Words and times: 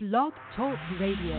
Blog 0.00 0.32
Talk 0.54 0.78
Radio. 1.00 1.34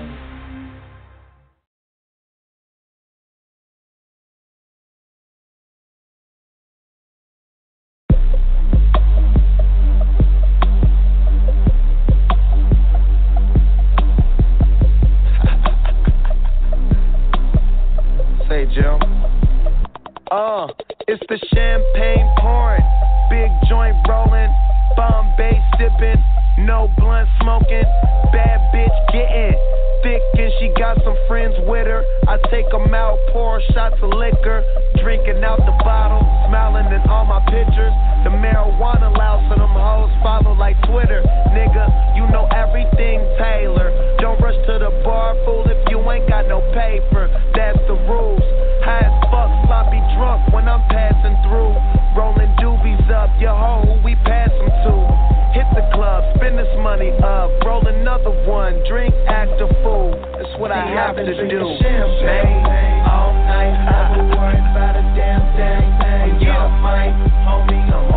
Say, 18.50 18.66
Jim. 18.76 19.00
Uh, 20.30 20.68
it's 21.08 21.24
the 21.30 21.40
champagne 21.54 22.30
pouring, 22.40 22.84
big 23.30 23.50
joint 23.70 23.96
rolling, 24.10 24.54
Bombay 24.98 25.62
sipping. 25.78 26.39
No 26.66 26.90
blunt 26.98 27.30
smoking, 27.42 27.88
bad 28.32 28.60
bitch 28.74 29.14
getting 29.14 29.70
thick 30.04 30.22
and 30.40 30.52
she 30.60 30.72
got 30.78 30.98
some 31.04 31.16
friends 31.28 31.56
with 31.68 31.88
her. 31.88 32.04
I 32.28 32.38
take 32.50 32.70
them 32.72 32.94
out, 32.94 33.18
pour 33.32 33.62
shots 33.74 33.96
of 34.02 34.12
liquor, 34.12 34.64
drinking 35.02 35.44
out 35.44 35.60
the 35.60 35.76
bottle, 35.84 36.24
smiling 36.48 36.92
in 36.92 37.02
all 37.10 37.26
my 37.26 37.40
pictures. 37.48 37.94
The 38.24 38.32
marijuana 38.32 39.12
louse 39.16 39.44
and 39.52 39.62
them 39.62 39.76
hoes 39.76 40.12
follow 40.24 40.54
like 40.56 40.76
Twitter. 40.88 41.24
Nigga, 41.56 42.16
you 42.16 42.28
know 42.32 42.48
everything, 42.52 43.24
Taylor. 43.40 43.92
Don't 44.20 44.40
rush 44.42 44.60
to 44.68 44.80
the 44.80 44.92
bar, 45.04 45.36
fool, 45.46 45.64
if 45.68 45.80
you 45.90 46.00
ain't 46.12 46.28
got 46.28 46.48
no 46.48 46.62
paper. 46.76 47.28
That's 47.56 47.80
the 47.88 47.96
rules. 48.08 48.44
High 48.84 49.08
as 49.08 49.16
fuck, 49.32 49.52
sloppy 49.68 50.00
drunk 50.16 50.52
when 50.54 50.68
I'm 50.68 50.84
passing 50.90 51.36
through. 51.44 51.76
Rolling 52.16 52.52
doobies 52.60 53.08
up, 53.12 53.30
your 53.40 53.56
hoe 53.56 53.84
who 53.88 54.04
we 54.04 54.16
pass 54.24 54.50
them 54.50 54.70
to. 54.70 55.39
Hit 55.54 55.66
the 55.74 55.82
club, 55.94 56.24
spend 56.36 56.58
this 56.58 56.70
money 56.78 57.10
up, 57.24 57.50
roll 57.66 57.86
another 57.88 58.30
one, 58.46 58.84
drink, 58.88 59.14
act 59.28 59.60
a 59.60 59.68
fool. 59.82 60.14
That's 60.38 60.54
what 60.60 60.72
I 60.72 60.86
have 60.94 61.16
to 61.16 61.26
do. 61.26 61.78
Champagne 61.82 63.02
all 63.10 63.34
night, 63.34 63.74
I 63.74 64.16
don't 64.16 64.30
worry 64.30 64.62
about 64.62 64.96
a 64.96 65.02
damn 65.18 65.42
thing. 65.58 66.46
Yeah, 66.46 66.70
my 66.82 67.10
homie, 67.50 67.82
I'm 67.82 68.09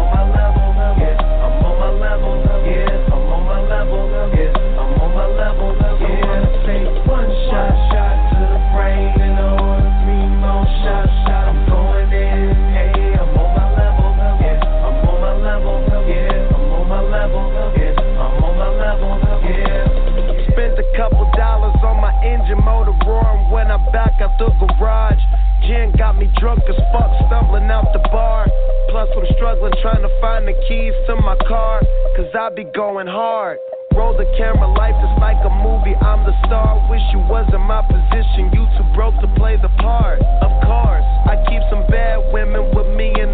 out 24.23 24.39
the 24.39 24.55
garage. 24.79 25.19
Gin 25.67 25.93
got 25.99 26.17
me 26.17 26.31
drunk 26.39 26.63
as 26.71 26.79
fuck, 26.95 27.11
stumbling 27.27 27.67
out 27.71 27.91
the 27.93 27.99
bar. 28.15 28.47
Plus, 28.91 29.11
I'm 29.11 29.27
struggling 29.35 29.75
trying 29.83 30.03
to 30.03 30.13
find 30.21 30.47
the 30.47 30.55
keys 30.69 30.95
to 31.11 31.17
my 31.17 31.37
car, 31.49 31.83
cause 32.15 32.31
I 32.39 32.51
be 32.55 32.65
going 32.75 33.07
hard. 33.07 33.59
Roll 33.95 34.17
the 34.17 34.25
camera, 34.39 34.71
life 34.79 34.97
is 34.97 35.15
like 35.21 35.37
a 35.45 35.51
movie. 35.51 35.99
I'm 36.01 36.25
the 36.25 36.33
star. 36.47 36.81
Wish 36.89 37.03
you 37.13 37.19
was 37.29 37.45
in 37.53 37.61
my 37.61 37.83
position. 37.83 38.49
You 38.55 38.65
too 38.79 38.87
broke 38.95 39.19
to 39.21 39.29
play 39.37 39.59
the 39.61 39.69
part. 39.83 40.23
Of 40.41 40.53
course, 40.65 41.05
I 41.29 41.37
keep 41.51 41.61
some 41.69 41.85
bad 41.91 42.33
women 42.33 42.73
with 42.73 42.89
me 42.97 43.13
and 43.19 43.32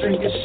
drink 0.00 0.24
a 0.24 0.39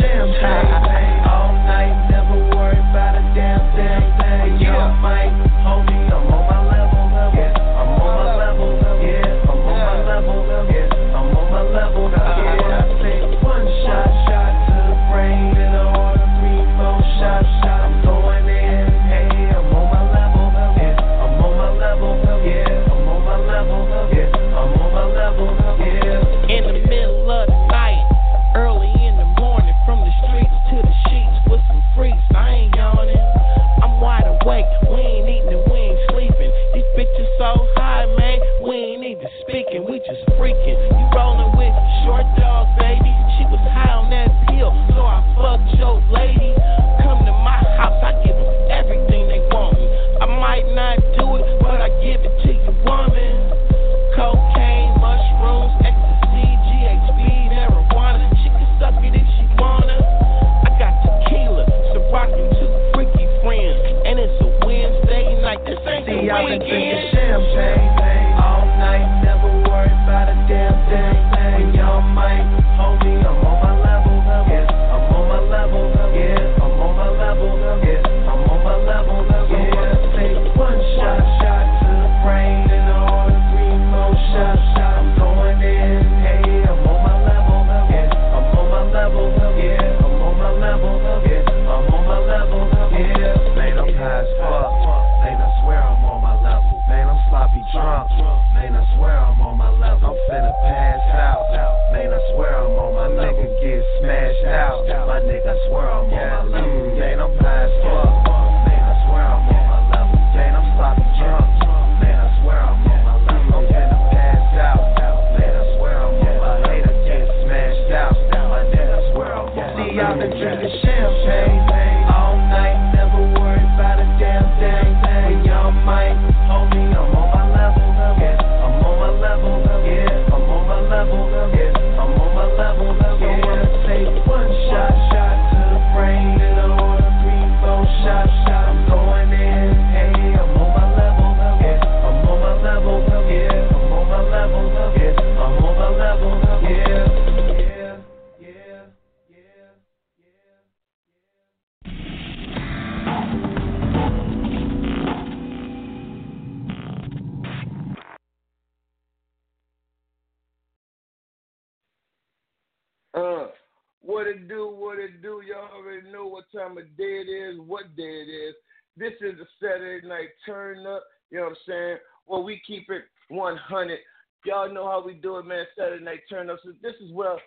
night 170.76 170.84
turn 170.84 170.94
up. 170.94 171.04
You 171.32 171.38
know 171.38 171.44
what 171.46 171.50
I'm 171.52 171.58
saying? 171.68 171.98
Well, 172.28 172.44
we 172.44 172.62
keep 172.66 172.90
it 172.90 173.04
100. 173.30 174.00
Y'all 174.46 174.74
know 174.74 174.88
how 174.88 175.04
we 175.06 175.14
do 175.14 175.38
it, 175.38 175.46
man. 175.46 175.66
Saturday 175.78 176.04
night 176.04 176.22
turn 176.30 176.50
up. 176.50 176.60
So 176.64 176.72
this 176.82 176.94
is 177.02 177.12
where 177.12 177.38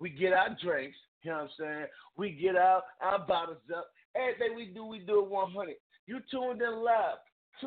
we 0.00 0.10
get 0.10 0.32
our 0.32 0.56
drinks. 0.62 0.96
You 1.22 1.30
know 1.30 1.38
what 1.38 1.44
I'm 1.44 1.50
saying? 1.58 1.86
We 2.16 2.30
get 2.30 2.56
out 2.56 2.82
our 3.00 3.18
bottles 3.26 3.58
up. 3.76 3.86
Everything 4.14 4.56
we 4.56 4.66
do, 4.66 4.84
we 4.84 5.00
do 5.00 5.24
it 5.24 5.30
100. 5.30 5.74
You 6.06 6.20
tuned 6.30 6.62
in 6.62 6.84
live 6.84 7.18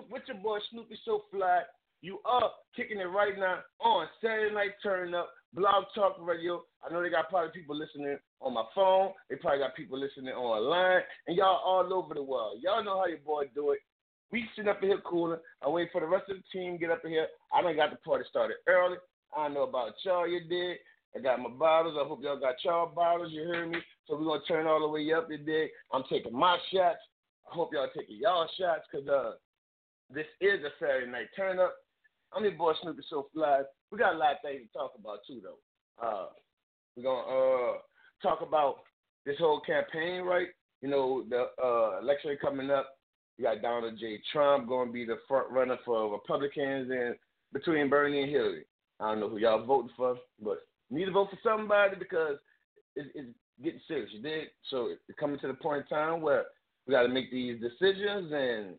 with 0.10 0.24
your 0.28 0.38
boy 0.38 0.60
Snoopy 0.72 0.98
So 1.04 1.24
Fly. 1.32 1.62
You 2.02 2.20
up 2.30 2.58
kicking 2.76 3.00
it 3.00 3.06
right 3.06 3.34
now 3.38 3.60
on 3.80 4.08
Saturday 4.22 4.54
Night 4.54 4.74
Turn 4.84 5.16
Up, 5.16 5.30
Blog 5.54 5.86
Talk 5.96 6.18
Radio. 6.20 6.64
I 6.88 6.94
know 6.94 7.02
they 7.02 7.10
got 7.10 7.30
probably 7.30 7.50
people 7.52 7.76
listening 7.76 8.18
on 8.40 8.54
my 8.54 8.64
phone. 8.76 9.14
They 9.30 9.36
probably 9.38 9.60
got 9.60 9.76
people 9.76 10.00
listening 10.00 10.36
online, 10.36 11.02
and 11.26 11.36
y'all 11.36 11.60
all 11.66 11.92
over 11.92 12.14
the 12.14 12.22
world. 12.22 12.60
Y'all 12.62 12.84
know 12.84 13.00
how 13.00 13.08
your 13.08 13.18
boy 13.18 13.46
do 13.56 13.72
it. 13.72 13.80
We 14.32 14.46
sitting 14.56 14.70
up 14.70 14.82
in 14.84 14.90
here 14.90 15.02
cooling. 15.06 15.40
I 15.66 15.70
wait 15.70 15.90
for 15.92 16.02
the 16.02 16.08
rest 16.08 16.30
of 16.30 16.38
the 16.38 16.44
team 16.52 16.78
get 16.78 16.92
up 16.92 17.06
in 17.06 17.12
here. 17.12 17.28
I 17.54 17.62
done 17.62 17.76
got 17.76 17.92
the 17.92 17.98
party 17.98 18.26
started 18.30 18.58
early. 18.68 18.98
I 19.36 19.48
know 19.48 19.64
about 19.64 19.94
y'all. 20.04 20.28
You 20.28 20.42
did. 20.48 20.78
I 21.16 21.20
got 21.20 21.40
my 21.40 21.50
bottles. 21.50 21.98
I 22.00 22.08
hope 22.08 22.22
y'all 22.22 22.40
got 22.40 22.56
y'all 22.64 22.92
bottles. 22.94 23.32
You 23.32 23.44
hear 23.44 23.66
me? 23.66 23.80
So 24.08 24.18
we're 24.18 24.26
gonna 24.26 24.42
turn 24.48 24.68
all 24.68 24.82
the 24.82 24.88
way 24.88 25.12
up. 25.14 25.30
Dig? 25.30 25.70
I'm 25.94 26.04
taking 26.10 26.38
my 26.38 26.58
shots. 26.74 27.00
I 27.50 27.56
hope 27.56 27.72
y'all 27.74 27.88
taking 27.96 28.18
y'all 28.20 28.48
shots 28.60 28.84
because 28.92 29.08
uh, 29.08 29.32
this 30.14 30.26
is 30.42 30.64
a 30.64 30.70
Saturday 30.80 31.10
night 31.10 31.28
turn 31.36 31.60
up. 31.60 31.76
I'm 32.34 32.44
your 32.44 32.54
boy 32.54 32.74
Snoopy 32.82 33.04
So 33.10 33.28
Fly. 33.34 33.62
We 33.92 33.98
got 33.98 34.16
a 34.16 34.18
lot 34.18 34.34
of 34.34 34.38
things 34.44 34.62
to 34.68 34.78
talk 34.78 34.94
about 35.00 35.20
too, 35.26 35.42
though. 35.42 36.06
Uh, 36.06 36.28
we're 36.96 37.04
gonna 37.04 37.22
uh, 37.22 37.78
talk 38.22 38.42
about 38.42 38.78
this 39.26 39.38
whole 39.40 39.62
campaign, 39.62 40.24
right? 40.24 40.48
You 40.82 40.90
know, 40.90 41.24
the 41.30 41.48
uh, 41.64 42.00
election 42.02 42.38
coming 42.42 42.70
up. 42.70 42.97
You 43.38 43.46
got 43.46 43.62
Donald 43.62 43.98
J. 44.00 44.20
Trump 44.32 44.68
going 44.68 44.88
to 44.88 44.94
be 44.94 45.06
the 45.06 45.18
front 45.28 45.52
runner 45.52 45.78
for 45.86 46.12
Republicans, 46.12 46.90
and 46.92 47.16
between 47.54 47.90
Bernie 47.90 48.24
and 48.24 48.32
Hillary. 48.32 48.66
I 49.00 49.10
don't 49.10 49.20
know 49.20 49.30
who 49.30 49.38
y'all 49.38 49.66
voting 49.66 49.92
for, 49.96 50.18
but 50.42 50.60
you 50.90 50.98
need 50.98 51.06
to 51.06 51.12
vote 51.12 51.30
for 51.30 51.40
somebody 51.44 51.96
because 51.98 52.38
it's, 52.96 53.10
it's 53.14 53.30
getting 53.64 53.82
serious. 53.88 54.10
You 54.12 54.22
did 54.22 54.48
so. 54.70 54.88
It's 54.88 55.20
coming 55.20 55.40
to 55.40 55.48
the 55.48 55.54
point 55.54 55.84
in 55.84 55.98
time 55.98 56.22
where 56.22 56.46
we 56.86 56.94
got 56.94 57.04
to 57.04 57.10
make 57.10 57.32
these 57.32 57.60
decisions 57.62 58.32
and 58.34 58.76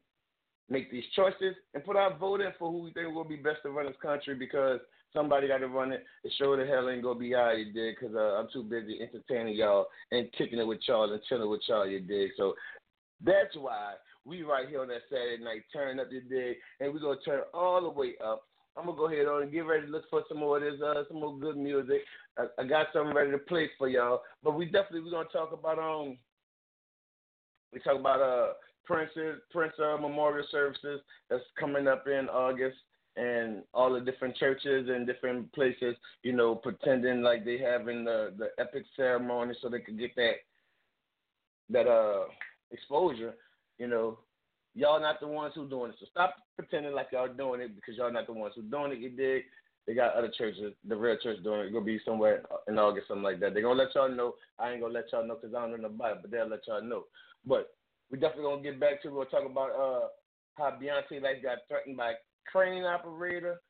make 0.69 0.91
these 0.91 1.05
choices 1.15 1.55
and 1.75 1.85
put 1.85 1.97
our 1.97 2.17
vote 2.17 2.41
in 2.41 2.51
for 2.59 2.71
who 2.71 2.83
we 2.83 2.93
think 2.93 3.15
will 3.15 3.25
be 3.25 3.37
best 3.37 3.59
to 3.63 3.71
run 3.71 3.87
this 3.87 3.95
country 4.03 4.35
because 4.35 4.81
somebody 5.13 5.49
got 5.49 5.59
to 5.59 5.69
run 5.69 5.93
it. 5.93 6.05
It 6.25 6.33
sure 6.37 6.57
the 6.57 6.71
hell 6.71 6.91
ain't 6.91 7.03
gonna 7.03 7.19
be 7.19 7.33
how 7.33 7.53
you 7.53 7.73
did 7.73 7.97
because 7.99 8.15
uh, 8.15 8.39
I'm 8.39 8.49
too 8.53 8.63
busy 8.63 9.01
entertaining 9.01 9.55
y'all 9.55 9.87
and 10.11 10.31
kicking 10.37 10.59
it 10.59 10.67
with 10.67 10.81
y'all 10.87 11.13
and 11.13 11.23
chilling 11.29 11.49
with 11.49 11.63
y'all. 11.69 11.87
You 11.87 12.01
dig? 12.01 12.31
So 12.37 12.55
that's 13.25 13.57
why 13.57 13.95
we 14.29 14.43
right 14.43 14.69
here 14.69 14.83
on 14.83 14.89
that 14.89 15.03
Saturday 15.11 15.43
night 15.43 15.63
turning 15.73 15.99
up 15.99 16.13
your 16.13 16.21
day 16.21 16.57
and 16.81 16.93
we're 16.93 17.01
gonna 17.01 17.19
turn 17.25 17.41
all 17.55 17.81
the 17.81 17.89
way 17.89 18.13
up. 18.23 18.43
I'm 18.77 18.85
gonna 18.85 18.97
go 18.97 19.07
ahead 19.07 19.27
on 19.27 19.43
and 19.43 19.53
get 19.53 19.67
ready 19.67 19.87
to 19.87 19.93
look 19.93 20.05
for 20.11 20.23
some 20.29 20.39
more 20.39 20.59
of 20.59 20.63
this, 20.63 20.81
uh, 20.81 21.03
some 21.09 21.21
more 21.21 21.37
good 21.37 21.57
music. 21.57 22.03
I, 22.37 22.47
I 22.59 22.65
got 22.65 22.89
something 22.93 23.15
ready 23.15 23.31
to 23.33 23.39
play 23.39 23.71
for 23.79 23.89
y'all, 23.89 24.21
but 24.45 24.55
we 24.55 24.67
definitely 24.67 25.01
we're 25.01 25.11
gonna 25.11 25.29
talk 25.33 25.53
about 25.53 25.79
um, 25.79 26.19
we 27.73 27.81
talk 27.81 27.99
about 27.99 28.21
uh 28.21 28.53
Prince's 28.85 29.41
Prince 29.51 29.75
uh, 29.79 29.97
Memorial 29.97 30.47
Services 30.51 31.01
that's 31.29 31.43
coming 31.59 31.89
up 31.89 32.07
in 32.07 32.29
August, 32.29 32.77
and 33.17 33.63
all 33.75 33.93
the 33.93 34.01
different 34.01 34.37
churches 34.37 34.89
and 34.89 35.07
different 35.07 35.53
places, 35.53 35.97
you 36.23 36.33
know, 36.33 36.55
pretending 36.55 37.23
like 37.23 37.45
they 37.45 37.59
having 37.59 38.05
the 38.05 38.33
the 38.39 38.49
epic 38.59 38.85
ceremony 38.97 39.55
so 39.61 39.69
they 39.69 39.81
could 39.81 39.99
get 39.99 40.15
that 40.17 40.35
that 41.71 41.89
uh 41.89 42.25
exposure. 42.71 43.35
You 43.79 43.87
know, 43.87 44.19
y'all 44.75 45.01
not 45.01 45.21
the 45.21 45.29
ones 45.29 45.53
who 45.55 45.69
doing 45.69 45.91
it, 45.91 45.97
so 46.01 46.07
stop 46.11 46.35
pretending 46.57 46.93
like 46.93 47.09
y'all 47.13 47.33
doing 47.33 47.61
it 47.61 47.75
because 47.75 47.97
y'all 47.97 48.13
not 48.13 48.27
the 48.27 48.33
ones 48.33 48.55
who 48.57 48.63
doing 48.63 48.93
it. 48.93 48.99
You 48.99 49.11
dig? 49.11 49.45
They 49.87 49.95
got 49.95 50.15
other 50.15 50.31
churches, 50.37 50.75
the 50.87 50.97
real 50.97 51.17
church 51.23 51.43
doing 51.43 51.61
it. 51.61 51.65
It's 51.65 51.73
gonna 51.73 51.85
be 51.85 52.01
somewhere 52.05 52.43
in 52.69 52.79
August, 52.79 53.09
something 53.09 53.23
like 53.23 53.41
that. 53.41 53.55
They're 53.55 53.63
gonna 53.63 53.79
let 53.79 53.95
y'all 53.95 54.11
know. 54.11 54.35
I 54.59 54.73
ain't 54.73 54.83
gonna 54.83 54.93
let 54.93 55.11
y'all 55.13 55.27
know 55.27 55.39
because 55.41 55.55
I 55.55 55.67
don't 55.67 55.81
know 55.81 55.89
Bible, 55.89 56.21
but 56.23 56.31
they'll 56.31 56.49
let 56.49 56.67
y'all 56.67 56.83
know. 56.83 57.05
But 57.47 57.71
we 58.11 58.19
definitely 58.19 58.45
gonna 58.45 58.63
get 58.63 58.81
back 58.81 59.03
to. 59.03 59.09
Gonna 59.09 59.25
talk 59.27 59.47
about 59.51 59.71
uh 59.71 60.09
how 60.59 60.77
Beyonce 60.79 61.23
like 61.23 61.43
got 61.43 61.59
threatened 61.69 61.97
by 61.97 62.11
a 62.11 62.15
crane 62.51 62.85
operator. 62.85 63.61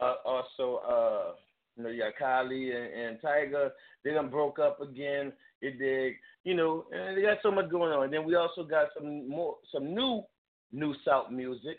Uh, 0.00 0.14
also, 0.24 0.76
uh, 0.88 1.32
you 1.76 1.82
know, 1.82 1.90
you 1.90 2.02
got 2.02 2.14
Kylie 2.22 2.74
and, 2.74 2.94
and 2.94 3.20
Tyga. 3.20 3.70
They 4.04 4.12
done 4.12 4.30
broke 4.30 4.58
up 4.58 4.80
again. 4.80 5.32
It 5.60 5.78
did, 5.78 6.14
you 6.44 6.54
know, 6.54 6.84
and 6.92 7.16
they 7.16 7.22
got 7.22 7.38
so 7.42 7.50
much 7.50 7.70
going 7.70 7.92
on. 7.92 8.04
And 8.04 8.12
then 8.12 8.24
we 8.24 8.34
also 8.34 8.64
got 8.64 8.88
some 8.96 9.28
more, 9.28 9.56
some 9.72 9.94
new 9.94 10.22
new 10.72 10.94
South 11.04 11.30
music 11.30 11.78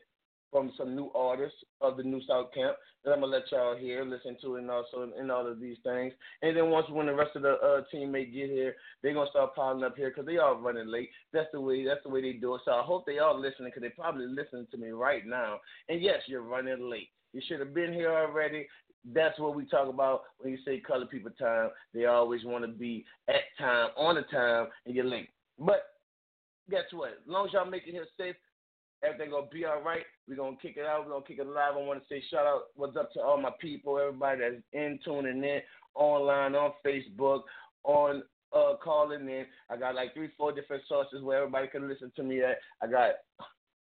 from 0.51 0.71
some 0.77 0.95
new 0.95 1.11
artists 1.13 1.57
of 1.81 1.97
the 1.97 2.03
New 2.03 2.21
South 2.27 2.51
camp 2.53 2.75
that 3.03 3.11
I'm 3.11 3.21
gonna 3.21 3.31
let 3.31 3.51
y'all 3.51 3.77
hear, 3.77 4.03
listen 4.03 4.35
to, 4.41 4.55
and 4.55 4.69
also 4.69 5.09
in 5.19 5.29
all 5.29 5.47
of 5.47 5.59
these 5.59 5.77
things. 5.83 6.13
And 6.41 6.57
then 6.57 6.69
once 6.69 6.87
when 6.89 7.05
the 7.05 7.13
rest 7.13 7.35
of 7.35 7.43
the 7.43 7.53
uh, 7.53 7.81
teammate 7.93 8.33
get 8.33 8.49
here, 8.49 8.75
they're 9.01 9.13
gonna 9.13 9.29
start 9.29 9.55
piling 9.55 9.83
up 9.83 9.95
here 9.95 10.09
because 10.09 10.25
they 10.25 10.37
all 10.37 10.55
running 10.55 10.87
late. 10.87 11.09
That's 11.31 11.47
the 11.53 11.61
way. 11.61 11.85
That's 11.85 12.03
the 12.03 12.09
way 12.09 12.21
they 12.21 12.33
do 12.33 12.55
it. 12.55 12.61
So 12.65 12.71
I 12.71 12.81
hope 12.81 13.05
they 13.05 13.19
all 13.19 13.39
listening 13.39 13.69
because 13.69 13.83
they 13.83 13.89
probably 13.89 14.25
listening 14.25 14.67
to 14.71 14.77
me 14.77 14.89
right 14.89 15.25
now. 15.25 15.59
And 15.87 16.01
yes, 16.01 16.21
you're 16.27 16.41
running 16.41 16.89
late. 16.89 17.09
You 17.31 17.41
should 17.47 17.59
have 17.59 17.73
been 17.73 17.93
here 17.93 18.11
already. 18.11 18.67
That's 19.13 19.39
what 19.39 19.55
we 19.55 19.65
talk 19.65 19.87
about 19.87 20.23
when 20.39 20.51
you 20.51 20.59
say 20.65 20.79
color 20.79 21.05
people 21.05 21.31
time. 21.39 21.69
They 21.93 22.05
always 22.05 22.43
want 22.43 22.65
to 22.65 22.71
be 22.71 23.05
at 23.27 23.41
time, 23.57 23.89
on 23.95 24.15
the 24.15 24.23
time, 24.23 24.67
and 24.85 24.95
you're 24.95 25.05
late. 25.05 25.29
But 25.57 25.83
guess 26.69 26.83
what? 26.91 27.09
As 27.11 27.27
long 27.27 27.47
as 27.47 27.53
y'all 27.53 27.69
make 27.69 27.87
it 27.87 27.91
here 27.91 28.05
safe, 28.17 28.35
Everything 29.03 29.31
gonna 29.31 29.47
be 29.51 29.65
all 29.65 29.81
right. 29.81 30.03
We're 30.27 30.35
gonna 30.35 30.57
kick 30.61 30.75
it 30.77 30.85
out. 30.85 31.05
We're 31.05 31.13
gonna 31.13 31.25
kick 31.25 31.39
it 31.39 31.47
live. 31.47 31.75
I 31.75 31.77
want 31.77 32.01
to 32.01 32.09
say 32.09 32.21
shout 32.29 32.45
out, 32.45 32.63
what's 32.75 32.97
up 32.97 33.11
to 33.13 33.21
all 33.21 33.41
my 33.41 33.51
people, 33.59 33.97
everybody 33.97 34.41
that's 34.41 34.61
in 34.73 34.99
tuning 35.05 35.43
in 35.43 35.61
online 35.95 36.55
on 36.55 36.73
Facebook, 36.85 37.43
on 37.83 38.23
uh 38.53 38.75
calling 38.83 39.29
in. 39.29 39.45
I 39.69 39.77
got 39.77 39.95
like 39.95 40.13
three, 40.13 40.29
four 40.37 40.51
different 40.51 40.83
sources 40.89 41.23
where 41.23 41.39
everybody 41.39 41.67
can 41.67 41.87
listen 41.87 42.11
to 42.17 42.23
me 42.23 42.41
at. 42.41 42.57
I 42.81 42.87
got 42.87 43.11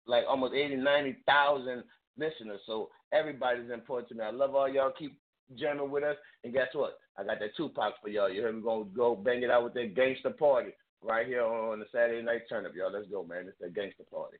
like 0.05 0.25
almost 0.27 0.53
80, 0.53 0.75
90,000 0.75 1.83
listeners. 2.17 2.61
So 2.65 2.89
everybody's 3.13 3.71
important 3.71 4.09
to 4.09 4.15
me. 4.15 4.23
I 4.23 4.31
love 4.31 4.55
all 4.55 4.69
y'all. 4.69 4.91
Keep 4.97 5.17
jamming 5.57 5.91
with 5.91 6.03
us. 6.03 6.15
And 6.43 6.53
guess 6.53 6.67
what? 6.73 6.97
I 7.17 7.23
got 7.23 7.39
that 7.39 7.55
Tupac 7.55 7.93
for 8.01 8.09
y'all. 8.09 8.29
You 8.29 8.41
heard 8.41 8.55
me 8.55 8.61
to 8.61 8.85
go 8.95 9.15
bang 9.15 9.43
it 9.43 9.51
out 9.51 9.63
with 9.63 9.73
that 9.75 9.95
gangster 9.95 10.31
party 10.31 10.71
right 11.03 11.25
here 11.27 11.43
on 11.43 11.79
the 11.79 11.85
Saturday 11.91 12.23
night 12.23 12.41
turn 12.49 12.65
up, 12.65 12.73
y'all. 12.75 12.91
Let's 12.91 13.07
go, 13.09 13.23
man. 13.23 13.45
It's 13.47 13.57
that 13.61 13.75
gangster 13.75 14.03
party. 14.11 14.37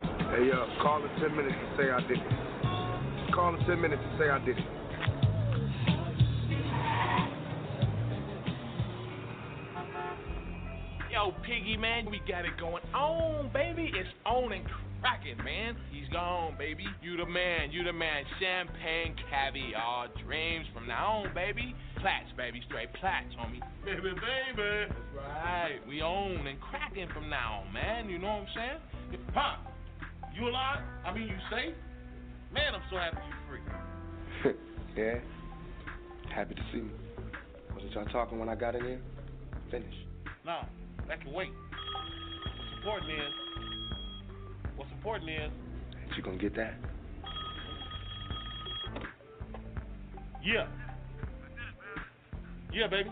Hey, 0.00 0.50
uh, 0.52 0.82
call 0.82 1.02
in 1.02 1.10
10 1.20 1.36
minutes 1.36 1.56
to 1.56 1.82
say 1.82 1.90
I 1.90 2.00
did 2.06 2.18
it. 2.18 3.34
Call 3.34 3.54
in 3.54 3.66
10 3.66 3.80
minutes 3.80 4.02
to 4.02 4.18
say 4.18 4.30
I 4.30 4.38
did 4.44 4.58
it. 4.58 4.85
Yo, 11.16 11.32
Piggy, 11.48 11.78
man, 11.78 12.04
we 12.10 12.20
got 12.28 12.44
it 12.44 12.60
going 12.60 12.84
on, 12.92 13.48
baby. 13.54 13.88
It's 13.88 14.06
on 14.26 14.52
and 14.52 14.66
cracking, 15.00 15.38
man. 15.42 15.74
He's 15.90 16.06
gone, 16.12 16.56
baby. 16.58 16.84
You 17.00 17.16
the 17.16 17.24
man, 17.24 17.72
you 17.72 17.84
the 17.84 17.92
man. 17.94 18.22
Champagne, 18.38 19.16
caviar, 19.30 20.08
dreams 20.22 20.66
from 20.74 20.86
now 20.86 21.24
on, 21.24 21.32
baby. 21.34 21.74
Plats, 22.02 22.28
baby, 22.36 22.60
straight 22.68 22.92
plats, 23.00 23.32
homie. 23.40 23.64
Baby, 23.82 24.12
baby. 24.12 24.92
That's 24.92 24.92
right. 25.16 25.80
We 25.88 26.02
own 26.02 26.46
and 26.46 26.60
cracking 26.60 27.08
from 27.14 27.30
now 27.30 27.64
on, 27.64 27.72
man. 27.72 28.10
You 28.10 28.18
know 28.18 28.44
what 28.44 28.44
I'm 28.44 28.48
saying? 28.54 29.22
Huh? 29.32 29.56
You 30.34 30.48
alive? 30.48 30.84
I 31.06 31.14
mean, 31.14 31.28
you 31.28 31.38
safe? 31.48 31.72
Man, 32.52 32.74
I'm 32.74 32.82
so 32.90 32.98
happy 32.98 33.16
you 33.24 34.52
free. 34.52 34.54
yeah. 34.98 35.14
Happy 36.28 36.54
to 36.54 36.62
see 36.74 36.82
me. 36.82 36.90
Wasn't 37.72 37.90
y'all 37.94 38.04
talking 38.12 38.38
when 38.38 38.50
I 38.50 38.54
got 38.54 38.74
in 38.74 38.84
here? 38.84 39.00
Finish. 39.70 39.94
No, 40.44 40.60
that 41.08 41.20
can 41.20 41.32
wait. 41.32 41.50
What's 42.84 43.02
important 43.02 43.10
is, 43.12 43.32
what's 44.76 44.92
important 44.92 45.30
is, 45.30 45.50
you 46.16 46.22
gonna 46.22 46.38
get 46.38 46.54
that? 46.56 46.74
yeah. 50.44 50.66
Yeah, 52.72 52.86
baby. 52.88 53.10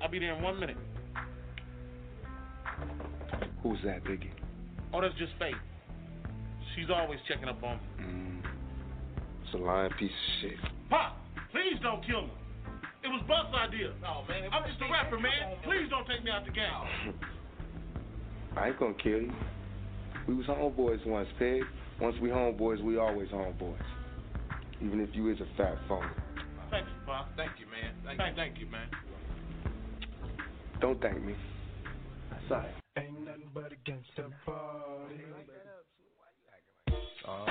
I'll 0.00 0.10
be 0.10 0.18
there 0.18 0.34
in 0.34 0.42
one 0.42 0.58
minute. 0.60 0.76
Who's 3.62 3.78
that, 3.84 4.04
Biggie? 4.04 4.30
Oh, 4.92 5.00
that's 5.00 5.14
just 5.18 5.32
fate. 5.38 5.54
She's 6.74 6.86
always 6.90 7.18
checking 7.28 7.48
up 7.48 7.62
on 7.62 7.76
me. 7.76 8.04
Mm. 8.04 8.42
It's 9.44 9.54
a 9.54 9.58
lying 9.58 9.90
piece 9.98 10.10
of 10.10 10.40
shit. 10.40 10.58
Pop, 10.88 11.16
please 11.50 11.78
don't 11.82 12.04
kill 12.06 12.22
me. 12.22 12.32
It 13.02 13.08
was 13.08 13.22
Buck's 13.26 13.54
idea. 13.56 13.92
No, 14.02 14.24
man. 14.28 14.50
I'm 14.52 14.68
just 14.68 14.80
a 14.80 14.92
rapper, 14.92 15.18
man. 15.18 15.56
Please 15.64 15.88
don't 15.88 16.06
take 16.06 16.22
me 16.22 16.30
out 16.30 16.44
the 16.44 16.52
game. 16.52 17.14
I 18.56 18.68
ain't 18.68 18.78
gonna 18.78 18.94
kill 18.94 19.22
you. 19.22 19.32
We 20.28 20.34
was 20.34 20.46
homeboys 20.46 21.04
once, 21.06 21.28
Pig. 21.38 21.62
Once 22.00 22.16
we 22.20 22.28
homeboys, 22.28 22.82
we 22.82 22.98
always 22.98 23.28
homeboys. 23.28 23.76
Even 24.82 25.00
if 25.00 25.10
you 25.14 25.30
is 25.30 25.38
a 25.40 25.56
fat 25.56 25.76
phone. 25.88 26.10
Thank 26.70 26.86
you, 26.86 26.92
Pop. 27.06 27.28
Thank 27.36 27.52
you, 27.58 27.66
man. 27.66 27.94
Thank, 28.04 28.18
thank, 28.18 28.36
thank 28.36 28.58
you, 28.58 28.66
man. 28.66 28.88
Don't 30.80 31.00
thank 31.00 31.22
me. 31.22 31.34
Sorry. 32.48 32.68
Ain't 32.96 33.24
nothing 33.24 33.50
but 33.54 33.72
a 33.72 33.76
gangster 33.84 34.26
party. 34.44 35.20
Oh, 37.28 37.46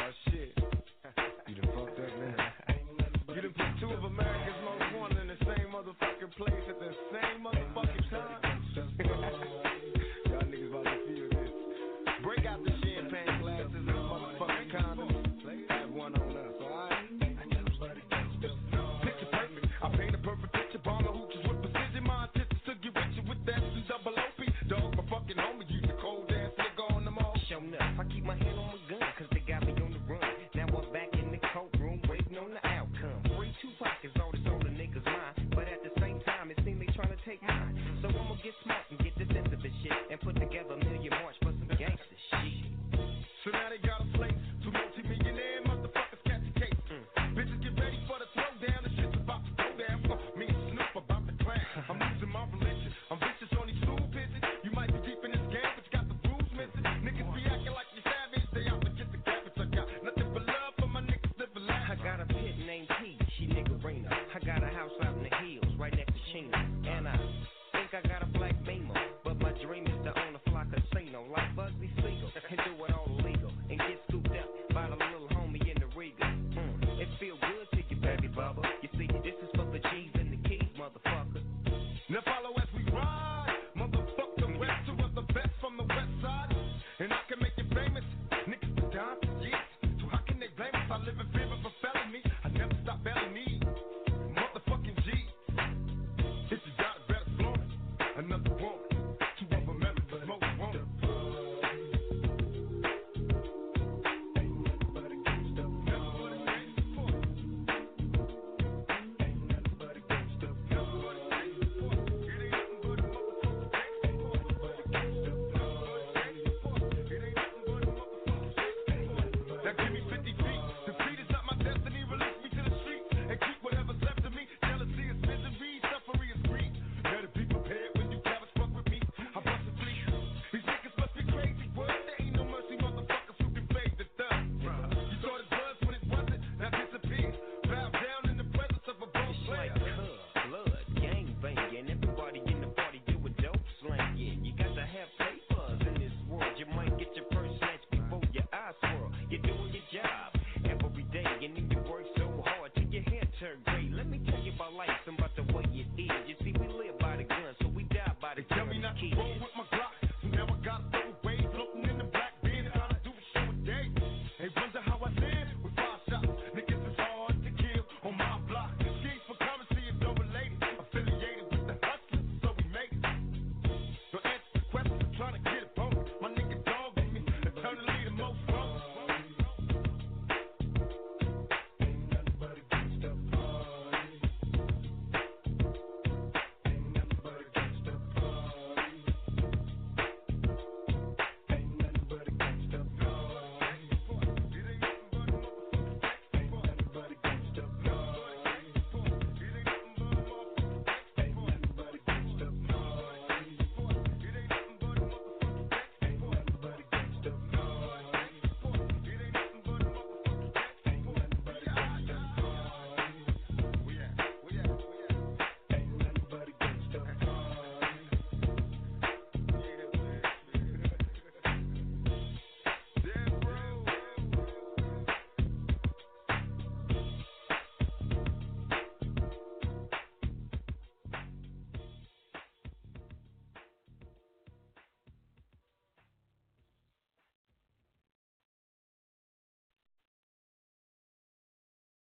put 40.21 40.35
together 40.35 40.88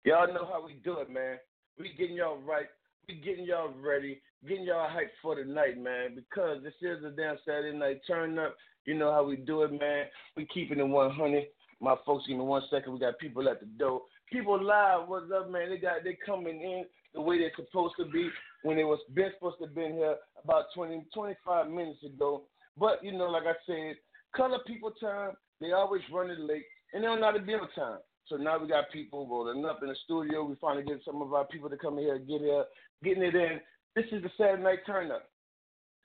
Y'all 0.04 0.32
know 0.32 0.46
how 0.50 0.64
we 0.64 0.74
do 0.84 0.98
it, 0.98 1.10
man. 1.10 1.38
We 1.78 1.92
getting 1.98 2.16
y'all 2.16 2.38
right. 2.38 2.66
We 3.08 3.16
getting 3.16 3.44
y'all 3.44 3.72
ready. 3.80 4.20
Getting 4.46 4.64
y'all 4.64 4.88
hyped 4.88 5.16
for 5.22 5.36
the 5.36 5.44
night, 5.44 5.78
man. 5.78 6.14
Because 6.14 6.62
this 6.62 6.74
is 6.80 7.04
a 7.04 7.10
damn 7.10 7.36
Saturday 7.44 7.76
night 7.76 8.00
turn 8.06 8.38
up. 8.38 8.56
You 8.84 8.94
know 8.94 9.12
how 9.12 9.24
we 9.24 9.36
do 9.36 9.62
it, 9.62 9.72
man. 9.72 10.06
We 10.36 10.46
keeping 10.46 10.78
it 10.78 10.88
100. 10.88 11.44
My 11.80 11.94
folks, 12.06 12.26
give 12.26 12.36
me 12.36 12.44
one 12.44 12.62
second. 12.70 12.92
We 12.92 12.98
got 12.98 13.18
people 13.18 13.48
at 13.48 13.60
the 13.60 13.66
door. 13.66 14.02
People 14.30 14.62
live. 14.62 15.08
What's 15.08 15.30
up, 15.32 15.50
man? 15.50 15.70
They 15.70 15.78
got 15.78 16.04
they 16.04 16.16
coming 16.24 16.60
in 16.60 16.84
the 17.14 17.20
way 17.20 17.38
they're 17.38 17.52
supposed 17.56 17.94
to 17.98 18.04
be 18.06 18.28
when 18.62 18.76
they 18.76 18.84
was 18.84 18.98
been 19.14 19.30
supposed 19.34 19.58
to 19.58 19.66
have 19.66 19.74
been 19.74 19.92
here 19.92 20.16
about 20.42 20.66
20, 20.74 21.04
25 21.14 21.70
minutes 21.70 22.02
ago. 22.04 22.42
But 22.76 23.02
you 23.02 23.12
know, 23.12 23.26
like 23.26 23.44
I 23.44 23.54
said, 23.66 23.96
color 24.34 24.58
people 24.66 24.90
time. 25.00 25.32
They 25.60 25.72
always 25.72 26.02
running 26.12 26.46
late, 26.46 26.64
and 26.92 27.02
they 27.02 27.06
don't 27.06 27.20
know 27.20 27.26
how 27.26 27.32
to 27.32 27.40
be 27.40 27.54
on 27.54 27.68
time. 27.74 27.98
So 28.28 28.36
now 28.36 28.58
we 28.58 28.68
got 28.68 28.90
people 28.92 29.26
rolling 29.26 29.64
up 29.64 29.82
in 29.82 29.88
the 29.88 29.96
studio. 30.04 30.44
We 30.44 30.56
finally 30.60 30.84
get 30.84 31.00
some 31.04 31.22
of 31.22 31.32
our 31.32 31.46
people 31.46 31.70
to 31.70 31.76
come 31.76 31.98
here 31.98 32.18
get 32.18 32.40
here, 32.40 32.64
getting 33.02 33.22
it 33.22 33.34
in. 33.34 33.60
This 33.96 34.06
is 34.12 34.22
the 34.22 34.30
Saturday 34.36 34.62
night 34.62 34.80
turn 34.86 35.10
up. 35.10 35.24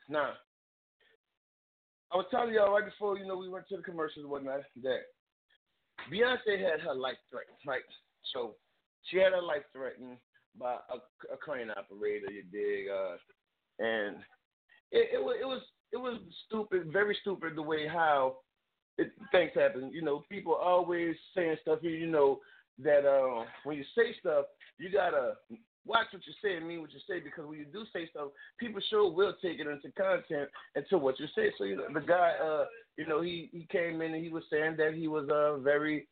Now, 0.09 0.31
I 2.11 2.17
was 2.17 2.25
telling 2.31 2.53
y'all 2.53 2.71
right 2.71 2.85
before, 2.85 3.17
you 3.17 3.25
know, 3.25 3.37
we 3.37 3.49
went 3.49 3.67
to 3.69 3.77
the 3.77 3.83
commercials 3.83 4.23
and 4.23 4.29
whatnot 4.29 4.61
that 4.83 4.99
Beyonce 6.11 6.59
had 6.59 6.79
her 6.81 6.95
life 6.95 7.17
threatened, 7.29 7.57
right? 7.65 7.81
So 8.33 8.55
she 9.03 9.17
had 9.17 9.33
her 9.33 9.41
life 9.41 9.63
threatened 9.73 10.17
by 10.57 10.73
a, 10.73 11.33
a 11.33 11.37
crane 11.37 11.71
operator, 11.71 12.31
you 12.31 12.43
dig? 12.51 12.87
Uh, 12.89 13.17
and 13.79 14.17
it, 14.91 15.09
it 15.13 15.41
it 15.41 15.45
was 15.45 15.61
it 15.91 15.97
was 15.97 16.19
stupid, 16.45 16.91
very 16.91 17.17
stupid 17.21 17.55
the 17.55 17.61
way 17.61 17.87
how 17.87 18.37
it, 18.97 19.11
things 19.31 19.51
happen. 19.55 19.91
You 19.91 20.01
know, 20.01 20.23
people 20.29 20.53
always 20.53 21.15
saying 21.35 21.57
stuff. 21.61 21.79
You 21.81 22.07
know 22.07 22.39
that 22.79 23.05
uh, 23.05 23.45
when 23.63 23.77
you 23.77 23.83
say 23.95 24.15
stuff, 24.19 24.45
you 24.77 24.91
gotta 24.91 25.33
watch 25.85 26.07
what 26.11 26.25
you 26.25 26.33
say 26.41 26.55
and 26.55 26.67
mean 26.67 26.81
what 26.81 26.93
you 26.93 26.99
say 27.07 27.19
because 27.19 27.45
when 27.45 27.59
you 27.59 27.65
do 27.65 27.83
say 27.91 28.07
stuff, 28.09 28.29
people 28.59 28.81
sure 28.89 29.11
will 29.11 29.33
take 29.41 29.59
it 29.59 29.67
into 29.67 29.91
content 29.91 30.49
into 30.75 30.97
what 30.97 31.19
you 31.19 31.27
say. 31.35 31.51
So 31.57 31.65
you 31.65 31.75
know, 31.75 31.87
the 31.93 32.01
guy, 32.01 32.33
uh, 32.43 32.65
you 32.97 33.07
know, 33.07 33.21
he 33.21 33.49
he 33.51 33.67
came 33.71 34.01
in 34.01 34.13
and 34.13 34.23
he 34.23 34.31
was 34.31 34.43
saying 34.49 34.75
that 34.77 34.93
he 34.93 35.07
was 35.07 35.29
uh 35.29 35.57
very 35.57 36.07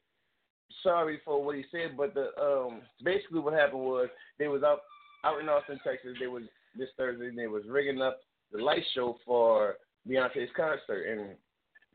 sorry 0.84 1.20
for 1.24 1.44
what 1.44 1.56
he 1.56 1.66
said, 1.72 1.98
but 1.98 2.14
the 2.14 2.30
um 2.42 2.82
basically 3.04 3.40
what 3.40 3.54
happened 3.54 3.84
was 3.84 4.10
they 4.40 4.48
was 4.48 4.64
out 4.64 4.80
out 5.24 5.40
in 5.40 5.50
Austin, 5.50 5.80
Texas. 5.84 6.18
They 6.20 6.28
was 6.28 6.44
this 6.78 6.90
Thursday. 6.98 7.32
They 7.36 7.48
was 7.48 7.64
rigging 7.68 8.02
up 8.02 8.20
the 8.52 8.64
light 8.64 8.84
show 8.94 9.18
for 9.26 9.76
Beyonce's 10.08 10.50
concert, 10.56 11.04
and 11.04 11.36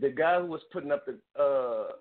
the 0.01 0.11
guy 0.11 0.41
who 0.41 0.47
was 0.47 0.61
putting 0.73 0.93
up 0.93 1.07
the 1.07 1.19
uh, 1.41 1.93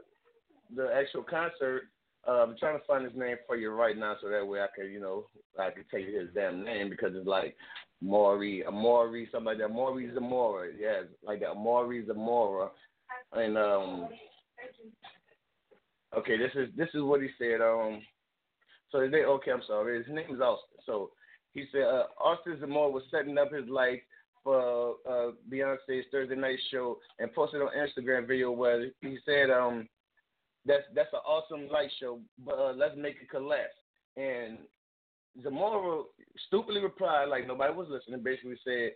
the 0.76 0.90
actual 0.94 1.24
concert. 1.24 1.84
Uh, 2.28 2.44
I'm 2.44 2.58
trying 2.58 2.80
to 2.80 2.86
find 2.86 3.06
his 3.06 3.16
name 3.16 3.38
for 3.46 3.56
you 3.56 3.70
right 3.70 3.96
now, 3.96 4.16
so 4.20 4.30
that 4.30 4.46
way 4.46 4.60
I 4.60 4.66
can, 4.76 4.92
you 4.92 5.00
know, 5.00 5.28
I 5.60 5.70
can 5.70 5.84
tell 5.92 6.00
you 6.00 6.20
his 6.20 6.30
damn 6.34 6.64
name 6.64 6.90
because 6.90 7.12
it's 7.14 7.28
like 7.28 7.56
Maury, 8.02 8.64
Amaury, 8.68 9.30
something 9.32 9.46
like 9.46 9.60
that. 9.60 9.70
Maury 9.70 10.10
Zamora, 10.14 10.70
yeah, 10.80 11.02
like 11.24 11.42
that. 11.42 11.56
Maury 11.56 12.04
Zamora, 12.06 12.70
and 13.34 13.58
um, 13.58 14.10
okay, 16.18 16.38
this 16.38 16.52
is 16.56 16.70
this 16.76 16.90
is 16.96 17.04
what 17.04 17.22
he 17.22 17.30
said. 17.38 17.62
Um, 17.62 18.02
so 18.92 19.08
they 19.08 19.24
okay, 19.24 19.52
I'm 19.52 19.62
sorry, 19.68 20.04
his 20.04 20.14
name 20.14 20.34
is 20.34 20.42
Austin. 20.42 20.80
So 20.86 21.12
he 21.54 21.66
said 21.72 21.84
uh, 21.84 22.06
Austin 22.20 22.58
Zamora 22.60 22.90
was 22.90 23.04
setting 23.12 23.38
up 23.38 23.54
his 23.54 23.68
life 23.70 24.00
for 24.46 24.96
uh, 25.10 25.32
Beyonce's 25.52 26.06
Thursday 26.12 26.36
night 26.36 26.60
show 26.72 27.00
and 27.20 27.34
posted 27.34 27.62
on 27.62 27.70
Instagram 27.76 28.28
video 28.28 28.52
where 28.52 28.86
he 29.02 29.18
said, 29.26 29.50
um, 29.50 29.90
"That's 30.66 30.84
that's 30.94 31.12
an 31.12 31.20
awesome 31.28 31.68
light 31.68 31.90
show, 32.00 32.20
but 32.46 32.58
uh, 32.58 32.74
let's 32.78 32.96
make 32.96 33.16
it 33.22 33.30
collapse." 33.30 33.76
And 34.16 34.60
Zamora 35.44 36.04
stupidly 36.48 36.82
replied, 36.82 37.26
like 37.26 37.48
nobody 37.48 37.74
was 37.74 37.88
listening, 37.90 38.24
basically 38.24 38.58
said, 38.64 38.92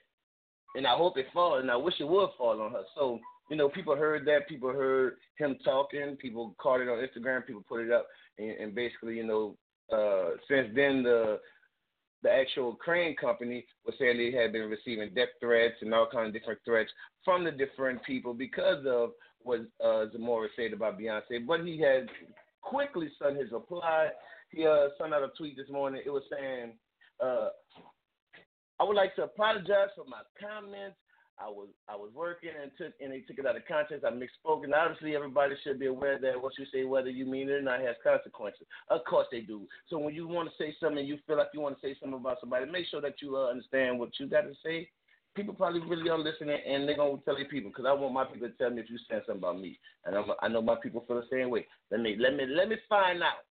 "And 0.76 0.88
I 0.88 0.96
hope 0.96 1.18
it 1.18 1.26
falls, 1.34 1.62
and 1.62 1.72
I 1.72 1.76
wish 1.76 1.96
it 2.00 2.08
would 2.08 2.30
fall 2.38 2.62
on 2.62 2.72
her." 2.72 2.84
So 2.96 3.20
you 3.50 3.58
know, 3.58 3.68
people 3.68 3.96
heard 3.96 4.26
that, 4.26 4.48
people 4.48 4.70
heard 4.70 5.16
him 5.38 5.58
talking, 5.66 6.16
people 6.18 6.56
caught 6.60 6.82
it 6.82 6.88
on 6.88 7.00
Instagram, 7.00 7.46
people 7.46 7.64
put 7.68 7.82
it 7.82 7.92
up, 7.92 8.06
and, 8.38 8.52
and 8.52 8.76
basically, 8.76 9.16
you 9.16 9.26
know, 9.26 9.56
uh, 9.92 10.38
since 10.48 10.68
then 10.76 11.02
the 11.02 11.40
the 12.24 12.32
actual 12.32 12.76
crane 12.76 13.16
company 13.16 13.66
was 13.86 13.96
saying 13.98 14.18
they 14.18 14.38
had 14.38 14.52
been 14.52 14.70
receiving 14.70 15.14
death 15.14 15.30
threats 15.40 15.76
and 15.82 15.94
all 15.94 16.08
kinds 16.12 16.28
of 16.28 16.34
different 16.34 16.60
threats 16.66 16.90
from 17.24 17.44
the 17.44 17.52
different 17.52 18.04
people 18.04 18.34
because 18.34 18.86
of 18.86 19.12
what 19.44 19.62
uh, 19.84 20.06
Zamora 20.12 20.50
said 20.56 20.74
about 20.74 21.00
Beyonce. 21.00 21.46
But 21.48 21.66
he 21.66 21.80
had 21.80 22.10
quickly 22.62 23.10
sent 23.22 23.38
his 23.38 23.52
reply. 23.52 24.10
He 24.52 24.66
uh, 24.66 24.88
sent 25.00 25.14
out 25.14 25.24
a 25.24 25.30
tweet 25.38 25.56
this 25.56 25.70
morning. 25.70 26.02
It 26.06 26.10
was 26.10 26.24
saying, 26.30 26.74
uh, 27.24 27.50
I 28.80 28.84
would 28.84 28.96
like 28.96 29.16
to 29.16 29.24
apologize 29.24 29.90
for 29.96 30.06
my 30.06 30.22
comments 30.40 30.98
I 31.40 31.48
was 31.48 31.70
I 31.88 31.96
was 31.96 32.12
working 32.14 32.52
and 32.62 32.72
took 32.78 32.94
and 33.00 33.12
they 33.12 33.22
took 33.22 33.40
it 33.40 33.46
out 33.46 33.56
of 33.56 33.66
context. 33.66 34.04
I 34.04 34.12
misspoken. 34.12 34.76
Obviously, 34.76 35.16
everybody 35.16 35.56
should 35.64 35.80
be 35.80 35.86
aware 35.86 36.20
that 36.20 36.42
what 36.42 36.58
you 36.58 36.66
say, 36.72 36.84
whether 36.84 37.10
you 37.10 37.26
mean 37.26 37.50
it 37.50 37.54
or 37.54 37.62
not, 37.62 37.80
has 37.80 37.96
consequences. 38.04 38.68
Of 38.90 39.06
course, 39.06 39.28
they 39.32 39.42
do. 39.42 39.66
So 39.90 39.98
when 39.98 40.14
you 40.14 40.28
want 40.28 40.50
to 40.50 40.56
say 40.64 40.76
something, 40.80 41.06
you 41.06 41.18
feel 41.26 41.38
like 41.38 41.50
you 41.54 41.62
want 41.62 41.80
to 41.80 41.82
say 41.82 41.96
something 42.00 42.20
about 42.20 42.42
somebody, 42.42 42.70
make 42.70 42.88
sure 42.88 43.02
that 43.02 43.22
you 43.22 43.38
uh, 43.38 43.50
understand 43.50 44.00
what 44.00 44.10
you 44.20 44.28
got 44.28 44.42
to 44.42 44.54
say. 44.64 44.90
People 45.36 45.54
probably 45.54 45.80
really 45.82 46.10
are 46.10 46.20
listening, 46.20 46.60
and 46.68 46.88
they're 46.88 46.98
gonna 46.98 47.18
tell 47.24 47.36
their 47.36 47.46
people 47.46 47.70
because 47.70 47.86
I 47.88 47.94
want 47.94 48.14
my 48.14 48.26
people 48.26 48.50
to 48.50 48.54
tell 48.56 48.72
me 48.72 48.82
if 48.82 48.90
you 48.90 49.00
said 49.08 49.24
something 49.26 49.40
about 49.40 49.62
me, 49.62 49.80
and 50.06 50.16
I'm, 50.16 50.26
I 50.42 50.50
know 50.50 50.62
my 50.62 50.76
people 50.76 51.06
feel 51.08 51.22
the 51.22 51.28
same 51.32 51.50
way. 51.50 51.66
Let 51.92 52.02
me 52.02 52.18
let 52.20 52.36
me 52.36 52.46
let 52.48 52.68
me 52.68 52.76
find 52.90 53.24
out. 53.24 53.48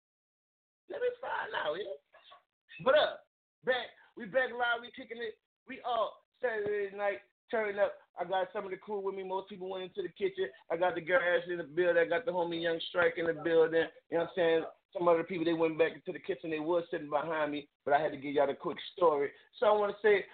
Let 0.90 1.00
me 1.00 1.08
find 1.22 1.54
out. 1.56 1.78
Yeah. 1.78 2.84
But 2.84 2.96
uh, 2.96 3.16
back 3.64 3.94
we 4.18 4.26
back 4.26 4.52
live. 4.52 4.82
We 4.82 4.92
kicking 4.92 5.22
it. 5.22 5.38
We 5.70 5.80
all 5.86 6.26
Saturday 6.42 6.96
night 6.98 7.22
turn 7.50 7.80
up. 7.80 7.94
I 8.20 8.24
got 8.26 8.48
some 8.52 8.66
of 8.66 8.72
the 8.72 8.78
crew 8.78 9.00
with 9.00 9.16
me. 9.16 9.24
Most 9.24 9.50
people 9.50 9.70
went 9.70 9.84
into 9.84 10.02
the 10.02 10.10
kitchen. 10.10 10.50
I 10.72 10.78
got 10.78 10.96
the 10.96 11.02
girl 11.02 11.20
Ashley 11.22 11.54
in 11.54 11.60
the 11.60 11.66
building. 11.66 12.02
I 12.04 12.10
got 12.10 12.26
the 12.26 12.32
homie 12.32 12.62
Young 12.62 12.80
Strike 12.90 13.16
in 13.18 13.28
the 13.28 13.34
building. 13.34 13.86
You 14.10 14.18
know 14.18 14.24
what 14.24 14.30
I'm 14.30 14.30
saying? 14.36 14.64
Some 14.94 15.08
other 15.08 15.24
people 15.24 15.46
they 15.46 15.54
went 15.54 15.78
back 15.78 15.94
into 15.94 16.12
the 16.12 16.24
kitchen. 16.24 16.50
They 16.50 16.60
was 16.60 16.84
sitting 16.90 17.10
behind 17.10 17.52
me, 17.52 17.68
but 17.86 17.94
I 17.94 18.02
had 18.02 18.12
to 18.12 18.18
give 18.18 18.34
y'all 18.34 18.48
the 18.48 18.54
quick 18.54 18.78
story. 18.96 19.30
So 19.60 19.68
I 19.68 19.72
want 19.72 19.94
to 19.94 20.02
say, 20.02 20.26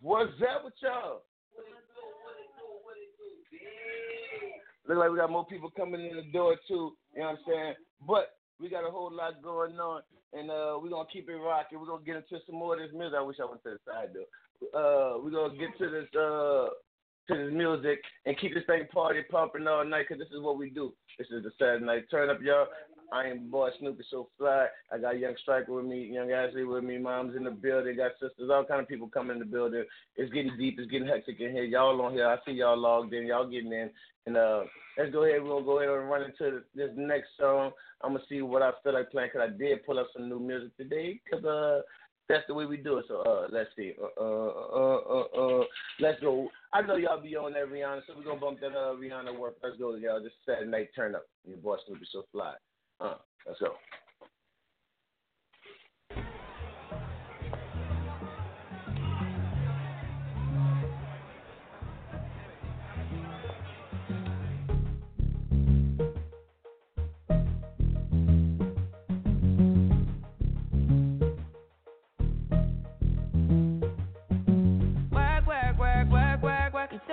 what's 0.00 0.30
up 0.42 0.64
with 0.64 0.74
y'all? 0.82 1.22
Look 4.86 4.98
like 4.98 5.10
we 5.10 5.16
got 5.16 5.30
more 5.30 5.46
people 5.46 5.70
coming 5.70 6.04
in 6.04 6.16
the 6.16 6.30
door 6.30 6.56
too. 6.68 6.92
You 7.14 7.20
know 7.20 7.24
what 7.24 7.30
I'm 7.30 7.38
saying? 7.48 7.74
But 8.06 8.36
we 8.60 8.68
got 8.68 8.86
a 8.86 8.90
whole 8.90 9.10
lot 9.10 9.42
going 9.42 9.80
on, 9.80 10.02
and 10.34 10.50
uh, 10.50 10.78
we're 10.80 10.90
gonna 10.90 11.08
keep 11.10 11.28
it 11.30 11.36
rocking. 11.36 11.80
We're 11.80 11.86
gonna 11.86 12.04
get 12.04 12.16
into 12.16 12.44
some 12.44 12.56
more 12.56 12.74
of 12.74 12.80
this 12.80 12.92
music. 12.92 13.16
I 13.18 13.22
wish 13.22 13.38
I 13.40 13.48
went 13.48 13.62
to 13.64 13.70
the 13.70 13.78
side 13.86 14.10
though 14.12 14.28
uh, 14.74 15.18
we're 15.22 15.30
gonna 15.30 15.56
get 15.56 15.76
to 15.78 15.90
this 15.90 16.08
uh 16.14 16.68
to 17.28 17.44
this 17.44 17.52
music 17.52 18.00
and 18.26 18.38
keep 18.38 18.54
this 18.54 18.64
thing 18.66 18.86
party 18.92 19.20
pumping 19.30 19.66
all 19.66 19.84
night 19.84 20.06
because 20.08 20.22
this 20.22 20.34
is 20.36 20.42
what 20.42 20.58
we 20.58 20.70
do. 20.70 20.92
This 21.18 21.28
is 21.28 21.42
the 21.42 21.50
Saturday 21.58 21.84
night 21.84 22.04
turn 22.10 22.30
up, 22.30 22.42
y'all. 22.42 22.66
I 23.12 23.28
am 23.28 23.50
boy 23.50 23.70
Snoopy 23.78 24.02
so 24.10 24.28
fly. 24.38 24.66
I 24.92 24.98
got 24.98 25.18
Young 25.18 25.34
Striker 25.42 25.72
with 25.72 25.84
me, 25.84 26.06
Young 26.06 26.32
Ashley 26.32 26.64
with 26.64 26.84
me, 26.84 26.98
mom's 26.98 27.36
in 27.36 27.44
the 27.44 27.50
building, 27.50 27.96
got 27.96 28.12
sisters, 28.12 28.50
all 28.50 28.64
kind 28.64 28.80
of 28.80 28.88
people 28.88 29.08
coming 29.08 29.34
in 29.34 29.38
the 29.38 29.44
building. 29.44 29.84
It's 30.16 30.32
getting 30.32 30.56
deep, 30.58 30.78
it's 30.78 30.90
getting 30.90 31.06
hectic 31.06 31.40
in 31.40 31.52
here. 31.52 31.64
Y'all 31.64 32.00
on 32.00 32.12
here, 32.12 32.26
I 32.26 32.36
see 32.44 32.52
y'all 32.52 32.76
logged 32.76 33.14
in, 33.14 33.26
y'all 33.26 33.48
getting 33.48 33.72
in. 33.72 33.90
And 34.26 34.36
uh, 34.36 34.62
let's 34.98 35.12
go 35.12 35.24
ahead, 35.24 35.42
we're 35.42 35.50
gonna 35.50 35.64
go 35.64 35.78
ahead 35.78 35.90
and 35.90 36.10
run 36.10 36.22
into 36.22 36.62
this 36.74 36.90
next 36.96 37.28
song. 37.38 37.72
I'm 38.02 38.12
gonna 38.12 38.24
see 38.28 38.42
what 38.42 38.62
I 38.62 38.72
feel 38.82 38.94
like 38.94 39.10
playing 39.10 39.30
because 39.32 39.50
I 39.52 39.56
did 39.56 39.84
pull 39.86 39.98
up 39.98 40.08
some 40.12 40.28
new 40.28 40.40
music 40.40 40.76
today 40.76 41.20
because 41.24 41.44
uh 41.44 41.80
that's 42.28 42.44
the 42.48 42.54
way 42.54 42.66
we 42.66 42.76
do 42.76 42.98
it. 42.98 43.04
So 43.08 43.20
uh, 43.22 43.48
let's 43.50 43.70
see. 43.76 43.92
Uh, 44.00 44.20
uh, 44.20 44.48
uh, 44.74 45.00
uh, 45.08 45.60
uh, 45.60 45.64
let's 46.00 46.20
go. 46.20 46.48
I 46.72 46.82
know 46.82 46.96
y'all 46.96 47.20
be 47.20 47.36
on 47.36 47.52
that 47.52 47.68
Rihanna, 47.68 48.00
so 48.06 48.14
we're 48.16 48.24
gonna 48.24 48.40
bump 48.40 48.60
that 48.60 48.72
uh, 48.72 48.94
Rihanna 48.94 49.38
work. 49.38 49.56
Let's 49.62 49.76
go, 49.76 49.94
y'all. 49.96 50.22
This 50.22 50.32
Saturday 50.46 50.70
night 50.70 50.88
turn 50.96 51.14
up. 51.14 51.26
Your 51.46 51.58
boy 51.58 51.76
Snoopy 51.86 52.06
so 52.12 52.24
fly. 52.32 52.54
Uh, 53.00 53.16
let's 53.46 53.60
go. 53.60 53.74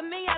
Me, 0.09 0.25
I 0.27 0.37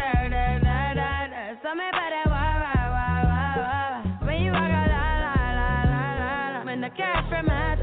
cash 6.97 7.29
from 7.29 7.47
my 7.47 7.75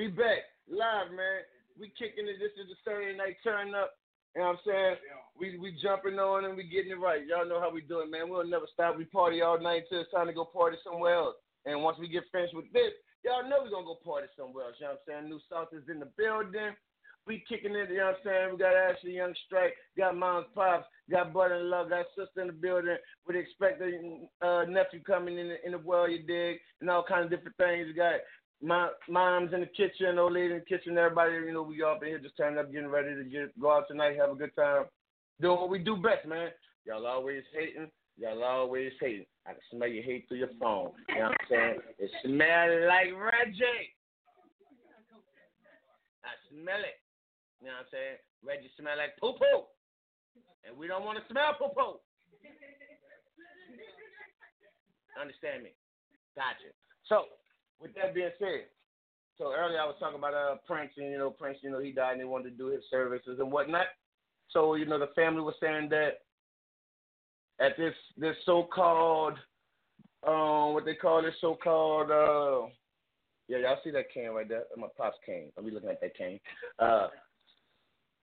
we 0.00 0.08
back 0.08 0.48
live, 0.64 1.12
man. 1.12 1.44
We 1.76 1.92
kicking 1.92 2.24
it. 2.24 2.40
This 2.40 2.56
is 2.56 2.72
the 2.72 2.78
Saturday 2.88 3.12
night 3.20 3.36
turn 3.44 3.76
up. 3.76 4.00
You 4.32 4.40
know 4.40 4.56
what 4.56 4.64
I'm 4.64 4.64
saying? 4.64 4.96
We 5.36 5.60
we 5.60 5.76
jumping 5.76 6.16
on 6.16 6.48
and 6.48 6.56
we 6.56 6.64
getting 6.64 6.96
it 6.96 7.04
right. 7.04 7.20
Y'all 7.28 7.44
know 7.44 7.60
how 7.60 7.68
we 7.68 7.84
do 7.84 8.00
it, 8.00 8.08
man. 8.08 8.32
We'll 8.32 8.48
never 8.48 8.64
stop. 8.72 8.96
We 8.96 9.04
party 9.04 9.44
all 9.44 9.60
night 9.60 9.92
till 9.92 10.00
it's 10.00 10.08
time 10.08 10.24
to 10.28 10.32
go 10.32 10.48
party 10.48 10.80
somewhere 10.80 11.20
else. 11.20 11.36
And 11.68 11.84
once 11.84 12.00
we 12.00 12.08
get 12.08 12.24
finished 12.32 12.56
with 12.56 12.72
this, 12.72 12.96
y'all 13.28 13.44
know 13.44 13.60
we're 13.60 13.76
gonna 13.76 13.92
go 13.92 14.00
party 14.00 14.32
somewhere 14.40 14.72
else. 14.72 14.80
You 14.80 14.88
know 14.88 14.96
what 14.96 15.04
I'm 15.04 15.28
saying? 15.28 15.28
New 15.28 15.40
South 15.52 15.68
is 15.76 15.84
in 15.92 16.00
the 16.00 16.08
building. 16.16 16.72
We 17.26 17.44
kicking 17.46 17.76
it, 17.76 17.90
you 17.90 18.00
know 18.00 18.16
what 18.16 18.24
I'm 18.24 18.24
saying? 18.24 18.48
We 18.52 18.58
got 18.58 18.72
Ashley 18.72 19.12
Young 19.12 19.34
Strike, 19.44 19.76
got 19.96 20.16
Mom's 20.16 20.46
Pops, 20.54 20.88
got 21.10 21.34
Brother 21.34 21.56
in 21.56 21.68
Love, 21.68 21.90
got 21.90 22.06
Sister 22.16 22.40
in 22.40 22.46
the 22.46 22.52
building 22.54 22.96
with 23.26 23.36
expected 23.36 23.92
uh, 24.40 24.64
nephew 24.66 25.02
coming 25.04 25.36
in 25.36 25.48
the, 25.48 25.56
in 25.64 25.72
the 25.72 25.78
world, 25.78 26.10
you 26.10 26.22
dig, 26.22 26.56
and 26.80 26.88
all 26.88 27.04
kind 27.06 27.24
of 27.24 27.30
different 27.30 27.56
things. 27.58 27.86
We 27.86 27.92
got 27.92 28.24
my 28.62 28.90
mom's 29.08 29.52
in 29.54 29.60
the 29.60 29.66
kitchen, 29.66 30.18
old 30.18 30.32
lady 30.32 30.52
in 30.52 30.60
the 30.60 30.64
kitchen, 30.64 30.98
everybody, 30.98 31.32
you 31.32 31.52
know, 31.52 31.62
we 31.62 31.82
all 31.82 31.98
been 31.98 32.10
here 32.10 32.18
just 32.18 32.36
turning 32.36 32.58
up, 32.58 32.70
getting 32.72 32.88
ready 32.88 33.14
to 33.14 33.24
get 33.24 33.58
go 33.60 33.72
out 33.72 33.88
tonight, 33.88 34.16
have 34.16 34.30
a 34.30 34.34
good 34.34 34.54
time, 34.54 34.84
doing 35.40 35.58
what 35.58 35.70
we 35.70 35.78
do 35.78 35.96
best, 35.96 36.26
man. 36.26 36.48
Y'all 36.84 37.06
always 37.06 37.42
hating, 37.54 37.90
y'all 38.18 38.42
always 38.44 38.92
hating. 39.00 39.26
I 39.46 39.52
can 39.52 39.60
smell 39.70 39.88
your 39.88 40.04
hate 40.04 40.28
through 40.28 40.38
your 40.38 40.52
phone. 40.60 40.92
You 41.08 41.14
know 41.16 41.32
what 41.32 41.40
I'm 41.40 41.46
saying? 41.48 41.76
It 41.98 42.10
smells 42.22 42.84
like 42.86 43.08
Reggie. 43.16 43.96
I 46.20 46.36
smell 46.52 46.84
it. 46.84 47.00
You 47.60 47.68
know 47.68 47.80
what 47.80 47.88
I'm 47.88 47.92
saying? 47.92 48.16
Reggie 48.44 48.70
smell 48.76 48.96
like 48.96 49.16
poo 49.16 49.32
poo. 49.32 49.64
And 50.68 50.76
we 50.76 50.86
don't 50.86 51.04
want 51.04 51.16
to 51.16 51.24
smell 51.32 51.56
poo 51.56 51.72
poo. 51.72 52.00
Understand 55.16 55.64
me? 55.64 55.72
Gotcha. 56.36 56.72
So, 57.08 57.24
with 57.80 57.94
that 57.94 58.14
being 58.14 58.30
said, 58.38 58.66
so 59.38 59.52
earlier 59.56 59.80
I 59.80 59.86
was 59.86 59.96
talking 59.98 60.18
about 60.18 60.34
uh 60.34 60.56
Prince 60.66 60.92
and 60.98 61.10
you 61.10 61.18
know 61.18 61.30
Prince, 61.30 61.58
you 61.62 61.70
know 61.70 61.80
he 61.80 61.92
died 61.92 62.12
and 62.12 62.20
they 62.20 62.24
wanted 62.24 62.50
to 62.50 62.56
do 62.56 62.66
his 62.66 62.82
services 62.90 63.38
and 63.40 63.50
whatnot. 63.50 63.86
So 64.50 64.74
you 64.74 64.84
know 64.84 64.98
the 64.98 65.08
family 65.14 65.40
was 65.40 65.54
saying 65.60 65.88
that 65.90 66.20
at 67.58 67.76
this 67.78 67.94
this 68.18 68.36
so 68.44 68.68
called 68.72 69.34
um 70.26 70.74
what 70.74 70.84
they 70.84 70.94
call 70.94 71.22
this 71.22 71.34
so 71.40 71.56
called 71.62 72.10
uh 72.10 72.68
yeah 73.48 73.58
y'all 73.58 73.78
see 73.82 73.90
that 73.90 74.12
cane 74.12 74.30
right 74.30 74.48
there? 74.48 74.64
My 74.76 74.88
pops 74.96 75.16
cane 75.24 75.50
I'll 75.56 75.64
be 75.64 75.70
looking 75.70 75.88
at 75.88 76.00
that 76.02 76.16
cane 76.16 76.38
uh 76.78 77.08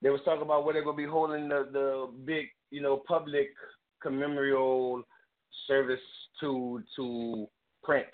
they 0.04 0.12
was 0.12 0.22
talking 0.24 0.44
about 0.44 0.64
where 0.66 0.74
they're 0.74 0.84
gonna 0.84 0.98
be 0.98 1.06
holding 1.06 1.50
the 1.50 1.68
the 1.72 2.10
big 2.26 2.46
you 2.70 2.82
know 2.82 3.02
public 3.08 3.50
commemorial 4.04 5.02
service 5.68 6.00
to 6.42 6.84
to 6.96 7.48
Prince 7.84 8.06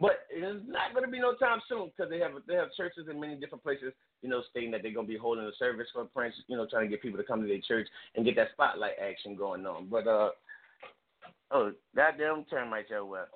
but 0.00 0.26
it's 0.30 0.64
not 0.66 0.94
going 0.94 1.04
to 1.04 1.10
be 1.10 1.20
no 1.20 1.34
time 1.34 1.60
soon 1.68 1.90
because 1.94 2.10
they 2.10 2.18
have 2.18 2.32
they 2.48 2.54
have 2.54 2.72
churches 2.76 3.06
in 3.10 3.20
many 3.20 3.36
different 3.36 3.62
places, 3.62 3.92
you 4.22 4.28
know, 4.30 4.42
stating 4.50 4.70
that 4.70 4.82
they're 4.82 4.94
going 4.94 5.06
to 5.06 5.12
be 5.12 5.18
holding 5.18 5.44
a 5.44 5.52
service 5.58 5.88
for 5.92 6.06
Prince, 6.06 6.34
you 6.46 6.56
know, 6.56 6.66
trying 6.68 6.84
to 6.86 6.90
get 6.90 7.02
people 7.02 7.18
to 7.18 7.24
come 7.24 7.42
to 7.42 7.46
their 7.46 7.60
church 7.60 7.86
and 8.16 8.24
get 8.24 8.36
that 8.36 8.48
spotlight 8.52 8.94
action 9.00 9.36
going 9.36 9.66
on. 9.66 9.88
But 9.90 10.06
uh, 10.06 10.30
oh, 11.50 11.72
goddamn 11.94 12.44
termites 12.48 12.90
out 12.96 13.08
well. 13.08 13.26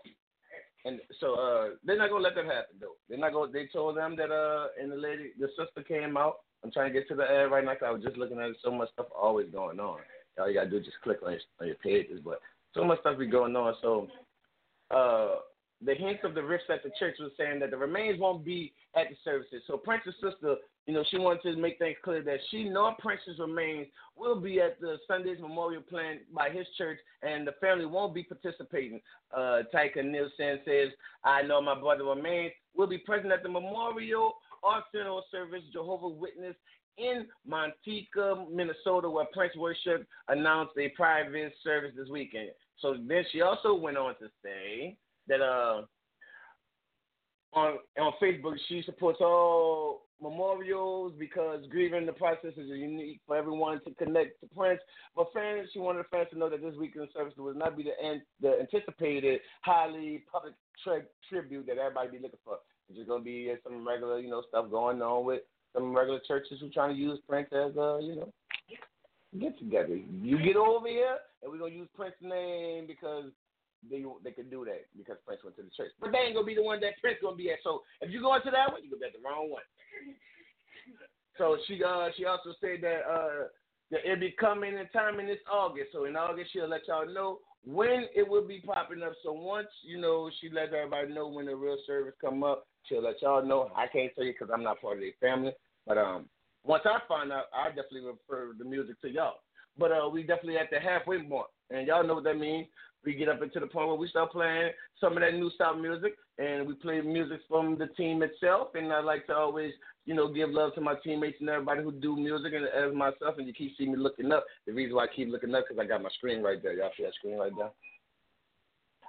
And 0.86 1.00
so 1.20 1.34
uh, 1.34 1.68
they're 1.84 1.98
not 1.98 2.10
gonna 2.10 2.22
let 2.22 2.34
that 2.34 2.44
happen 2.44 2.76
though. 2.80 2.96
They're 3.08 3.18
not 3.18 3.30
to 3.30 3.52
They 3.52 3.66
told 3.72 3.96
them 3.96 4.16
that 4.16 4.30
uh, 4.30 4.68
and 4.80 4.90
the 4.90 4.96
lady, 4.96 5.32
the 5.38 5.48
sister 5.58 5.82
came 5.86 6.16
out. 6.16 6.40
I'm 6.62 6.70
trying 6.70 6.92
to 6.92 6.98
get 6.98 7.08
to 7.08 7.14
the 7.14 7.24
ad 7.24 7.50
right 7.50 7.64
now. 7.64 7.74
'cause 7.74 7.86
I 7.86 7.90
was 7.90 8.02
just 8.02 8.16
looking 8.16 8.38
at 8.38 8.50
it. 8.50 8.56
So 8.62 8.70
much 8.70 8.90
stuff 8.92 9.06
always 9.14 9.50
going 9.50 9.80
on. 9.80 10.00
All 10.38 10.48
you 10.48 10.54
gotta 10.54 10.70
do 10.70 10.78
is 10.78 10.84
just 10.84 11.00
click 11.02 11.18
on 11.24 11.32
your, 11.32 11.40
on 11.60 11.66
your 11.66 11.76
pages. 11.76 12.20
But 12.24 12.40
so 12.74 12.84
much 12.84 13.00
stuff 13.00 13.18
be 13.18 13.26
going 13.26 13.54
on. 13.56 13.74
So 13.80 14.08
uh 14.90 15.36
the 15.84 15.94
hints 15.94 16.20
of 16.24 16.34
the 16.34 16.42
rifts 16.42 16.66
at 16.70 16.82
the 16.82 16.90
church 16.98 17.16
was 17.18 17.32
saying 17.38 17.60
that 17.60 17.70
the 17.70 17.76
remains 17.76 18.20
won't 18.20 18.44
be 18.44 18.72
at 18.96 19.08
the 19.08 19.16
services. 19.24 19.62
So 19.66 19.76
Prince's 19.76 20.14
sister 20.22 20.56
you 20.86 20.92
know, 20.92 21.04
she 21.10 21.18
wanted 21.18 21.54
to 21.54 21.56
make 21.56 21.78
things 21.78 21.96
clear 22.04 22.22
that 22.22 22.40
she 22.50 22.64
nor 22.64 22.94
Prince's 22.98 23.38
remains 23.38 23.86
will 24.16 24.38
be 24.38 24.60
at 24.60 24.78
the 24.80 24.98
Sunday's 25.08 25.40
memorial 25.40 25.82
planned 25.82 26.20
by 26.34 26.50
his 26.50 26.66
church, 26.76 26.98
and 27.22 27.46
the 27.46 27.52
family 27.60 27.86
won't 27.86 28.14
be 28.14 28.22
participating. 28.22 29.00
Uh, 29.34 29.62
Tyka 29.74 30.04
Nelson 30.04 30.60
says, 30.64 30.92
"I 31.24 31.42
know 31.42 31.62
my 31.62 31.78
brother 31.78 32.04
remains 32.04 32.52
will 32.74 32.86
be 32.86 32.98
present 32.98 33.32
at 33.32 33.42
the 33.42 33.48
memorial 33.48 34.36
or 34.62 34.84
funeral 34.90 35.24
service. 35.30 35.64
Jehovah 35.72 36.08
Witness 36.08 36.56
in 36.98 37.26
Minnetonka, 37.46 38.46
Minnesota, 38.50 39.08
where 39.08 39.26
Prince 39.32 39.56
worship 39.56 40.06
announced 40.28 40.76
a 40.76 40.90
private 40.90 41.54
service 41.62 41.94
this 41.96 42.08
weekend. 42.08 42.50
So 42.78 42.94
then 42.94 43.24
she 43.32 43.40
also 43.40 43.74
went 43.74 43.96
on 43.96 44.16
to 44.18 44.30
say 44.42 44.96
that 45.28 45.40
uh, 45.40 45.82
on 47.52 47.78
on 47.98 48.12
Facebook 48.22 48.56
she 48.68 48.82
supports 48.84 49.20
all 49.20 50.02
memorials 50.22 51.12
because 51.18 51.60
grieving 51.70 52.06
the 52.06 52.12
process 52.12 52.52
is 52.56 52.68
unique 52.68 53.20
for 53.26 53.36
everyone 53.36 53.80
to 53.84 53.90
connect 53.94 54.40
to 54.40 54.46
Prince. 54.56 54.80
But 55.14 55.26
fans, 55.34 55.68
she 55.72 55.78
wanted 55.78 56.06
fans 56.10 56.28
to 56.32 56.38
know 56.38 56.48
that 56.48 56.62
this 56.62 56.74
weekend 56.78 57.08
service 57.14 57.34
will 57.36 57.54
not 57.54 57.76
be 57.76 57.82
the 57.82 58.00
an- 58.02 58.24
the 58.40 58.58
anticipated 58.60 59.40
highly 59.62 60.24
public 60.30 60.54
tri- 60.82 61.02
tribute 61.28 61.66
that 61.66 61.78
everybody 61.78 62.16
be 62.16 62.22
looking 62.22 62.38
for. 62.44 62.58
It's 62.88 62.98
just 62.98 63.08
gonna 63.08 63.24
be 63.24 63.54
some 63.62 63.86
regular, 63.86 64.18
you 64.18 64.30
know, 64.30 64.42
stuff 64.48 64.70
going 64.70 65.02
on 65.02 65.24
with 65.24 65.42
some 65.74 65.94
regular 65.94 66.20
churches 66.20 66.60
who 66.60 66.70
trying 66.70 66.94
to 66.94 67.00
use 67.00 67.18
Prince 67.28 67.48
as 67.52 67.76
a, 67.76 67.98
you 68.02 68.16
know, 68.16 68.32
get 69.38 69.58
together. 69.58 69.96
You 70.22 70.38
get 70.42 70.56
over 70.56 70.88
here, 70.88 71.18
and 71.42 71.50
we're 71.50 71.58
gonna 71.58 71.74
use 71.74 71.88
Prince's 71.94 72.22
name 72.22 72.86
because 72.86 73.30
they 73.90 74.04
they 74.22 74.30
could 74.30 74.50
do 74.50 74.64
that 74.64 74.86
because 74.96 75.16
Prince 75.26 75.42
went 75.44 75.56
to 75.56 75.62
the 75.62 75.70
church. 75.70 75.92
But 76.00 76.12
they 76.12 76.18
ain't 76.18 76.34
gonna 76.34 76.46
be 76.46 76.54
the 76.54 76.62
one 76.62 76.80
that 76.80 77.00
Prince 77.00 77.18
gonna 77.22 77.36
be 77.36 77.50
at. 77.50 77.58
So 77.62 77.82
if 78.00 78.10
you 78.10 78.20
go 78.20 78.34
into 78.34 78.50
that 78.50 78.72
one, 78.72 78.82
you 78.82 78.90
gonna 78.90 79.00
be 79.00 79.06
at 79.06 79.12
the 79.12 79.24
wrong 79.24 79.50
one. 79.50 79.62
So 81.38 81.56
she 81.66 81.82
uh 81.82 82.08
she 82.16 82.24
also 82.24 82.54
said 82.60 82.78
that 82.82 83.00
uh 83.08 83.48
that 83.90 84.04
it'll 84.04 84.20
be 84.20 84.34
coming 84.38 84.74
in 84.74 84.88
time 84.88 85.20
in 85.20 85.26
this 85.26 85.42
August. 85.50 85.90
So 85.92 86.04
in 86.04 86.16
August 86.16 86.52
she'll 86.52 86.68
let 86.68 86.86
y'all 86.88 87.12
know 87.12 87.40
when 87.64 88.06
it 88.14 88.26
will 88.28 88.46
be 88.46 88.60
popping 88.60 89.02
up. 89.02 89.12
So 89.22 89.32
once 89.32 89.68
you 89.82 90.00
know 90.00 90.30
she 90.40 90.50
lets 90.50 90.72
everybody 90.72 91.12
know 91.12 91.28
when 91.28 91.46
the 91.46 91.56
real 91.56 91.78
service 91.86 92.14
come 92.20 92.42
up, 92.42 92.66
she'll 92.88 93.02
let 93.02 93.20
y'all 93.22 93.44
know. 93.44 93.70
I 93.76 93.86
can't 93.86 94.14
tell 94.14 94.24
you 94.24 94.32
because 94.32 94.52
I'm 94.52 94.62
not 94.62 94.80
part 94.80 94.98
of 94.98 95.02
their 95.02 95.12
family, 95.20 95.52
but 95.86 95.98
um 95.98 96.26
once 96.64 96.82
I 96.86 96.98
find 97.06 97.30
out, 97.30 97.44
I 97.52 97.68
definitely 97.68 98.02
refer 98.06 98.54
the 98.58 98.64
music 98.64 99.00
to 99.02 99.10
y'all. 99.10 99.34
But 99.78 99.92
uh, 99.92 100.08
we 100.08 100.22
definitely 100.22 100.56
at 100.56 100.70
the 100.70 100.80
halfway 100.80 101.18
mark, 101.18 101.48
and 101.70 101.86
y'all 101.86 102.06
know 102.06 102.14
what 102.14 102.24
that 102.24 102.38
means. 102.38 102.68
We 103.04 103.14
get 103.14 103.28
up 103.28 103.42
into 103.42 103.60
the 103.60 103.66
point 103.66 103.88
where 103.88 103.96
we 103.96 104.08
start 104.08 104.32
playing 104.32 104.70
some 105.00 105.14
of 105.14 105.20
that 105.20 105.34
new 105.34 105.50
style 105.50 105.76
music, 105.76 106.16
and 106.38 106.66
we 106.66 106.74
play 106.74 107.00
music 107.00 107.40
from 107.48 107.76
the 107.78 107.86
team 107.88 108.22
itself. 108.22 108.68
And 108.74 108.92
I 108.92 109.00
like 109.00 109.26
to 109.26 109.34
always, 109.34 109.72
you 110.06 110.14
know, 110.14 110.32
give 110.32 110.50
love 110.50 110.74
to 110.74 110.80
my 110.80 110.94
teammates 111.04 111.38
and 111.40 111.48
everybody 111.48 111.82
who 111.82 111.92
do 111.92 112.16
music, 112.16 112.52
and 112.54 112.66
as 112.66 112.94
myself. 112.94 113.36
And 113.38 113.46
you 113.46 113.52
keep 113.52 113.72
seeing 113.76 113.92
me 113.92 113.98
looking 113.98 114.32
up. 114.32 114.44
The 114.66 114.72
reason 114.72 114.96
why 114.96 115.04
I 115.04 115.14
keep 115.14 115.28
looking 115.30 115.54
up 115.54 115.64
because 115.68 115.82
I 115.82 115.86
got 115.86 116.02
my 116.02 116.10
screen 116.16 116.42
right 116.42 116.62
there. 116.62 116.72
Y'all 116.72 116.90
see 116.96 117.04
that 117.04 117.14
screen 117.14 117.38
right 117.38 117.52
there? 117.56 117.70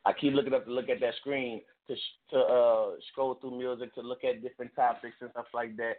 I 0.05 0.13
keep 0.13 0.33
looking 0.33 0.53
up 0.53 0.65
to 0.65 0.71
look 0.71 0.89
at 0.89 0.99
that 0.99 1.15
screen 1.21 1.61
to 1.87 1.95
to 2.31 2.37
uh, 2.37 2.91
scroll 3.11 3.35
through 3.35 3.57
music 3.57 3.93
to 3.95 4.01
look 4.01 4.23
at 4.23 4.41
different 4.43 4.75
topics 4.75 5.15
and 5.21 5.31
stuff 5.31 5.45
like 5.53 5.75
that. 5.77 5.93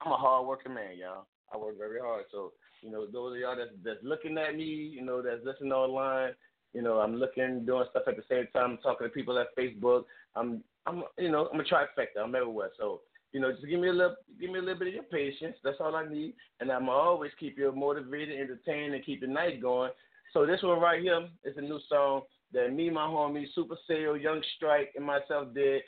I'm 0.00 0.12
a 0.12 0.16
hard 0.16 0.46
working 0.46 0.74
man, 0.74 0.96
y'all. 0.98 1.26
I 1.52 1.56
work 1.56 1.78
very 1.78 2.00
hard. 2.00 2.24
So, 2.30 2.52
you 2.82 2.90
know, 2.90 3.06
those 3.06 3.34
of 3.34 3.38
y'all 3.40 3.56
that's, 3.56 3.70
that's 3.84 4.02
looking 4.02 4.38
at 4.38 4.54
me, 4.54 4.64
you 4.64 5.04
know, 5.04 5.22
that's 5.22 5.44
listening 5.44 5.72
online, 5.72 6.32
you 6.74 6.82
know, 6.82 6.98
I'm 7.00 7.16
looking, 7.16 7.64
doing 7.64 7.86
stuff 7.90 8.04
at 8.06 8.16
the 8.16 8.22
same 8.28 8.46
time, 8.52 8.78
talking 8.82 9.06
to 9.06 9.12
people 9.12 9.38
at 9.38 9.56
Facebook. 9.56 10.04
I'm, 10.36 10.62
I'm, 10.86 11.04
you 11.18 11.30
know, 11.30 11.48
I'm 11.52 11.60
a 11.60 11.64
trifecta. 11.64 12.22
I'm 12.22 12.34
everywhere. 12.34 12.70
So, 12.78 13.00
you 13.32 13.40
know, 13.40 13.52
just 13.52 13.66
give 13.66 13.80
me 13.80 13.88
a 13.88 13.92
little, 13.92 14.16
give 14.40 14.50
me 14.50 14.58
a 14.58 14.62
little 14.62 14.78
bit 14.78 14.88
of 14.88 14.94
your 14.94 15.02
patience. 15.04 15.56
That's 15.62 15.78
all 15.80 15.96
I 15.96 16.08
need, 16.08 16.34
and 16.60 16.70
I'm 16.70 16.88
always 16.88 17.32
keep 17.38 17.58
you 17.58 17.72
motivated, 17.72 18.40
entertained, 18.40 18.94
and 18.94 19.04
keep 19.04 19.20
the 19.20 19.26
night 19.26 19.60
going. 19.60 19.90
So 20.32 20.46
this 20.46 20.62
one 20.62 20.80
right 20.80 21.02
here 21.02 21.26
is 21.44 21.56
a 21.56 21.60
new 21.60 21.80
song 21.88 22.22
that 22.52 22.72
me, 22.72 22.90
my 22.90 23.06
homie, 23.06 23.44
Super 23.54 23.76
Sale, 23.86 24.16
Young 24.16 24.42
Strike, 24.56 24.92
and 24.96 25.04
myself 25.04 25.54
did. 25.54 25.82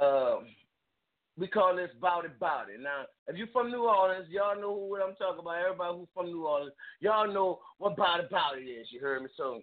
Um, 0.00 0.46
we 1.38 1.46
call 1.46 1.76
this 1.76 1.90
Bout 2.00 2.24
It 2.24 2.38
Bout 2.38 2.70
It. 2.70 2.80
Now, 2.80 3.04
if 3.28 3.36
you're 3.36 3.46
from 3.48 3.70
New 3.70 3.84
Orleans, 3.84 4.26
y'all 4.30 4.60
know 4.60 4.72
what 4.72 5.02
I'm 5.02 5.14
talking 5.16 5.40
about. 5.40 5.56
Everybody 5.62 5.98
who's 5.98 6.08
from 6.14 6.26
New 6.26 6.46
Orleans, 6.46 6.72
y'all 7.00 7.32
know 7.32 7.60
what 7.78 7.96
Bout 7.96 8.20
It 8.20 8.30
Bout 8.30 8.58
It 8.58 8.64
is. 8.64 8.86
You 8.90 9.00
heard 9.00 9.22
me? 9.22 9.28
So 9.36 9.60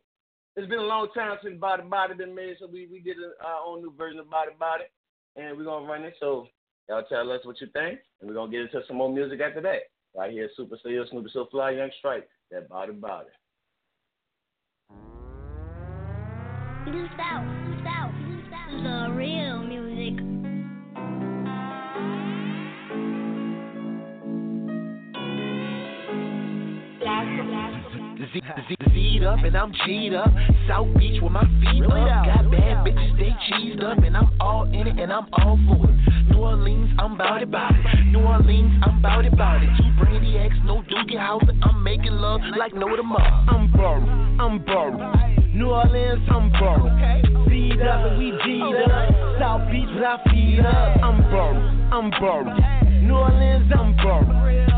it's 0.56 0.70
been 0.70 0.80
a 0.80 0.84
long 0.84 1.08
time 1.16 1.38
since 1.44 1.60
Bout 1.60 1.80
It 1.80 1.90
Bout 1.90 2.12
It 2.12 2.18
been 2.18 2.36
made, 2.36 2.56
so 2.60 2.68
we, 2.68 2.88
we 2.92 3.00
did 3.00 3.18
our 3.44 3.66
own 3.66 3.82
new 3.82 3.94
version 3.98 4.20
of 4.20 4.30
Bout 4.30 4.48
It 4.48 4.60
Bout 4.60 4.82
It, 4.82 4.92
and 5.36 5.58
we're 5.58 5.64
to 5.64 5.92
run 5.92 6.04
it. 6.04 6.14
So 6.20 6.48
y'all 6.88 7.04
tell 7.10 7.32
us 7.32 7.42
what 7.44 7.60
you 7.60 7.68
think, 7.74 8.00
and 8.22 8.30
we're 8.30 8.36
to 8.52 8.58
get 8.58 8.62
into 8.62 8.82
some 8.88 8.98
more 8.98 9.12
music 9.12 9.40
after 9.42 9.62
that. 9.62 9.90
Right 10.16 10.32
here, 10.32 10.50
Super 10.56 10.78
Sale, 10.84 11.06
Snoopy 11.10 11.30
So 11.34 11.48
Fly, 11.50 11.72
Young 11.72 11.90
Strike, 11.98 12.28
that 12.52 12.70
Bout 12.70 12.90
It 12.90 13.02
Bout 13.02 13.26
It. 13.26 13.34
Blue 16.86 17.08
South, 17.18 17.46
Blue 17.66 17.84
South, 17.84 18.12
Blue 18.26 18.44
South. 18.52 18.84
The 18.84 19.14
real 19.16 19.64
Z, 28.32 28.42
Z, 28.70 28.76
Z'd 28.94 29.24
up 29.24 29.44
and 29.44 29.58
I'm 29.58 29.74
G'd 29.86 30.14
up. 30.14 30.32
South 30.68 30.88
Beach 30.98 31.22
with 31.22 31.32
my 31.32 31.44
feet 31.60 31.84
up. 31.84 31.92
Got 31.92 32.52
bad 32.52 32.86
bitches, 32.86 33.18
they 33.18 33.36
cheesed 33.50 33.84
up. 33.84 33.98
And 33.98 34.16
I'm 34.16 34.30
all 34.40 34.64
in 34.64 34.88
it 34.88 35.00
and 35.00 35.12
I'm 35.12 35.28
all 35.34 35.60
for 35.68 35.90
it. 35.90 36.30
New 36.30 36.38
Orleans, 36.38 36.90
I'm 37.00 37.18
bout 37.18 37.42
it, 37.42 37.52
bout 37.52 37.72
it. 37.76 38.06
New 38.06 38.20
Orleans, 38.20 38.82
I'm 38.84 39.02
bout 39.02 39.26
it, 39.26 39.36
bout 39.36 39.62
it. 39.62 39.70
Two 39.78 39.92
Brandy 40.00 40.38
X, 40.38 40.56
no 40.64 40.84
Doogie 40.84 41.18
House. 41.18 41.44
I'm 41.64 41.84
making 41.84 42.14
love 42.14 42.42
like 42.58 42.74
no 42.74 42.96
tomorrow. 42.96 43.46
I'm 43.50 43.72
borrowed, 43.72 44.08
I'm 44.40 44.64
borrowed. 44.64 45.54
New 45.54 45.68
Orleans, 45.68 46.28
I'm 46.30 46.50
borrowed. 46.52 46.92
Z'd 47.50 47.82
up 47.82 48.06
and 48.08 48.18
we 48.18 48.32
G'd 48.32 48.90
up. 48.90 49.40
South 49.40 49.70
Beach 49.70 49.90
with 49.94 50.04
our 50.04 50.20
feet 50.30 50.60
up. 50.60 51.04
I'm 51.04 51.22
borrowed, 51.24 51.92
I'm 51.92 52.10
borrowed. 52.12 52.94
New 53.04 53.14
Orleans, 53.14 53.72
I'm 53.78 53.96
borrowed. 53.98 54.28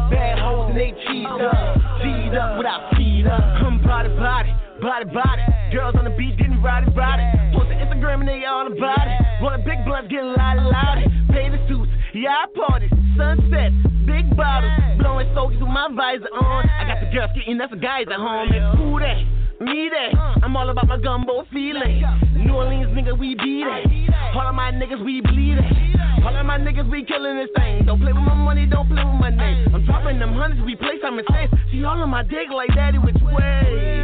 Bad 0.10 0.40
hoes 0.40 0.70
and 0.70 0.78
they 0.78 0.92
cheese 1.08 1.28
up. 1.30 1.78
G'd 2.02 2.36
up 2.36 2.58
with 2.58 2.68
our 2.68 2.95
I'm 3.32 3.82
body, 3.82 4.10
body, 4.10 4.54
body, 4.82 5.06
body. 5.06 5.42
Girls 5.72 5.96
on 5.98 6.06
the 6.06 6.12
beach 6.12 6.38
getting 6.38 6.62
rowdy, 6.62 6.92
rowdy. 6.94 7.26
Post 7.54 7.70
to 7.70 7.76
Instagram 7.76 8.22
and 8.22 8.30
they 8.30 8.46
all 8.46 8.68
about 8.68 9.08
it. 9.08 9.18
Rolling 9.42 9.66
big 9.66 9.84
blunts, 9.86 10.12
getting 10.12 10.34
loud, 10.38 10.62
loud. 10.62 11.02
Pay 11.34 11.50
the 11.50 11.60
suits, 11.68 11.92
yeah, 12.14 12.46
party. 12.54 12.90
Sunset, 13.18 13.74
big 14.06 14.30
bottles. 14.38 14.74
Blowing 15.00 15.28
stogies 15.34 15.60
with 15.60 15.70
my 15.70 15.90
visor 15.90 16.30
on. 16.34 16.70
I 16.70 16.86
got 16.86 17.02
the 17.02 17.10
girls 17.10 17.32
getting 17.34 17.58
that's 17.58 17.72
the 17.72 17.78
guys 17.78 18.06
at 18.12 18.20
home. 18.20 18.52
And 18.52 18.78
who 18.78 19.00
that? 19.00 19.45
Me 19.62 19.90
that. 19.90 20.44
I'm 20.44 20.56
all 20.58 20.70
about 20.70 20.88
my 20.88 20.98
gumbo 20.98 21.46
feeling. 21.52 22.04
New 22.36 22.54
Orleans 22.54 22.92
nigga, 22.92 23.18
we 23.18 23.36
beat 23.36 23.66
it. 23.66 24.12
All 24.36 24.48
of 24.48 24.54
my 24.54 24.72
niggas, 24.72 25.04
we 25.04 25.22
bleed 25.22 25.58
it. 25.58 26.26
All 26.26 26.36
of 26.36 26.46
my 26.46 26.58
niggas, 26.58 26.90
we 26.92 27.06
killing 27.06 27.38
this 27.38 27.50
thing. 27.56 27.86
Don't 27.86 28.02
play 28.02 28.12
with 28.12 28.22
my 28.22 28.36
money, 28.36 28.66
don't 28.66 28.88
play 28.88 29.04
with 29.04 29.20
my 29.20 29.30
name. 29.30 29.74
I'm 29.74 29.86
dropping 29.86 30.20
them 30.20 30.34
hundreds, 30.34 30.62
we 30.66 30.76
play 30.76 31.00
some 31.02 31.16
mistakes. 31.16 31.54
See 31.72 31.84
all 31.86 32.02
of 32.02 32.10
my 32.10 32.24
dick 32.24 32.50
like 32.54 32.70
daddy, 32.76 32.98
which 32.98 33.16
way? 33.22 34.04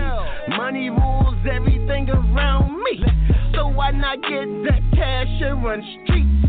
Money 0.56 0.90
rules 0.90 1.36
everything 1.52 2.10
around 2.10 2.82
me. 2.84 3.04
So 3.54 3.68
why 3.68 3.92
not 3.92 4.22
get 4.22 4.48
that 4.72 4.82
cash 4.96 5.42
and 5.42 5.64
run 5.64 5.84
streets? 6.06 6.40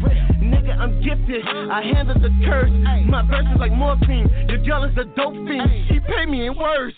Nigga, 0.43 0.77
I'm 0.79 1.03
gifted. 1.03 1.45
I 1.47 1.83
handle 1.83 2.19
the 2.19 2.31
curse. 2.45 2.71
My 3.07 3.27
verse 3.27 3.47
is 3.53 3.61
like 3.61 3.73
morphine. 3.73 4.29
Your 4.49 4.59
girl 4.59 4.85
is 4.85 4.97
a 4.97 5.05
dope 5.17 5.35
fiend. 5.35 5.71
She 5.88 6.01
pay 6.01 6.27
me 6.27 6.47
in 6.47 6.57
worse. 6.57 6.95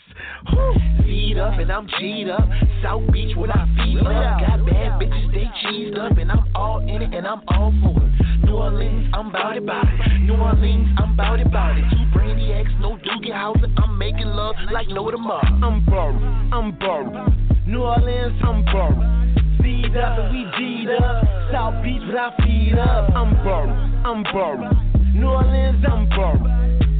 Feed 1.05 1.39
up 1.39 1.59
and 1.59 1.71
I'm 1.71 1.87
G'd 1.87 2.29
up. 2.31 2.49
South 2.83 3.03
Beach 3.13 3.37
with 3.37 3.51
I 3.51 3.67
feet 3.77 3.99
up. 3.99 4.07
Got 4.07 4.67
bad 4.67 5.01
bitches, 5.01 5.33
they 5.33 5.49
cheesed 5.63 5.99
up. 5.99 6.17
And 6.19 6.31
I'm 6.31 6.45
all 6.55 6.81
in 6.81 7.03
it 7.03 7.15
and 7.15 7.27
I'm 7.27 7.43
all 7.49 7.73
for 7.83 8.03
it. 8.03 8.45
New 8.45 8.55
Orleans, 8.55 9.11
I'm 9.15 9.33
bout 9.33 9.57
it, 9.57 9.67
bout 9.67 9.87
it. 9.87 10.21
New 10.21 10.35
Orleans, 10.35 10.89
I'm 10.99 11.17
bout 11.17 11.41
it, 11.41 11.51
bout 11.51 11.79
it. 11.79 11.85
Two 11.91 12.05
Brandy 12.13 12.53
X, 12.53 12.71
no 12.81 12.97
Doogie 12.99 13.33
House. 13.33 13.57
I'm 13.79 13.99
making 13.99 14.27
love 14.27 14.55
like 14.73 14.89
no 14.89 15.11
tomorrow. 15.11 15.47
I'm 15.47 15.85
borrowed, 15.85 16.23
I'm 16.53 16.79
borrowed. 16.79 17.67
New 17.67 17.83
Orleans, 17.83 18.41
I'm 18.45 18.65
borrowed. 18.67 19.44
Feed 19.65 19.97
up 19.97 20.19
and 20.19 20.31
we 20.31 20.45
G'd 20.59 20.91
up. 21.01 21.25
South 21.51 21.83
Beach 21.83 22.03
with 22.07 22.17
our 22.17 22.37
feet 22.45 22.79
up. 22.79 23.09
I'm 23.17 23.33
borrowed, 23.43 23.71
I'm 24.05 24.23
borrowed. 24.25 24.77
New 25.15 25.25
Orleans, 25.27 25.83
I'm 25.91 26.07
borrowed. 26.11 26.45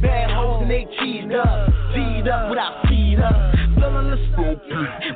Bad 0.01 0.31
hoes 0.31 0.63
and 0.63 0.71
they 0.71 0.87
cheesed 0.99 1.31
up. 1.37 1.69
G'd 1.93 2.27
up 2.27 2.49
with 2.49 2.57
our 2.57 2.81
feet 2.87 3.19
up. 3.19 3.74
Feeling 3.85 4.09
the 4.09 4.25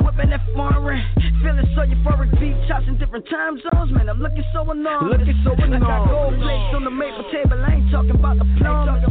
Whipping 0.05 0.29
that 0.29 0.41
foreign, 0.53 1.01
feeling 1.41 1.65
so 1.75 1.81
euphoric. 1.81 2.29
Beat 2.39 2.55
chops 2.67 2.85
in 2.87 2.97
different 2.97 3.25
time 3.29 3.59
zones, 3.59 3.91
man. 3.91 4.09
I'm 4.09 4.19
looking 4.21 4.43
so 4.53 4.61
annoying. 4.69 5.09
Looking 5.09 5.41
so 5.43 5.53
I 5.53 5.79
got 5.79 6.09
gold 6.09 6.37
plates 6.39 6.73
on 6.75 6.83
the 6.83 6.91
maple 6.91 7.25
table. 7.31 7.57
I 7.57 7.81
ain't 7.81 7.91
talking 7.91 8.15
about 8.15 8.37
the 8.37 8.45
plum. 8.57 9.01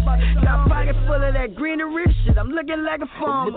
Got 0.42 0.68
pocket 0.68 0.96
full 1.06 1.18
of 1.18 1.34
that 1.34 1.54
greenery 1.54 2.06
shit. 2.24 2.38
I'm 2.38 2.50
looking 2.50 2.84
like 2.84 3.00
a 3.02 3.10
farmer. 3.18 3.50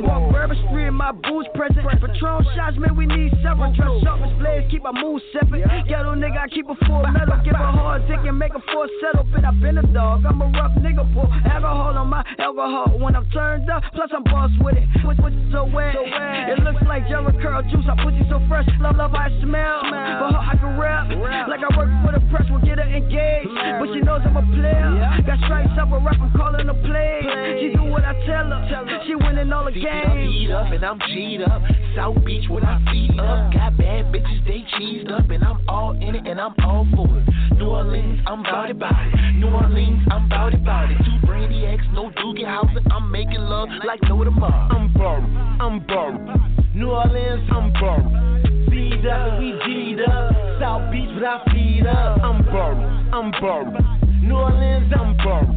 Walk 0.00 0.32
Bourbon 0.32 0.56
Street, 0.68 0.90
my 0.90 1.12
boots 1.12 1.48
present. 1.54 1.82
Patron 1.82 2.46
shots, 2.54 2.76
man, 2.78 2.96
we 2.96 3.06
need 3.06 3.32
several. 3.42 3.74
Dress 3.74 3.90
sharp 4.02 4.22
as 4.22 4.32
blades, 4.38 4.70
keep 4.70 4.82
my 4.82 4.92
moves 4.92 5.24
separate. 5.32 5.66
Ghetto 5.88 6.14
nigga, 6.14 6.38
I 6.38 6.48
keep 6.48 6.68
a 6.68 6.76
full 6.86 7.02
metal. 7.10 7.38
Give 7.44 7.54
a 7.54 7.72
hard 7.74 8.06
dick 8.06 8.20
and 8.22 8.38
make 8.38 8.54
a 8.54 8.62
four 8.72 8.86
settle. 9.02 9.26
But 9.32 9.44
I 9.44 9.50
been 9.58 9.78
a 9.78 9.86
dog. 9.92 10.24
I'm 10.26 10.40
a 10.40 10.46
rough 10.46 10.76
nigga, 10.78 11.02
pour 11.12 11.26
alcohol 11.50 11.98
on 11.98 12.08
my 12.08 12.24
alcohol 12.38 12.98
when 12.98 13.16
I'm 13.16 13.28
turned 13.30 13.68
up. 13.68 13.82
Plus 13.94 14.10
I'm 14.14 14.24
boss 14.24 14.50
with 14.60 14.76
it. 14.76 14.86
With, 15.04 15.18
with 15.18 15.39
so 15.52 15.64
wet. 15.64 15.94
So 15.94 16.02
wet. 16.04 16.52
It 16.52 16.60
looks 16.60 16.82
like 16.86 17.08
Jerry 17.08 17.32
Curl 17.40 17.62
juice. 17.70 17.88
I 17.88 17.96
put 18.02 18.14
you 18.14 18.24
so 18.28 18.40
fresh. 18.48 18.68
Love, 18.80 18.96
love, 18.96 19.14
I 19.14 19.28
smell. 19.40 19.80
For 19.88 20.28
her, 20.28 20.42
I 20.42 20.54
can 20.60 20.76
rap. 20.76 21.08
Like 21.48 21.64
I 21.64 21.70
work 21.76 21.88
for 22.04 22.12
the 22.12 22.22
press, 22.28 22.46
we'll 22.50 22.60
get 22.60 22.78
her 22.78 22.88
engaged. 22.88 23.48
But 23.80 23.88
she 23.94 24.00
knows 24.04 24.20
I'm 24.24 24.36
a 24.36 24.44
player. 24.52 24.92
Got 25.26 25.38
stripes 25.48 25.76
up 25.80 25.92
a 25.92 25.98
rap, 25.98 26.20
I'm 26.20 26.32
calling 26.36 26.66
her 26.66 26.80
play. 26.84 27.24
She 27.60 27.72
do 27.72 27.84
what 27.88 28.04
I 28.04 28.12
tell 28.28 28.52
her. 28.52 28.60
She 29.06 29.14
winning 29.16 29.52
all 29.52 29.64
the 29.64 29.72
games. 29.72 30.19
Up 30.50 30.72
and 30.72 30.84
I'm 30.84 30.98
G'd 30.98 31.42
up. 31.42 31.62
South 31.94 32.24
Beach 32.24 32.48
with 32.50 32.64
our 32.64 32.80
feet 32.90 33.10
up. 33.20 33.52
Got 33.52 33.78
bad 33.78 34.12
bitches, 34.12 34.44
they 34.44 34.64
cheesed 34.74 35.10
up. 35.10 35.30
And 35.30 35.44
I'm 35.44 35.60
all 35.68 35.92
in 35.92 36.16
it 36.16 36.26
and 36.26 36.40
I'm 36.40 36.54
all 36.64 36.86
for 36.94 37.06
it. 37.06 37.56
New 37.56 37.66
Orleans, 37.66 38.20
I'm 38.26 38.42
bout 38.42 38.68
it, 38.68 38.78
bout 38.78 38.92
it. 39.06 39.34
New 39.36 39.48
Orleans, 39.48 40.02
I'm 40.10 40.28
bout 40.28 40.52
it, 40.52 40.64
bout 40.64 40.90
it. 40.90 40.98
Two 40.98 41.26
Brainiacs, 41.26 41.92
no 41.92 42.10
Doogie 42.10 42.44
House. 42.44 42.70
I'm 42.90 43.12
making 43.12 43.38
love 43.38 43.68
like 43.86 44.00
no 44.08 44.24
tomorrow. 44.24 44.68
I'm 44.74 44.92
burned, 44.92 45.62
I'm 45.62 45.86
burned. 45.86 46.74
New 46.74 46.90
Orleans, 46.90 47.48
I'm 47.52 47.72
burned. 47.74 48.70
G'd 48.70 49.06
up 49.06 49.38
we 49.38 49.52
G'd 49.64 50.00
up. 50.08 50.32
South 50.60 50.90
Beach 50.90 51.10
with 51.14 51.24
our 51.24 51.44
feet 51.52 51.86
up. 51.86 52.20
I'm 52.22 52.42
burned, 52.44 53.14
I'm 53.14 53.30
burned. 53.40 54.22
New 54.22 54.34
Orleans, 54.34 54.92
I'm 54.98 55.16
burned. 55.16 55.56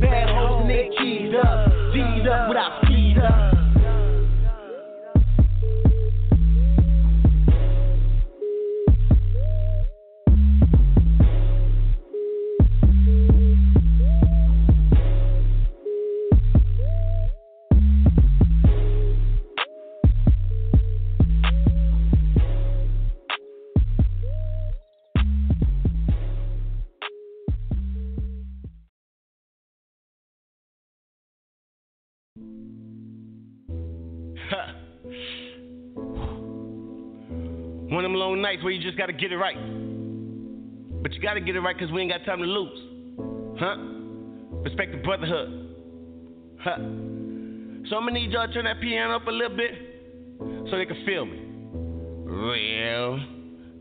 Bad 0.00 0.28
hoes 0.30 0.62
and 0.62 0.70
they 0.70 0.90
keyed 0.98 1.34
up. 1.36 1.70
G'd 1.94 2.26
up 2.26 2.48
with 2.48 2.56
our 2.58 2.80
feet 2.86 3.18
up. 3.18 3.61
Where 38.62 38.72
you 38.72 38.82
just 38.82 38.98
gotta 38.98 39.12
get 39.12 39.32
it 39.32 39.36
right. 39.36 39.56
But 41.02 41.12
you 41.14 41.20
gotta 41.20 41.40
get 41.40 41.56
it 41.56 41.60
right 41.60 41.76
because 41.76 41.92
we 41.92 42.02
ain't 42.02 42.10
got 42.10 42.24
time 42.24 42.38
to 42.38 42.44
lose. 42.44 43.58
Huh? 43.58 43.76
Respect 44.62 44.92
the 44.92 44.98
brotherhood. 44.98 45.74
Huh? 46.60 46.76
So 47.88 47.96
I'm 47.96 48.06
gonna 48.06 48.12
need 48.12 48.30
y'all 48.30 48.46
to 48.46 48.52
turn 48.52 48.64
that 48.64 48.80
piano 48.80 49.16
up 49.16 49.26
a 49.26 49.30
little 49.30 49.56
bit 49.56 49.72
so 50.70 50.78
they 50.78 50.86
can 50.86 51.04
feel 51.04 51.26
me. 51.26 51.40
Real. 52.24 53.20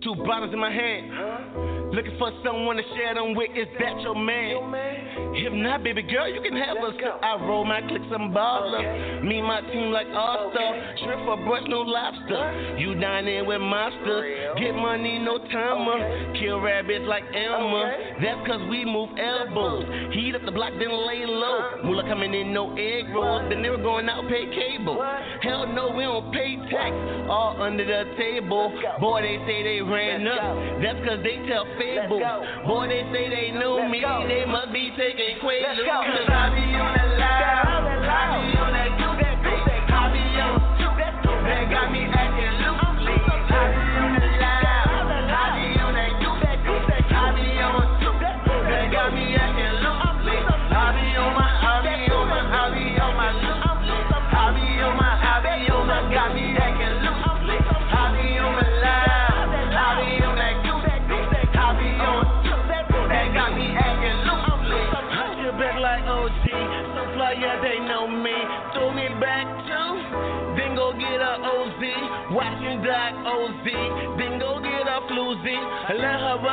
Two 0.04 0.16
bottles 0.26 0.52
in 0.54 0.60
my 0.60 0.72
hand. 0.72 1.71
Looking 1.92 2.16
for 2.18 2.32
someone 2.44 2.78
to 2.78 2.84
share 2.96 3.16
them 3.16 3.36
with. 3.36 3.52
Is 3.52 3.68
that 3.80 4.00
your 4.00 4.16
man? 4.16 5.12
If 5.36 5.52
not, 5.52 5.84
baby 5.84 6.02
girl, 6.04 6.28
you 6.32 6.42
can 6.42 6.56
have 6.56 6.78
us. 6.78 6.96
I 7.22 7.36
roll 7.44 7.66
my 7.66 7.82
clicks 7.82 8.08
and 8.10 8.34
balls 8.34 8.74
up. 8.76 9.24
Me 9.24 9.40
and 9.40 9.48
my 9.48 9.60
team 9.60 9.92
like 9.92 10.08
all 10.16 10.52
star. 10.56 10.72
Shrimp 11.04 11.26
for 11.28 11.36
brunch, 11.44 11.68
no 11.68 11.82
lobster. 11.82 12.78
You 12.80 12.96
dine 12.96 13.28
in 13.28 13.46
with 13.46 13.60
monsters. 13.60 14.56
Get 14.58 14.72
money, 14.72 15.20
no 15.20 15.38
timer. 15.52 16.34
Kill 16.40 16.62
rabbits 16.62 17.04
like 17.08 17.24
Elmer. 17.36 17.92
That's 18.24 18.48
cause 18.48 18.62
we 18.70 18.86
move 18.86 19.10
elbows. 19.20 19.84
Heat 20.14 20.36
up 20.36 20.44
the 20.46 20.52
block, 20.52 20.72
then 20.80 20.92
lay 20.92 21.26
low. 21.28 21.84
Moolah 21.84 22.08
coming 22.08 22.34
in, 22.34 22.54
no 22.54 22.72
egg 22.78 23.12
rolls. 23.14 23.50
Then 23.50 23.62
they 23.62 23.70
were 23.70 23.84
going 23.84 24.08
out, 24.08 24.24
pay 24.30 24.48
cable. 24.48 24.96
Hell 25.42 25.68
no, 25.68 25.92
we 25.92 26.04
don't 26.04 26.32
pay 26.32 26.56
tax. 26.72 26.96
All 27.28 27.62
under 27.62 27.84
the 27.84 28.16
table. 28.16 28.72
Boy, 29.00 29.22
they 29.24 29.44
say 29.44 29.64
they 29.64 29.82
ran 29.82 30.28
up. 30.28 30.80
That's 30.82 31.00
cause 31.04 31.20
they 31.24 31.36
tell 31.48 31.68
fables. 31.82 32.22
Boy, 32.66 32.88
they 32.88 33.04
say 33.12 33.30
they 33.30 33.52
know 33.58 33.88
me. 33.90 34.02
They 34.28 34.46
must 34.46 34.72
be 34.72 34.92
taking 34.98 35.42
Quaaludes. 35.42 36.30
I 36.30 36.54
be 36.54 36.66
on 36.78 36.94
the 36.94 37.06
line. 37.18 38.06
I 38.06 38.46
be 38.46 38.51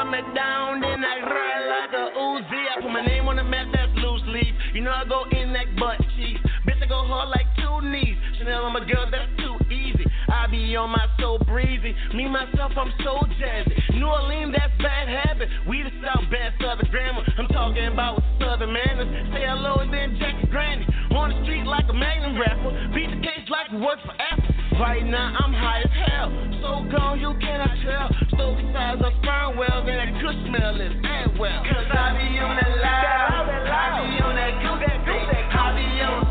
Let 0.09 0.25
her 0.25 0.29
me 0.29 0.35
down. 0.35 0.81
Then 0.81 1.05
I 1.05 1.21
ride 1.21 1.67
like 1.69 1.93
a 1.93 2.17
Uzi. 2.17 2.63
I 2.73 2.81
put 2.81 2.91
my 2.91 3.05
name 3.05 3.29
on 3.29 3.37
the 3.37 3.45
map, 3.45 3.69
that's 3.73 3.93
loose 3.97 4.23
leaf. 4.29 4.55
You 4.73 4.81
know 4.81 4.91
I 4.91 5.05
go 5.05 5.25
in 5.29 5.53
that 5.53 5.77
butt 5.77 6.01
cheeks. 6.17 6.41
Bitch, 6.65 6.81
I 6.81 6.87
go 6.87 7.05
hard 7.05 7.29
like 7.29 7.45
two 7.61 7.85
knees. 7.85 8.17
Chanel 8.39 8.65
on 8.65 8.73
my 8.73 8.85
girl, 8.89 9.05
that's 9.11 9.29
too 9.37 9.57
easy. 9.69 10.05
I 10.29 10.47
be 10.49 10.77
on 10.77 10.91
my 10.91 11.05
so 11.21 11.37
breezy. 11.45 11.95
Me, 12.15 12.29
myself, 12.29 12.73
I'm 12.77 12.93
so 13.05 13.21
jazzy. 13.37 14.01
New 14.01 14.07
Orleans, 14.07 14.55
that's 14.57 14.73
bad 14.81 15.09
habit. 15.09 15.49
We 15.69 15.83
the 15.83 15.93
South 16.01 16.25
bad 16.31 16.57
Southern 16.61 16.89
grammar. 16.91 17.25
I'm 17.37 17.49
talking 17.49 17.93
about 17.93 18.23
Southern 18.41 18.73
manners. 18.73 19.09
Say 19.35 19.45
hello 19.45 19.85
and 19.85 19.93
then 19.93 20.17
Jackie 20.17 20.49
Granny. 20.49 20.87
On 21.13 21.29
the 21.29 21.37
street 21.45 21.67
like 21.67 21.85
a 21.89 21.93
magnum 21.93 22.41
rapper. 22.41 22.73
Beat 22.95 23.13
the 23.13 23.21
case 23.21 23.45
like 23.51 23.73
we 23.73 23.81
work 23.81 24.01
for 24.05 24.17
Apple. 24.17 24.38
Right 24.79 25.03
now, 25.03 25.35
I'm 25.35 25.51
high 25.51 25.83
as 25.83 25.91
hell. 25.91 26.31
So 26.63 26.71
gone, 26.87 27.19
you 27.19 27.35
cannot 27.43 27.75
tell. 27.83 28.15
So 28.39 28.55
besides 28.55 29.03
of 29.03 29.11
sperm 29.19 29.59
wells 29.59 29.83
and 29.91 29.99
that 29.99 30.15
good 30.23 30.39
smell 30.47 30.79
is 30.79 30.95
and 31.03 31.35
well. 31.35 31.67
Cause 31.67 31.91
I 31.91 32.15
be 32.15 32.39
on 32.39 32.55
that 32.55 32.79
loud. 32.79 33.59
I 33.59 34.07
be 34.07 34.23
on 34.23 34.39
that 34.39 34.55
do 34.63 34.71
that 34.79 35.03
that. 35.03 35.51
I 35.51 35.75
be 35.75 35.83
on 35.99 36.23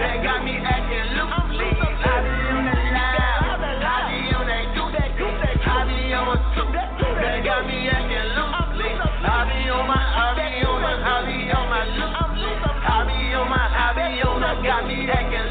that 0.00 0.16
got 0.24 0.40
me 0.48 0.56
acting 0.64 1.12
loosely. 1.12 1.68
I 1.76 2.24
be 2.24 2.32
on 2.56 2.64
that 2.72 2.88
loud. 2.88 3.60
I 3.60 4.16
be 4.16 4.32
on 4.32 4.48
that 4.48 4.64
do 4.72 4.84
that 4.88 5.12
that. 5.12 5.60
I 5.68 5.84
be 5.84 6.08
on 6.16 6.40
that 6.40 7.44
got 7.44 7.68
me 7.68 7.84
acting 7.84 8.32
loosely. 8.32 8.96
I 8.96 9.44
be 9.44 9.68
on 9.68 9.84
my, 9.84 10.00
I 10.00 10.32
be 10.40 10.64
on 10.64 10.80
my, 10.80 10.96
I 11.04 11.20
be 11.20 11.52
on 11.52 11.68
my 11.68 11.84
loose. 11.84 12.16
I 12.16 13.04
be 13.04 13.36
on 13.36 13.44
my, 13.52 13.60
I 13.60 13.92
be 13.92 14.24
on 14.24 14.40
my, 14.40 14.56
got 14.64 14.88
me 14.88 15.04
acting 15.04 15.47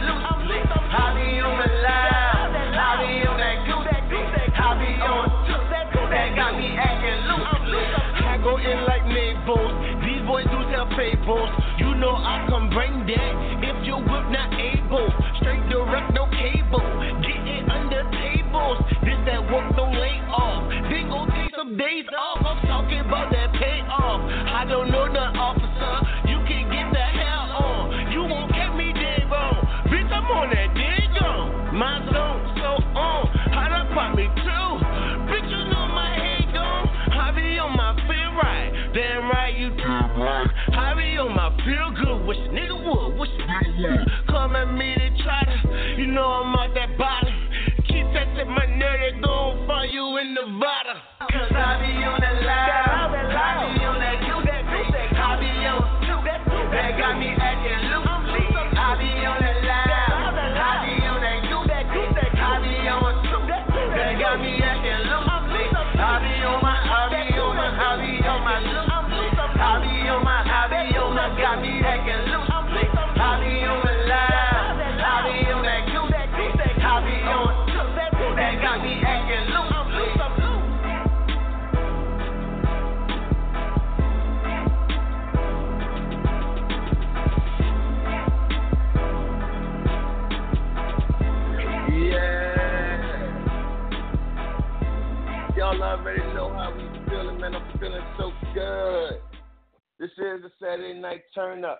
Is 100.35 100.41
the 100.43 100.51
Saturday 100.59 100.99
night 100.99 101.21
turn 101.33 101.63
up. 101.63 101.79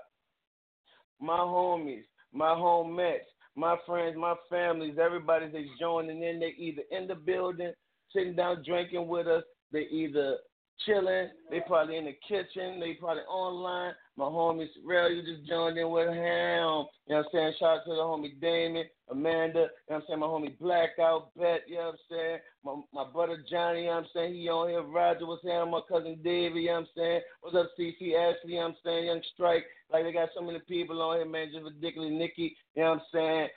My 1.19 1.37
homies, 1.37 2.05
my 2.31 2.49
homies, 2.49 3.19
my 3.55 3.75
friends, 3.85 4.15
my 4.17 4.35
families, 4.49 4.97
everybody 5.03 5.47
that's 5.51 5.65
joining 5.79 6.23
in, 6.23 6.39
they 6.39 6.53
either 6.57 6.83
in 6.91 7.07
the 7.07 7.15
building, 7.15 7.73
sitting 8.13 8.35
down 8.35 8.63
drinking 8.65 9.07
with 9.07 9.27
us, 9.27 9.43
they 9.73 9.87
either 9.91 10.37
chilling, 10.85 11.29
they 11.51 11.59
probably 11.67 11.97
in 11.97 12.05
the 12.05 12.15
kitchen, 12.27 12.79
they 12.79 12.93
probably 12.93 13.23
online. 13.23 13.93
My 14.17 14.25
homie 14.25 14.67
Real, 14.83 15.11
you 15.11 15.21
just 15.21 15.47
joined 15.47 15.77
in 15.77 15.91
with 15.91 16.07
him. 16.07 16.15
You 16.17 16.23
know 16.23 16.89
what 17.05 17.17
I'm 17.17 17.25
saying? 17.31 17.53
Shout 17.59 17.77
out 17.77 17.83
to 17.85 17.91
the 17.91 17.97
homie 17.97 18.41
Damon, 18.41 18.85
Amanda, 19.11 19.59
you 19.59 19.61
know 19.61 19.69
what 19.85 19.95
I'm 19.95 20.01
saying? 20.07 20.19
My 20.19 20.25
homie 20.25 20.57
Blackout, 20.57 21.35
Bet, 21.37 21.61
you 21.67 21.75
know 21.75 21.93
what 21.93 21.93
I'm 21.93 21.99
saying? 22.09 22.39
My 22.65 22.81
my 22.91 23.11
brother 23.11 23.37
Johnny, 23.47 23.81
you 23.81 23.85
know 23.85 23.91
what 23.91 24.05
I'm 24.05 24.09
saying? 24.15 24.33
He 24.33 24.49
on 24.49 24.69
here, 24.69 24.81
Roger 24.81 25.27
was 25.27 25.39
here, 25.43 25.63
my 25.67 25.81
cousin 25.87 26.17
David, 26.23 26.57
you 26.57 26.65
know 26.65 26.73
what 26.73 26.79
I'm 26.79 26.87
saying? 26.97 27.21
What's 27.41 27.55
up, 27.57 27.69
CC 27.79 28.17
Ashley, 28.17 28.53
you 28.53 28.55
know 28.55 28.61
what 28.61 28.67
I'm 28.69 28.75
saying? 28.83 29.05
Young 29.05 29.21
Strike. 29.35 29.65
Like 29.93 30.03
they 30.03 30.11
got 30.11 30.29
so 30.35 30.41
many 30.41 30.59
people 30.67 30.99
on 31.03 31.17
here, 31.17 31.25
man, 31.29 31.51
just 31.53 31.63
ridiculous. 31.63 32.09
Nikki, 32.11 32.57
you 32.73 32.81
know 32.81 32.89
what 32.89 32.95
I'm 32.97 33.01
saying? 33.13 33.47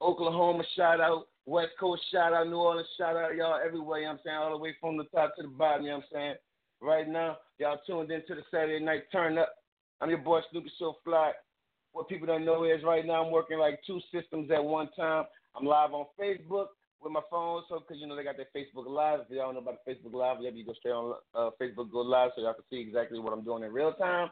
Oklahoma 0.00 0.64
shout 0.76 1.00
out. 1.02 1.26
West 1.44 1.72
Coast 1.78 2.02
shout 2.10 2.32
out, 2.32 2.48
New 2.48 2.56
Orleans 2.56 2.88
shout 2.96 3.16
out, 3.16 3.34
y'all 3.36 3.60
everywhere, 3.62 4.00
you 4.00 4.04
know 4.06 4.12
what 4.12 4.20
I'm 4.20 4.24
saying? 4.24 4.36
All 4.36 4.50
the 4.50 4.58
way 4.58 4.74
from 4.80 4.96
the 4.96 5.04
top 5.04 5.36
to 5.36 5.42
the 5.42 5.48
bottom, 5.48 5.84
you 5.84 5.90
know 5.90 5.96
what 5.96 6.04
I'm 6.04 6.10
saying? 6.12 6.34
Right 6.80 7.06
now, 7.06 7.36
y'all 7.58 7.80
tuned 7.86 8.10
into 8.10 8.34
the 8.34 8.42
Saturday 8.50 8.82
night 8.82 9.02
turn 9.12 9.36
up. 9.36 9.52
I'm 10.00 10.08
your 10.08 10.18
boy 10.18 10.40
Snoopy 10.50 10.70
So 10.78 10.96
Fly. 11.04 11.32
What 11.92 12.08
people 12.08 12.26
don't 12.26 12.44
know 12.44 12.64
is 12.64 12.82
right 12.84 13.04
now 13.04 13.24
I'm 13.24 13.32
working 13.32 13.58
like 13.58 13.80
two 13.86 14.00
systems 14.12 14.50
at 14.50 14.64
one 14.64 14.88
time. 14.96 15.24
I'm 15.54 15.66
live 15.66 15.92
on 15.92 16.06
Facebook 16.18 16.68
with 17.02 17.12
my 17.12 17.20
phone, 17.30 17.62
so 17.68 17.80
because 17.80 18.00
you 18.00 18.06
know 18.06 18.16
they 18.16 18.24
got 18.24 18.36
their 18.36 18.46
Facebook 18.54 18.86
Live. 18.86 19.20
If 19.20 19.30
y'all 19.30 19.46
don't 19.46 19.54
know 19.54 19.60
about 19.60 19.78
the 19.84 19.92
Facebook 19.92 20.14
Live, 20.14 20.38
yeah, 20.40 20.50
you 20.50 20.64
go 20.64 20.74
straight 20.74 20.92
on 20.92 21.14
uh, 21.34 21.50
Facebook, 21.60 21.90
go 21.90 22.00
live, 22.00 22.30
so 22.34 22.42
y'all 22.42 22.54
can 22.54 22.64
see 22.70 22.80
exactly 22.80 23.18
what 23.18 23.32
I'm 23.32 23.44
doing 23.44 23.64
in 23.64 23.72
real 23.72 23.92
time. 23.94 24.30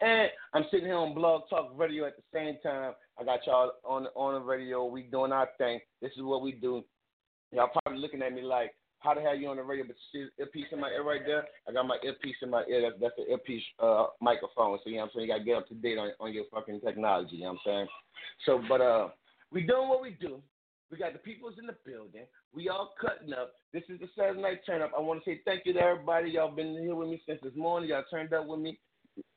And 0.00 0.28
I'm 0.54 0.64
sitting 0.70 0.86
here 0.86 0.96
on 0.96 1.14
Blog 1.14 1.42
Talk 1.50 1.72
Radio 1.76 2.06
at 2.06 2.14
the 2.16 2.22
same 2.32 2.56
time. 2.62 2.92
I 3.18 3.24
got 3.24 3.40
y'all 3.46 3.72
on 3.84 4.06
on 4.14 4.34
the 4.34 4.40
radio. 4.40 4.84
We 4.84 5.02
doing 5.02 5.32
our 5.32 5.48
thing. 5.58 5.80
This 6.00 6.12
is 6.16 6.22
what 6.22 6.42
we 6.42 6.52
do. 6.52 6.84
Y'all 7.52 7.70
probably 7.82 8.00
looking 8.00 8.22
at 8.22 8.32
me 8.32 8.42
like, 8.42 8.74
how 9.00 9.14
the 9.14 9.20
hell 9.20 9.36
you 9.36 9.48
on 9.48 9.56
the 9.56 9.62
radio? 9.62 9.86
But 9.86 9.96
the 10.12 10.28
earpiece 10.38 10.66
in 10.72 10.80
my 10.80 10.90
ear 10.90 11.04
right 11.04 11.22
there? 11.24 11.44
I 11.68 11.72
got 11.72 11.86
my 11.86 11.98
earpiece 12.04 12.36
in 12.42 12.50
my 12.50 12.64
ear. 12.68 12.82
That's, 12.82 13.00
that's 13.00 13.14
the 13.16 13.30
earpiece 13.30 13.62
uh, 13.82 14.06
microphone. 14.20 14.78
So, 14.82 14.90
you 14.90 14.96
know 14.96 15.02
what 15.02 15.04
I'm 15.06 15.10
saying? 15.14 15.28
You 15.28 15.32
got 15.32 15.38
to 15.38 15.44
get 15.44 15.56
up 15.56 15.68
to 15.68 15.74
date 15.74 15.98
on, 15.98 16.10
on 16.20 16.32
your 16.32 16.44
fucking 16.52 16.80
technology. 16.80 17.36
You 17.36 17.42
know 17.42 17.52
what 17.52 17.72
I'm 17.72 17.86
saying? 17.86 17.86
So, 18.46 18.60
but 18.68 18.80
uh, 18.80 19.08
we 19.52 19.62
doing 19.62 19.88
what 19.88 20.02
we 20.02 20.16
do. 20.20 20.42
We 20.90 20.96
got 20.96 21.12
the 21.12 21.18
peoples 21.18 21.54
in 21.58 21.66
the 21.66 21.76
building. 21.84 22.24
We 22.54 22.68
all 22.70 22.94
cutting 23.00 23.32
up. 23.34 23.52
This 23.72 23.82
is 23.88 24.00
the 24.00 24.08
Saturday 24.16 24.40
night 24.40 24.60
turn 24.64 24.80
up. 24.80 24.92
I 24.96 25.00
want 25.00 25.22
to 25.22 25.30
say 25.30 25.40
thank 25.44 25.66
you 25.66 25.74
to 25.74 25.80
everybody. 25.80 26.30
Y'all 26.30 26.54
been 26.54 26.78
here 26.80 26.94
with 26.94 27.08
me 27.08 27.20
since 27.26 27.40
this 27.42 27.54
morning. 27.54 27.90
Y'all 27.90 28.04
turned 28.10 28.32
up 28.32 28.46
with 28.46 28.60
me 28.60 28.78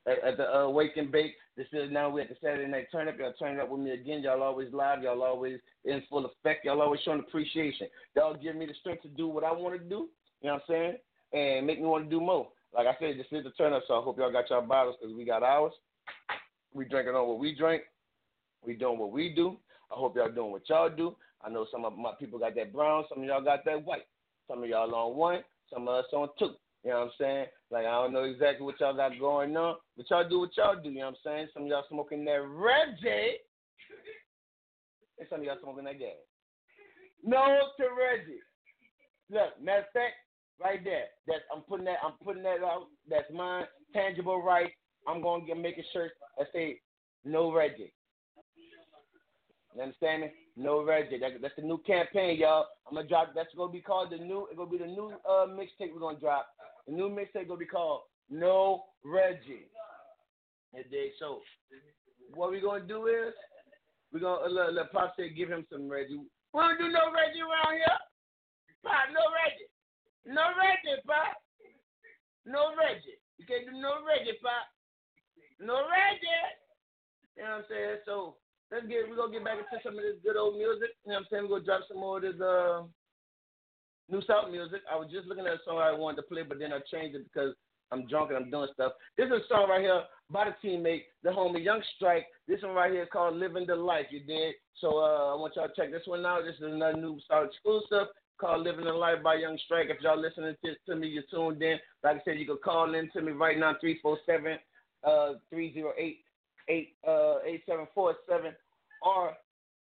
at, 0.08 0.24
at 0.24 0.38
the 0.38 0.56
uh, 0.56 0.70
Wake 0.70 0.98
and 0.98 1.12
Bake. 1.12 1.34
This 1.58 1.68
is 1.74 1.92
now 1.92 2.10
we're 2.10 2.22
at 2.22 2.30
the 2.30 2.36
Saturday 2.42 2.70
night 2.70 2.88
turn 2.92 3.08
up. 3.08 3.18
Y'all 3.20 3.34
turn 3.34 3.60
up 3.60 3.70
with 3.70 3.82
me 3.82 3.92
again. 3.92 4.24
Y'all 4.24 4.42
always 4.42 4.72
live. 4.74 5.04
Y'all 5.04 5.22
always 5.22 5.60
in 5.86 6.02
full 6.10 6.26
effect. 6.26 6.66
Y'all 6.66 6.82
always 6.82 7.02
showing 7.02 7.20
appreciation. 7.20 7.88
Y'all 8.16 8.36
give 8.36 8.56
me 8.56 8.66
the 8.66 8.74
strength 8.80 9.04
to 9.04 9.10
do 9.10 9.28
what 9.28 9.44
I 9.44 9.52
want 9.52 9.78
to 9.78 9.80
do. 9.80 10.10
You 10.42 10.50
know 10.50 10.54
what 10.54 10.54
I'm 10.54 10.62
saying? 10.68 10.96
And 11.34 11.68
make 11.68 11.80
me 11.80 11.86
want 11.86 12.06
to 12.06 12.10
do 12.10 12.22
more. 12.22 12.48
Like 12.74 12.88
I 12.88 12.96
said, 13.00 13.20
this 13.20 13.28
is 13.32 13.44
the 13.44 13.52
turn 13.52 13.74
up. 13.74 13.84
So 13.88 14.00
I 14.00 14.04
hope 14.04 14.18
y'all 14.18 14.32
got 14.32 14.50
y'all 14.50 14.62
bottles 14.62 14.96
because 15.00 15.16
we 15.16 15.26
got 15.26 15.44
ours. 15.44 15.74
We 16.74 16.86
drinking 16.86 17.16
on 17.16 17.28
what 17.28 17.40
we 17.40 17.54
drink. 17.54 17.84
We 18.66 18.76
doing 18.76 18.98
what 18.98 19.12
we 19.12 19.34
do. 19.34 19.58
I 19.92 19.96
hope 19.96 20.16
y'all 20.16 20.32
doing 20.32 20.52
what 20.52 20.70
y'all 20.70 20.90
do. 20.90 21.16
I 21.44 21.50
know 21.50 21.66
some 21.72 21.86
of 21.86 21.98
my 21.98 22.14
people 22.20 22.40
got 22.40 22.56
that 22.56 22.72
brown. 22.72 23.04
Some 23.10 23.20
of 23.20 23.26
y'all 23.26 23.44
got 23.44 23.66
that 23.66 23.84
white. 23.84 24.06
Some 24.48 24.64
of 24.64 24.70
y'all 24.70 24.94
on 24.94 25.18
one. 25.18 25.44
Some 25.72 25.88
of 25.88 25.96
us 25.96 26.06
on 26.14 26.30
two. 26.40 26.52
You 26.84 26.92
know 26.92 27.00
what 27.00 27.06
I'm 27.06 27.12
saying? 27.20 27.46
Like 27.70 27.86
I 27.86 27.92
don't 27.92 28.14
know 28.14 28.24
exactly 28.24 28.66
what 28.66 28.80
y'all 28.80 28.96
got 28.96 29.20
going 29.20 29.56
on, 29.56 29.76
but 29.96 30.10
y'all 30.10 30.28
do 30.28 30.40
what 30.40 30.58
y'all 30.58 30.82
do. 30.82 30.90
You 30.90 31.00
know 31.00 31.12
what 31.12 31.18
I'm 31.26 31.32
saying? 31.38 31.48
Some 31.54 31.64
of 31.64 31.70
y'all 31.70 31.86
smoking 31.90 32.26
that 32.26 32.42
Reggie, 32.42 33.38
and 35.20 35.28
some 35.30 35.40
of 35.40 35.46
y'all 35.46 35.58
smoking 35.62 35.84
that 35.86 36.00
gas. 36.00 36.18
No 37.24 37.38
to 37.78 37.84
Reggie. 37.84 38.42
Look, 39.30 39.64
matter 39.64 39.82
of 39.82 39.94
fact, 39.94 40.16
right 40.62 40.84
there. 40.84 41.06
That's 41.28 41.42
I'm 41.56 41.62
putting 41.62 41.86
that 41.86 41.98
I'm 42.04 42.14
putting 42.24 42.44
that 42.44 42.64
out. 42.64 42.88
That's 43.10 43.32
mine, 43.32 43.66
tangible 43.94 44.42
right. 44.42 44.72
I'm 45.08 45.22
gonna 45.22 45.46
get 45.46 45.58
a 45.58 45.84
shirt 45.94 46.12
that 46.38 46.48
say 46.54 46.80
no 47.26 47.52
Reggie. 47.54 47.94
You 49.76 49.84
understand 49.84 50.24
me? 50.24 50.32
No 50.58 50.84
Reggie. 50.84 51.18
That, 51.20 51.42
that's 51.42 51.56
the 51.56 51.62
new 51.62 51.78
campaign, 51.80 52.40
y'all. 52.40 52.66
I'm 52.88 52.96
gonna 52.96 53.08
drop. 53.08 53.30
That's 53.36 53.54
gonna 53.56 53.72
be 53.72 53.82
called 53.82 54.12
the 54.12 54.18
new. 54.18 54.48
It's 54.50 54.58
gonna 54.58 54.70
be 54.70 54.78
the 54.78 54.88
new 54.88 55.14
uh, 55.28 55.48
mixtape 55.48 55.94
we're 55.94 56.00
gonna 56.00 56.20
drop. 56.20 56.48
The 56.88 56.94
new 56.94 57.10
mixtape 57.10 57.48
gonna 57.48 57.58
be 57.60 57.66
called 57.66 58.02
No 58.30 58.84
Reggie. 59.04 59.70
And 60.74 60.86
so 61.20 61.42
what 62.34 62.52
we 62.52 62.62
gonna 62.62 62.86
do 62.86 63.08
is 63.08 63.34
we 64.14 64.20
gonna 64.20 64.46
uh, 64.46 64.50
let, 64.50 64.74
let 64.74 64.92
Pop 64.92 65.14
say 65.18 65.30
give 65.30 65.50
him 65.50 65.66
some 65.72 65.88
Reggie. 65.88 66.20
We 66.54 66.60
don't 66.60 66.78
do 66.78 66.90
no 66.90 67.12
Reggie 67.12 67.44
around 67.44 67.76
here. 67.76 68.00
Pop, 68.84 69.08
no 69.12 69.24
Reggie. 69.36 69.72
No 70.26 70.52
Reggie, 70.56 71.02
Pop. 71.08 71.38
No 72.46 72.76
Reggie. 72.76 73.20
You 73.38 73.46
can't 73.46 73.66
do 73.66 73.76
no 73.80 74.04
Reggie, 74.04 74.40
Pop. 74.42 74.68
No 75.60 75.88
Reggie. 75.88 76.44
You 77.38 77.44
know 77.44 77.50
what 77.50 77.58
I'm 77.58 77.66
saying? 77.70 78.00
So 78.06 78.36
let's 78.72 78.88
get 78.88 79.08
we're 79.08 79.16
gonna 79.16 79.32
get 79.32 79.44
back 79.44 79.60
into 79.60 79.80
some 79.84 79.96
of 79.96 80.04
this 80.04 80.20
good 80.24 80.36
old 80.36 80.56
music. 80.56 80.96
You 81.06 81.16
know 81.16 81.20
what 81.20 81.20
I'm 81.20 81.28
saying? 81.32 81.44
We're 81.48 81.64
gonna 81.64 81.68
drop 81.68 81.84
some 81.88 82.00
more 82.00 82.18
of 82.18 82.24
this 82.24 82.40
uh 82.40 82.84
new 84.12 84.22
South 84.28 84.52
music. 84.52 84.82
I 84.92 84.96
was 84.96 85.10
just 85.12 85.28
looking 85.28 85.46
at 85.46 85.54
a 85.54 85.60
song 85.66 85.78
I 85.78 85.92
wanted 85.92 86.18
to 86.18 86.24
play, 86.24 86.44
but 86.44 86.60
then 86.60 86.74
I 86.74 86.80
changed 86.92 87.16
it 87.16 87.24
because 87.24 87.54
I'm 87.92 88.08
drunk 88.08 88.32
and 88.32 88.38
I'm 88.38 88.52
doing 88.52 88.70
stuff. 88.74 88.94
This 89.18 89.28
is 89.28 89.44
a 89.44 89.48
song 89.50 89.70
right 89.70 89.82
here 89.82 90.04
by 90.30 90.46
the 90.46 90.68
teammate, 90.68 91.04
the 91.24 91.30
homie 91.30 91.64
Young 91.64 91.82
Strike. 91.96 92.26
This 92.48 92.62
one 92.62 92.74
right 92.74 92.92
here 92.92 93.04
is 93.04 93.10
called 93.12 93.36
Living 93.36 93.66
the 93.68 93.76
Life, 93.76 94.08
you 94.12 94.22
did. 94.22 94.56
So 94.80 94.98
uh, 95.00 95.34
I 95.34 95.36
want 95.36 95.56
y'all 95.56 95.68
to 95.68 95.74
check 95.76 95.92
this 95.92 96.04
one 96.06 96.26
out. 96.26 96.44
This 96.46 96.56
is 96.56 96.74
another 96.74 96.98
new 96.98 97.20
South 97.30 97.50
exclusive 97.50 98.08
called 98.40 98.64
Living 98.64 98.86
the 98.86 98.94
Life 98.94 99.22
by 99.24 99.36
Young 99.36 99.58
Strike. 99.66 99.88
If 99.90 100.02
y'all 100.02 100.20
listening 100.20 100.56
to, 100.66 100.76
to 100.88 100.96
me, 100.96 101.08
you're 101.08 101.24
tuned 101.30 101.62
in. 101.62 101.78
Like 102.04 102.18
I 102.18 102.22
said, 102.24 102.40
you 102.40 102.46
can 102.46 102.58
call 102.64 102.96
in 102.96 103.10
to 103.12 103.22
me 103.22 103.34
right 103.34 103.58
now, 103.58 103.76
347 103.80 104.58
uh, 105.04 105.34
308 105.50 106.20
uh, 107.08 107.40
8747. 107.46 108.54
Or 109.04 109.34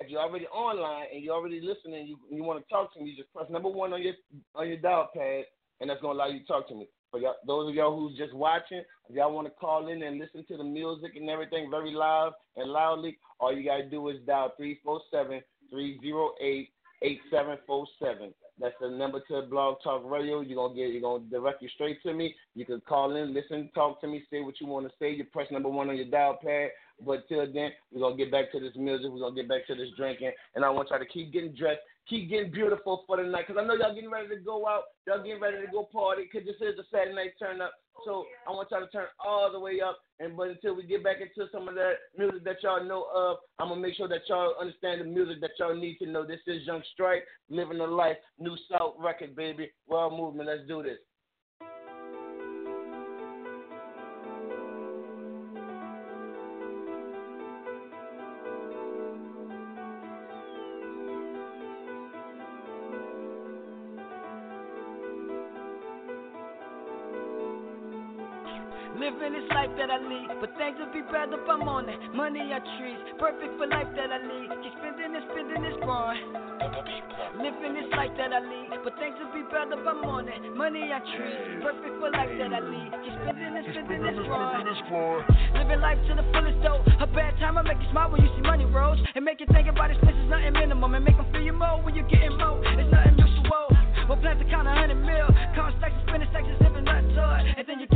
if 0.01 0.09
you're 0.09 0.19
already 0.19 0.47
online 0.47 1.05
and 1.13 1.23
you're 1.23 1.35
already 1.35 1.61
listening, 1.61 2.07
you 2.07 2.17
you 2.29 2.43
want 2.43 2.63
to 2.63 2.69
talk 2.69 2.93
to 2.93 2.99
me, 2.99 3.11
you 3.11 3.15
just 3.15 3.31
press 3.33 3.49
number 3.49 3.69
one 3.69 3.93
on 3.93 4.01
your 4.01 4.13
on 4.55 4.67
your 4.67 4.77
dial 4.77 5.09
pad, 5.15 5.45
and 5.79 5.89
that's 5.89 6.01
gonna 6.01 6.13
allow 6.13 6.27
you 6.27 6.39
to 6.39 6.45
talk 6.45 6.67
to 6.69 6.75
me. 6.75 6.87
For 7.11 7.19
y'all, 7.19 7.35
those 7.45 7.69
of 7.69 7.75
y'all 7.75 7.97
who's 7.97 8.17
just 8.17 8.33
watching, 8.33 8.83
if 9.09 9.15
y'all 9.15 9.33
want 9.33 9.47
to 9.47 9.51
call 9.51 9.89
in 9.89 10.01
and 10.01 10.17
listen 10.17 10.45
to 10.47 10.57
the 10.57 10.63
music 10.63 11.11
and 11.15 11.29
everything 11.29 11.69
very 11.69 11.91
loud 11.91 12.33
and 12.55 12.71
loudly, 12.71 13.17
all 13.39 13.55
you 13.55 13.65
gotta 13.65 13.89
do 13.89 14.09
is 14.09 14.17
dial 14.25 14.53
347-308-8747. 15.73 18.33
That's 18.59 18.75
the 18.79 18.89
number 18.89 19.21
to 19.27 19.41
Blog 19.49 19.77
Talk 19.83 20.03
Radio. 20.05 20.41
You're 20.41 20.55
gonna 20.55 20.75
get 20.75 20.93
you're 20.93 21.01
gonna 21.01 21.23
direct 21.29 21.61
you 21.61 21.69
straight 21.69 22.01
to 22.03 22.13
me. 22.13 22.35
You 22.55 22.65
can 22.65 22.81
call 22.87 23.15
in, 23.15 23.33
listen, 23.33 23.69
talk 23.73 23.99
to 24.01 24.07
me, 24.07 24.23
say 24.29 24.41
what 24.41 24.61
you 24.61 24.67
want 24.67 24.87
to 24.87 24.93
say. 24.99 25.11
You 25.11 25.25
press 25.25 25.47
number 25.51 25.69
one 25.69 25.89
on 25.89 25.97
your 25.97 26.05
dial 26.05 26.37
pad. 26.41 26.69
But 27.05 27.27
till 27.27 27.51
then, 27.51 27.71
we're 27.91 28.01
gonna 28.01 28.17
get 28.17 28.31
back 28.31 28.51
to 28.51 28.59
this 28.59 28.75
music. 28.75 29.11
We're 29.11 29.19
gonna 29.19 29.35
get 29.35 29.49
back 29.49 29.67
to 29.67 29.75
this 29.75 29.89
drinking, 29.97 30.31
and 30.55 30.63
I 30.63 30.69
want 30.69 30.89
y'all 30.89 30.99
to 30.99 31.05
keep 31.05 31.33
getting 31.33 31.53
dressed, 31.53 31.81
keep 32.07 32.29
getting 32.29 32.51
beautiful 32.51 33.03
for 33.07 33.17
the 33.17 33.23
night. 33.23 33.47
Cause 33.47 33.57
I 33.59 33.65
know 33.65 33.73
y'all 33.73 33.95
getting 33.95 34.11
ready 34.11 34.29
to 34.29 34.37
go 34.37 34.67
out, 34.67 34.83
y'all 35.07 35.23
getting 35.23 35.41
ready 35.41 35.57
to 35.65 35.71
go 35.71 35.87
party. 35.91 36.29
Cause 36.31 36.43
this 36.45 36.55
is 36.61 36.77
a 36.79 36.83
Saturday 36.91 37.15
night 37.15 37.33
turn 37.39 37.61
up. 37.61 37.73
So 38.05 38.25
I 38.47 38.51
want 38.51 38.69
y'all 38.71 38.81
to 38.81 38.87
turn 38.87 39.07
all 39.23 39.51
the 39.51 39.59
way 39.59 39.81
up. 39.81 39.99
And 40.19 40.35
but 40.35 40.49
until 40.49 40.75
we 40.75 40.83
get 40.83 41.03
back 41.03 41.17
into 41.21 41.49
some 41.51 41.67
of 41.67 41.75
that 41.75 41.93
music 42.17 42.43
that 42.43 42.63
y'all 42.63 42.83
know 42.83 43.07
of, 43.13 43.37
I'm 43.59 43.69
gonna 43.69 43.81
make 43.81 43.95
sure 43.95 44.07
that 44.07 44.21
y'all 44.29 44.55
understand 44.59 45.01
the 45.01 45.05
music 45.05 45.41
that 45.41 45.51
y'all 45.59 45.75
need 45.75 45.97
to 45.99 46.05
know. 46.05 46.25
This 46.25 46.39
is 46.47 46.65
Young 46.65 46.83
Strike, 46.93 47.23
living 47.49 47.79
the 47.79 47.87
life, 47.87 48.17
new 48.39 48.55
South 48.69 48.95
record, 48.99 49.35
baby. 49.35 49.71
World 49.87 50.13
movement. 50.13 50.49
Let's 50.49 50.67
do 50.67 50.83
this. 50.83 50.97
That 69.81 69.89
I 69.89 69.97
lead, 69.97 70.29
but 70.37 70.53
things 70.61 70.77
would 70.77 70.93
be 70.93 71.01
better 71.09 71.41
if 71.41 71.49
I'm 71.49 71.65
on 71.65 71.89
it. 71.89 71.97
Money 72.13 72.53
I 72.53 72.61
trees, 72.77 73.01
perfect 73.17 73.57
for 73.57 73.65
life 73.65 73.89
that 73.97 74.13
I 74.13 74.21
lead. 74.21 74.53
Keep 74.61 74.77
spending 74.77 75.17
and 75.17 75.25
spending 75.33 75.61
this 75.65 75.73
growing. 75.81 76.21
Living 77.41 77.73
this 77.73 77.89
life 77.97 78.13
that 78.13 78.29
I 78.29 78.45
lead, 78.45 78.77
but 78.85 78.93
things 79.01 79.17
would 79.17 79.33
be 79.33 79.41
better 79.49 79.73
if 79.73 79.81
I'm 79.81 80.05
on 80.05 80.29
it. 80.29 80.37
Money 80.53 80.93
I 80.93 81.01
trees, 81.01 81.65
perfect 81.65 81.97
for 81.97 82.13
life 82.13 82.29
that 82.29 82.53
I 82.53 82.61
lead. 82.61 82.93
Keep 82.93 83.15
spending 83.25 83.57
and 83.57 83.65
spending 83.73 84.01
this 84.05 84.21
growing. 84.29 85.25
Living 85.57 85.81
life 85.81 85.97
to 85.97 86.13
the 86.13 86.25
fullest 86.29 86.61
though. 86.61 86.85
A 87.01 87.09
bad 87.09 87.33
time 87.41 87.57
I 87.57 87.65
make 87.65 87.81
you 87.81 87.89
smile 87.89 88.13
when 88.13 88.21
you 88.21 88.29
see 88.37 88.45
money 88.45 88.69
rolls, 88.69 89.01
and 89.17 89.25
make 89.25 89.41
you 89.41 89.49
think 89.49 89.65
about 89.65 89.89
expenses 89.89 90.29
nothing 90.29 90.53
minimum, 90.53 90.93
and 90.93 91.01
make 91.01 91.17
them 91.17 91.25
feel 91.33 91.41
you 91.41 91.57
more 91.57 91.81
when 91.81 91.97
you're 91.97 92.05
getting 92.05 92.37
more. 92.37 92.61
It's 92.69 92.85
nothing 92.93 93.17
mutual. 93.17 93.73
Well, 94.05 94.21
plans 94.21 94.37
to 94.43 94.45
count 94.45 94.69
a 94.69 94.77
hundred 94.77 95.01
mil. 95.01 95.25
Count 95.57 95.73
stacks 95.81 95.97
and 95.97 96.05
spinning 96.05 96.29
stacks 96.29 96.45
as 96.53 96.69
if 96.69 96.69
it's 96.69 96.85
nothing 96.85 97.09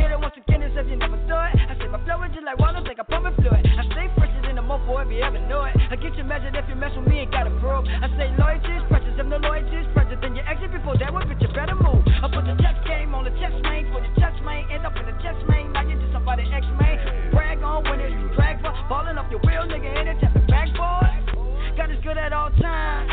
it. 0.05 0.13
Then 0.13 0.13
you 0.13 0.21
once 0.21 0.37
again 0.37 0.61
as 0.61 0.77
if 0.77 0.85
you 0.85 0.97
never 1.01 1.17
do 1.25 1.33
it. 1.33 1.55
I 1.65 1.73
say 1.81 1.89
my 1.89 1.97
flow 2.05 2.21
is 2.21 2.29
just 2.37 2.45
like 2.45 2.61
water, 2.61 2.77
like 2.85 3.01
a 3.01 3.07
pumping 3.09 3.33
fluid. 3.41 3.65
I 3.65 3.81
stay 3.89 4.05
fresher 4.13 4.41
than 4.45 4.61
a 4.61 4.65
mofo 4.65 5.01
if 5.01 5.09
you 5.09 5.25
ever 5.25 5.41
knew 5.41 5.65
it. 5.65 5.73
I 5.89 5.97
get 5.97 6.13
you 6.13 6.23
measured 6.23 6.53
if 6.53 6.69
you 6.69 6.77
mess 6.77 6.93
with 6.93 7.09
me 7.09 7.25
and 7.25 7.31
got 7.33 7.49
a 7.49 7.53
prove. 7.57 7.89
I 7.89 8.05
say 8.13 8.29
loyalty 8.37 8.69
is 8.69 8.85
precious, 8.85 9.17
if 9.17 9.25
no 9.25 9.41
loyalty 9.41 9.81
is 9.81 9.89
precious, 9.97 10.21
then 10.21 10.37
you 10.37 10.45
exit 10.45 10.69
before 10.69 10.93
that 11.01 11.09
one, 11.09 11.25
bitch, 11.25 11.41
you 11.41 11.49
better 11.57 11.73
move. 11.73 12.05
I 12.21 12.29
put 12.29 12.45
the 12.45 12.53
chess 12.61 12.77
game 12.85 13.17
on 13.17 13.25
the 13.25 13.33
chess 13.41 13.57
main 13.65 13.89
for 13.89 13.97
the 13.97 14.11
chess 14.21 14.37
main. 14.45 14.69
End 14.69 14.85
up 14.85 14.93
in 14.93 15.09
the 15.09 15.17
chess 15.25 15.37
main, 15.49 15.73
now 15.73 15.81
you 15.81 15.97
just 15.97 16.13
somebody 16.13 16.45
X 16.53 16.61
main. 16.77 17.01
Brag 17.33 17.65
on 17.65 17.81
when 17.89 17.97
it's 17.97 18.13
drag 18.37 18.61
for 18.61 18.77
falling 18.85 19.17
off 19.17 19.25
your 19.33 19.41
real 19.41 19.65
nigga 19.65 19.89
in 19.89 20.05
it, 20.05 20.21
tapping 20.21 20.45
backboard. 20.45 21.33
Got 21.73 21.89
us 21.89 21.97
good 22.05 22.21
at 22.21 22.29
all 22.29 22.53
times. 22.61 23.09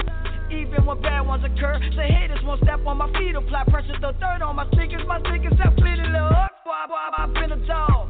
Even 0.52 0.84
when 0.84 1.00
bad 1.00 1.24
ones 1.24 1.40
occur, 1.40 1.80
the 1.96 2.04
haters 2.04 2.44
won't 2.44 2.60
step 2.60 2.84
on 2.84 3.00
my 3.00 3.08
feet. 3.16 3.32
Apply 3.34 3.64
pressure 3.64 3.96
the 3.96 4.12
third 4.20 4.44
on 4.44 4.56
my 4.56 4.68
sneakers. 4.76 5.00
My 5.08 5.18
sneakers 5.24 5.56
have 5.56 5.72
fitted 5.80 6.12
little 6.12 6.28
up. 6.28 6.51
Boy, 6.82 6.98
boy, 6.98 7.14
I've 7.14 7.32
been 7.34 7.52
a 7.52 7.66
dog. 7.66 8.08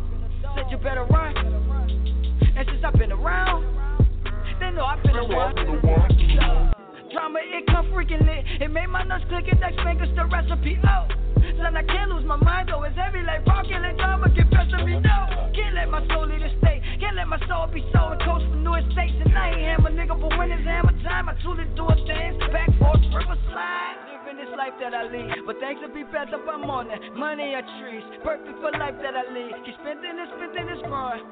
Said 0.56 0.64
you 0.70 0.78
better 0.78 1.04
run. 1.04 1.36
And 1.36 2.64
since 2.64 2.80
I've 2.82 2.94
been 2.94 3.12
around, 3.12 3.68
they 4.60 4.70
know 4.70 4.86
I've 4.86 5.02
been 5.02 5.16
a 5.16 5.24
one. 5.24 5.52
Drama, 7.12 7.40
it 7.44 7.66
come 7.66 7.92
freaking 7.92 8.24
lit. 8.24 8.62
It 8.62 8.72
made 8.72 8.88
my 8.88 9.02
nuts 9.04 9.24
click 9.28 9.44
and 9.50 9.60
next 9.60 9.76
fingers 9.84 10.08
the 10.16 10.24
recipe. 10.24 10.80
Oh, 10.88 11.04
son, 11.60 11.76
I 11.76 11.82
can't 11.84 12.12
lose 12.12 12.24
my 12.24 12.36
mind 12.36 12.70
though. 12.70 12.82
It's 12.84 12.96
heavy 12.96 13.20
like 13.20 13.44
rockin' 13.44 13.84
and 13.84 13.98
drama. 13.98 14.30
Get 14.30 14.48
best 14.50 14.72
of 14.72 14.86
me, 14.86 14.96
no. 15.00 15.50
Can't 15.52 15.74
let 15.74 15.90
my 15.90 16.00
soul 16.08 16.24
lead 16.24 16.40
the 16.40 16.48
state. 16.64 16.80
Can't 16.98 17.16
let 17.16 17.28
my 17.28 17.40
soul 17.44 17.68
be 17.68 17.84
sold 17.92 18.24
coast 18.24 18.48
for 18.48 18.56
new 18.56 18.72
estates. 18.72 19.20
And 19.20 19.36
I 19.36 19.52
ain't 19.52 19.84
hammer 19.84 19.92
nigga, 19.92 20.16
but 20.16 20.32
when 20.38 20.50
it's 20.50 20.64
hammer 20.64 20.96
time, 21.04 21.28
I 21.28 21.36
truly 21.44 21.68
do 21.76 21.84
a 21.84 21.96
dance. 22.08 22.40
Back 22.48 22.72
forth, 22.80 23.04
river 23.12 23.36
slide. 23.52 24.11
Life 24.52 24.76
that 24.80 24.92
I 24.92 25.08
lead. 25.08 25.46
But 25.46 25.56
thanks 25.60 25.80
to 25.80 25.88
be 25.88 26.04
better, 26.04 26.36
on 26.36 26.90
it. 26.90 27.00
Money 27.16 27.54
or 27.56 27.64
trees. 27.80 28.04
Perfect 28.22 28.60
for 28.60 28.70
life 28.76 28.94
that 29.00 29.16
I 29.16 29.24
lead. 29.32 29.52
Keep 29.64 29.74
spending 29.80 30.12
and 30.12 30.28
spending 30.36 30.68
and 30.68 30.82
growing. 30.84 31.24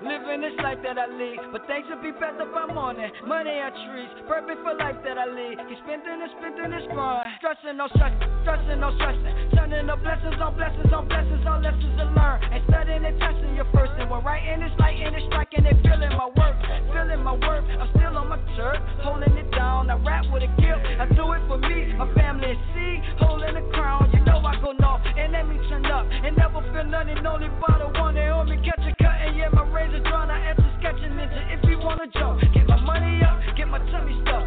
Living 0.00 0.40
this 0.40 0.56
life 0.64 0.78
that 0.82 0.96
I 0.96 1.12
lead. 1.12 1.38
But 1.52 1.66
thanks 1.68 1.88
to 1.92 1.96
be 2.00 2.10
better, 2.12 2.48
on 2.48 2.98
it. 2.98 3.12
Money 3.26 3.60
or 3.60 3.70
trees. 3.84 4.08
Perfect 4.26 4.64
for 4.64 4.74
life 4.74 4.96
that 5.04 5.18
I 5.18 5.26
lead. 5.28 5.60
Keep 5.68 5.78
spending 5.84 6.18
and 6.24 6.30
spending 6.40 6.72
and 6.72 6.88
growing. 6.88 7.25
Stressing, 7.36 7.76
no 7.76 7.84
stressing. 7.92 8.28
Stressing, 8.48 8.80
no 8.80 8.88
stressing. 8.96 9.34
Turning 9.52 9.84
the 9.84 9.96
blessings 10.00 10.40
on 10.40 10.56
blessings 10.56 10.88
on 10.88 11.04
blessings 11.04 11.44
on 11.44 11.60
lessons 11.60 11.92
to 12.00 12.08
learn. 12.16 12.40
And 12.48 12.64
studying 12.64 13.04
and 13.04 13.12
testing 13.20 13.52
your 13.52 13.68
first. 13.76 13.92
And 14.00 14.08
when 14.08 14.24
writing 14.24 14.64
it's 14.64 14.72
lighting 14.80 15.12
and 15.12 15.24
striking 15.28 15.68
and 15.68 15.76
feeling 15.84 16.16
my 16.16 16.32
work. 16.32 16.56
Feeling 16.96 17.20
my 17.20 17.36
work. 17.36 17.60
I'm 17.76 17.92
still 17.92 18.16
on 18.16 18.32
my 18.32 18.40
turf. 18.56 18.80
Holding 19.04 19.36
it 19.36 19.52
down. 19.52 19.92
I 19.92 20.00
rap 20.00 20.24
with 20.32 20.48
a 20.48 20.50
guilt. 20.56 20.80
I 20.80 21.04
do 21.12 21.28
it 21.36 21.44
for 21.44 21.60
me. 21.60 21.92
My 22.00 22.08
family 22.16 22.56
is 22.56 22.62
see. 22.72 23.04
Holding 23.20 23.52
the 23.52 23.64
crown. 23.76 24.08
You 24.16 24.24
know 24.24 24.40
I 24.40 24.56
go 24.64 24.72
north. 24.72 25.04
And 25.04 25.36
let 25.36 25.44
me 25.44 25.60
turn 25.68 25.84
up. 25.92 26.08
And 26.08 26.40
never 26.40 26.64
feel 26.72 26.88
nothing. 26.88 27.20
Only 27.20 27.52
by 27.60 27.84
the 27.84 27.92
one 28.00 28.16
that 28.16 28.32
me. 28.48 28.56
Catch 28.64 28.80
a 28.80 28.96
cut. 28.96 29.12
And 29.12 29.36
yeah, 29.36 29.52
my 29.52 29.68
razor 29.68 30.00
drawn. 30.08 30.32
I 30.32 30.56
answer 30.56 30.72
sketching 30.80 31.12
ninja. 31.12 31.52
If 31.52 31.60
you 31.68 31.76
wanna 31.84 32.08
jump. 32.16 32.40
Get 32.56 32.64
my 32.64 32.80
money 32.80 33.20
up. 33.20 33.44
Get 33.60 33.68
my 33.68 33.78
tummy 33.92 34.16
stuffed. 34.24 34.45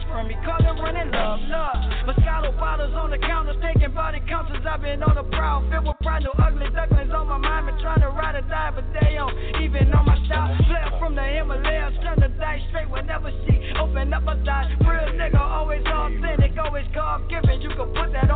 Just 0.00 0.12
from 0.12 0.28
me. 0.28 0.36
Call 0.44 0.56
it 0.60 0.80
running 0.80 1.12
love. 1.12 1.40
Love. 1.48 1.76
Moscato 2.08 2.56
bottles 2.58 2.94
on 2.94 3.10
the 3.10 3.18
counter. 3.18 3.54
Taking 3.60 3.92
body 3.92 4.20
counters. 4.28 4.64
I've 4.64 4.80
been 4.80 5.02
on 5.02 5.14
the 5.16 5.24
prowl. 5.36 5.68
Filled 5.70 5.86
with 5.86 5.98
pride. 6.00 6.24
No 6.24 6.32
ugly 6.38 6.68
ducklings 6.72 7.12
on 7.12 7.28
my 7.28 7.38
mind. 7.38 7.66
Been 7.66 7.78
trying 7.80 8.00
to 8.00 8.08
ride 8.08 8.34
or 8.34 8.42
die. 8.48 8.72
But 8.74 8.84
they 8.96 9.14
don't 9.14 9.36
even 9.60 9.90
know 9.90 10.02
my 10.04 10.16
style. 10.26 10.56
Flare 10.66 10.90
from 10.98 11.14
the 11.14 11.22
Himalayas. 11.22 11.94
Turn 12.02 12.18
the 12.20 12.28
dice 12.40 12.62
straight 12.70 12.88
whenever 12.88 13.30
she 13.44 13.72
open 13.76 14.12
up 14.14 14.24
a 14.26 14.36
die. 14.40 14.72
Real 14.80 15.12
nigga. 15.20 15.40
Always 15.40 15.84
authentic. 15.84 16.56
Always 16.56 16.86
God 16.94 17.28
given. 17.28 17.60
You 17.60 17.68
can 17.68 17.92
put 17.92 18.12
that 18.12 18.29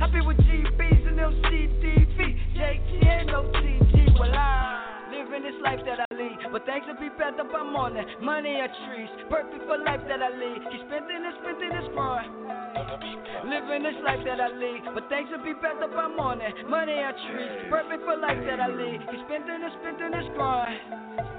I 0.00 0.06
be 0.10 0.20
with 0.20 0.38
GBs 0.38 1.08
and 1.08 1.18
them 1.18 1.32
CDV. 1.44 2.18
JT 2.54 3.06
and 3.06 3.30
OTG. 3.30 4.18
Well, 4.18 4.34
I 4.34 4.94
living 5.14 5.42
this 5.42 5.60
life 5.62 5.80
that 5.86 5.98
I 6.02 6.14
lead. 6.14 6.38
But 6.52 6.66
thanks 6.66 6.86
to 6.86 6.94
be 6.94 7.08
better, 7.08 7.42
I'm 7.42 7.76
on 7.76 7.96
it. 7.96 8.06
Money 8.22 8.60
or 8.60 8.68
trees. 8.86 9.10
Perfect 9.30 9.64
for 9.66 9.78
life 9.78 10.02
that 10.08 10.20
I 10.22 10.30
lead. 10.30 10.60
Keep 10.70 10.82
spending 10.86 11.22
and 11.22 11.34
spending 11.42 11.72
and 11.72 11.88
growing. 11.94 12.30
Living 13.46 13.82
this 13.82 13.98
life 14.04 14.22
that 14.26 14.40
I 14.40 14.50
lead. 14.54 14.82
But 14.94 15.08
thanks 15.08 15.30
to 15.30 15.38
be 15.42 15.54
better, 15.54 15.86
I'm 15.86 16.18
on 16.18 16.40
it. 16.40 16.54
Money 16.68 16.98
or 16.98 17.14
trees. 17.30 17.70
Perfect 17.70 18.02
for 18.04 18.16
life 18.16 18.40
that 18.46 18.60
I 18.60 18.68
lead. 18.68 19.00
Keep 19.10 19.20
spending 19.26 19.60
and 19.62 19.74
spending 19.80 20.12
and 20.14 20.28
growing. 20.34 21.33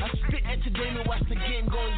I 0.00 0.08
spit 0.08 0.44
entertainment, 0.46 1.06
watch 1.06 1.22
the 1.28 1.34
game 1.34 1.68
go 1.68 1.78
and 1.78 1.96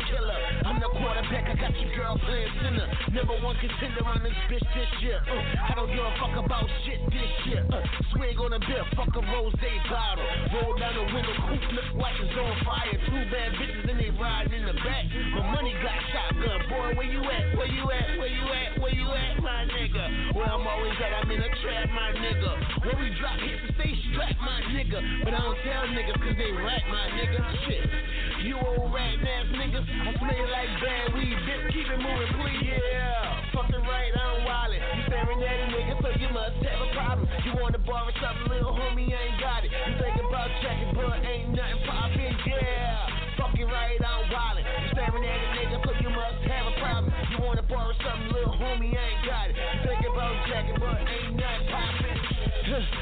Playing 2.23 2.55
center. 2.63 2.87
Number 3.11 3.37
one 3.43 3.57
contender 3.59 4.07
on 4.07 4.23
this 4.23 4.39
bitch 4.47 4.63
this 4.75 4.93
year. 5.03 5.19
Uh, 5.19 5.71
I 5.71 5.75
don't 5.75 5.91
give 5.91 5.99
a 5.99 6.15
fuck 6.23 6.35
about 6.39 6.67
shit 6.87 7.03
this 7.11 7.33
year. 7.51 7.67
Uh, 7.67 7.83
swig 8.15 8.39
on 8.39 8.55
a 8.55 8.61
beer, 8.61 8.87
fuck 8.95 9.11
a 9.15 9.23
rose 9.35 9.55
bottle. 9.91 10.27
Roll 10.55 10.79
down 10.79 10.95
the 10.95 11.07
window, 11.11 11.35
coupe 11.49 11.69
look 11.75 11.91
like 11.99 12.15
it's 12.23 12.35
on 12.39 12.55
fire. 12.63 12.99
Two 13.11 13.23
bad 13.35 13.51
bitches 13.59 13.91
and 13.91 13.99
they 13.99 14.11
riding 14.15 14.63
in 14.63 14.67
the 14.67 14.77
back. 14.79 15.05
My 15.35 15.43
money 15.59 15.75
got 15.83 15.99
shotgun, 16.15 16.61
boy. 16.71 16.89
Where 16.95 17.11
you 17.11 17.23
at? 17.23 17.59
Where 17.59 17.67
you 17.67 17.85
at? 17.91 18.07
Where 18.19 18.31
you 18.31 18.47
at? 18.47 18.71
Where 18.79 18.95
you 18.95 19.09
at, 19.11 19.43
my 19.43 19.67
nigga? 19.75 20.35
Where 20.35 20.47
I'm 20.47 20.67
always 20.67 20.95
at, 21.03 21.13
I'm 21.19 21.31
in 21.31 21.41
a 21.43 21.51
trap, 21.63 21.89
my 21.91 22.11
nigga. 22.15 22.51
When 22.87 22.97
we 23.03 23.09
drop 23.19 23.39
hits 23.43 23.63
and 23.67 23.75
stay 23.75 23.93
strapped, 24.13 24.39
my 24.39 24.61
nigga. 24.71 24.99
But 25.25 25.35
I 25.35 25.41
don't 25.43 25.59
tell 25.67 25.83
niggas 25.91 26.19
cause 26.23 26.37
they 26.39 26.53
rap, 26.63 26.83
my 26.91 27.07
nigga. 27.19 27.41
Shit. 27.67 28.14
You 28.45 28.61
old 28.61 28.93
rat 28.93 29.17
ass 29.25 29.49
niggas, 29.57 29.89
I 29.89 30.13
smell 30.21 30.45
like 30.53 30.69
bad 30.85 31.17
weed. 31.17 31.33
Bitch, 31.49 31.65
keep 31.73 31.89
it 31.89 31.97
moving, 31.97 32.29
please. 32.37 32.61
Yeah, 32.61 33.41
fucking 33.57 33.81
right, 33.89 34.13
I'm 34.13 34.45
wildin'. 34.45 34.85
You 34.85 35.03
staring 35.09 35.41
at 35.41 35.65
a 35.65 35.67
nigga, 35.73 35.97
so 36.05 36.13
you 36.21 36.29
must 36.29 36.61
have 36.61 36.81
a 36.85 36.91
problem. 36.93 37.25
You 37.49 37.57
wanna 37.57 37.81
borrow 37.81 38.13
something, 38.21 38.53
little 38.53 38.77
homie, 38.77 39.09
I 39.17 39.33
ain't 39.33 39.41
got 39.41 39.65
it. 39.65 39.73
You 39.73 39.97
think 39.97 40.21
about 40.29 40.53
checking, 40.61 40.93
but 40.93 41.25
ain't 41.25 41.57
nothing 41.57 41.89
poppin', 41.89 42.37
yeah. 42.45 43.41
Fucking 43.41 43.65
right, 43.65 43.97
I'm 44.05 44.29
wildin'. 44.29 44.69
You 44.69 44.89
staring 44.93 45.25
at 45.25 45.41
a 45.41 45.49
nigga, 45.57 45.77
so 45.81 45.91
you 46.05 46.11
must 46.13 46.45
have 46.45 46.67
a 46.69 46.75
problem. 46.85 47.09
You 47.33 47.41
wanna 47.41 47.65
borrow 47.65 47.97
something, 48.05 48.29
little 48.29 48.61
homie, 48.61 48.93
I 48.93 49.09
ain't 49.09 49.25
got 49.25 49.49
it. 49.49 49.57
You 49.57 49.89
think 49.89 50.05
about 50.05 50.37
checking, 50.53 50.77
but 50.77 51.01
ain't 51.01 51.33
nothing 51.41 51.65
poppin'. 51.73 52.21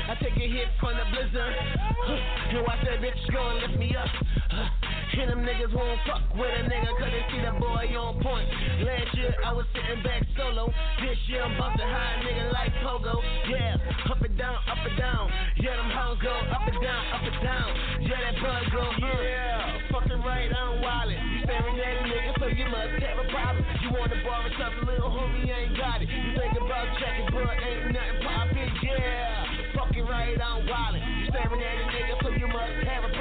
I 0.06 0.14
take 0.22 0.38
a 0.38 0.46
hit 0.46 0.70
from 0.78 0.94
the 0.94 1.06
blizzard. 1.10 1.54
And 2.54 2.62
watch 2.62 2.78
that 2.86 3.02
bitch 3.02 3.18
go 3.34 3.42
and 3.42 3.58
lift 3.58 3.74
me 3.74 3.90
up. 3.98 4.06
And 5.12 5.28
them 5.28 5.44
niggas 5.44 5.68
won't 5.76 6.00
fuck 6.08 6.24
with 6.32 6.48
a 6.48 6.64
nigga 6.72 6.88
cause 6.96 7.12
they 7.12 7.20
see 7.28 7.44
the 7.44 7.52
boy 7.60 7.84
on 8.00 8.16
point. 8.24 8.48
Last 8.80 9.12
year 9.12 9.36
I 9.44 9.52
was 9.52 9.68
sitting 9.76 10.00
back 10.00 10.24
solo. 10.40 10.72
This 11.04 11.20
year 11.28 11.44
I'm 11.44 11.52
bustin' 11.60 11.84
high 11.84 12.24
nigga 12.24 12.48
like 12.48 12.72
Pogo. 12.80 13.20
Yeah, 13.44 13.76
up 14.08 14.24
and 14.24 14.32
down, 14.40 14.56
up 14.72 14.80
and 14.80 14.96
down. 14.96 15.28
Yeah, 15.60 15.76
them 15.76 15.92
hoes 15.92 16.16
go 16.24 16.32
up 16.32 16.64
and 16.64 16.80
down, 16.80 17.02
up 17.12 17.28
and 17.28 17.38
down. 17.44 17.68
Yeah, 18.08 18.18
that 18.24 18.36
bud 18.40 18.64
go, 18.72 18.84
yeah. 19.04 19.92
Fucking 19.92 20.22
right, 20.24 20.48
I'm 20.48 20.80
wildin'. 20.80 21.20
You 21.20 21.38
staring 21.44 21.76
at 21.76 21.92
a 21.92 22.04
nigga, 22.08 22.32
so 22.40 22.46
you 22.48 22.66
must 22.72 22.96
have 23.04 23.18
a 23.20 23.28
problem. 23.28 23.62
You 23.84 23.92
wanna 23.92 24.16
borrow 24.24 24.48
something, 24.56 24.88
little 24.88 25.12
homie, 25.12 25.44
ain't 25.44 25.76
got 25.76 26.00
it. 26.00 26.08
You 26.08 26.40
think 26.40 26.56
about 26.56 26.88
checking, 26.96 27.28
but 27.36 27.52
ain't 27.60 27.92
nothing 27.92 28.18
poppin', 28.24 28.70
yeah. 28.80 29.76
Fucking 29.76 30.08
right, 30.08 30.40
I'm 30.40 30.64
wildin'. 30.64 31.04
You 31.04 31.28
staring 31.28 31.60
at 31.60 31.76
a 31.78 31.86
nigga, 31.92 32.14
so 32.24 32.28
you 32.32 32.48
must 32.48 32.80
have 32.88 33.04
a. 33.04 33.11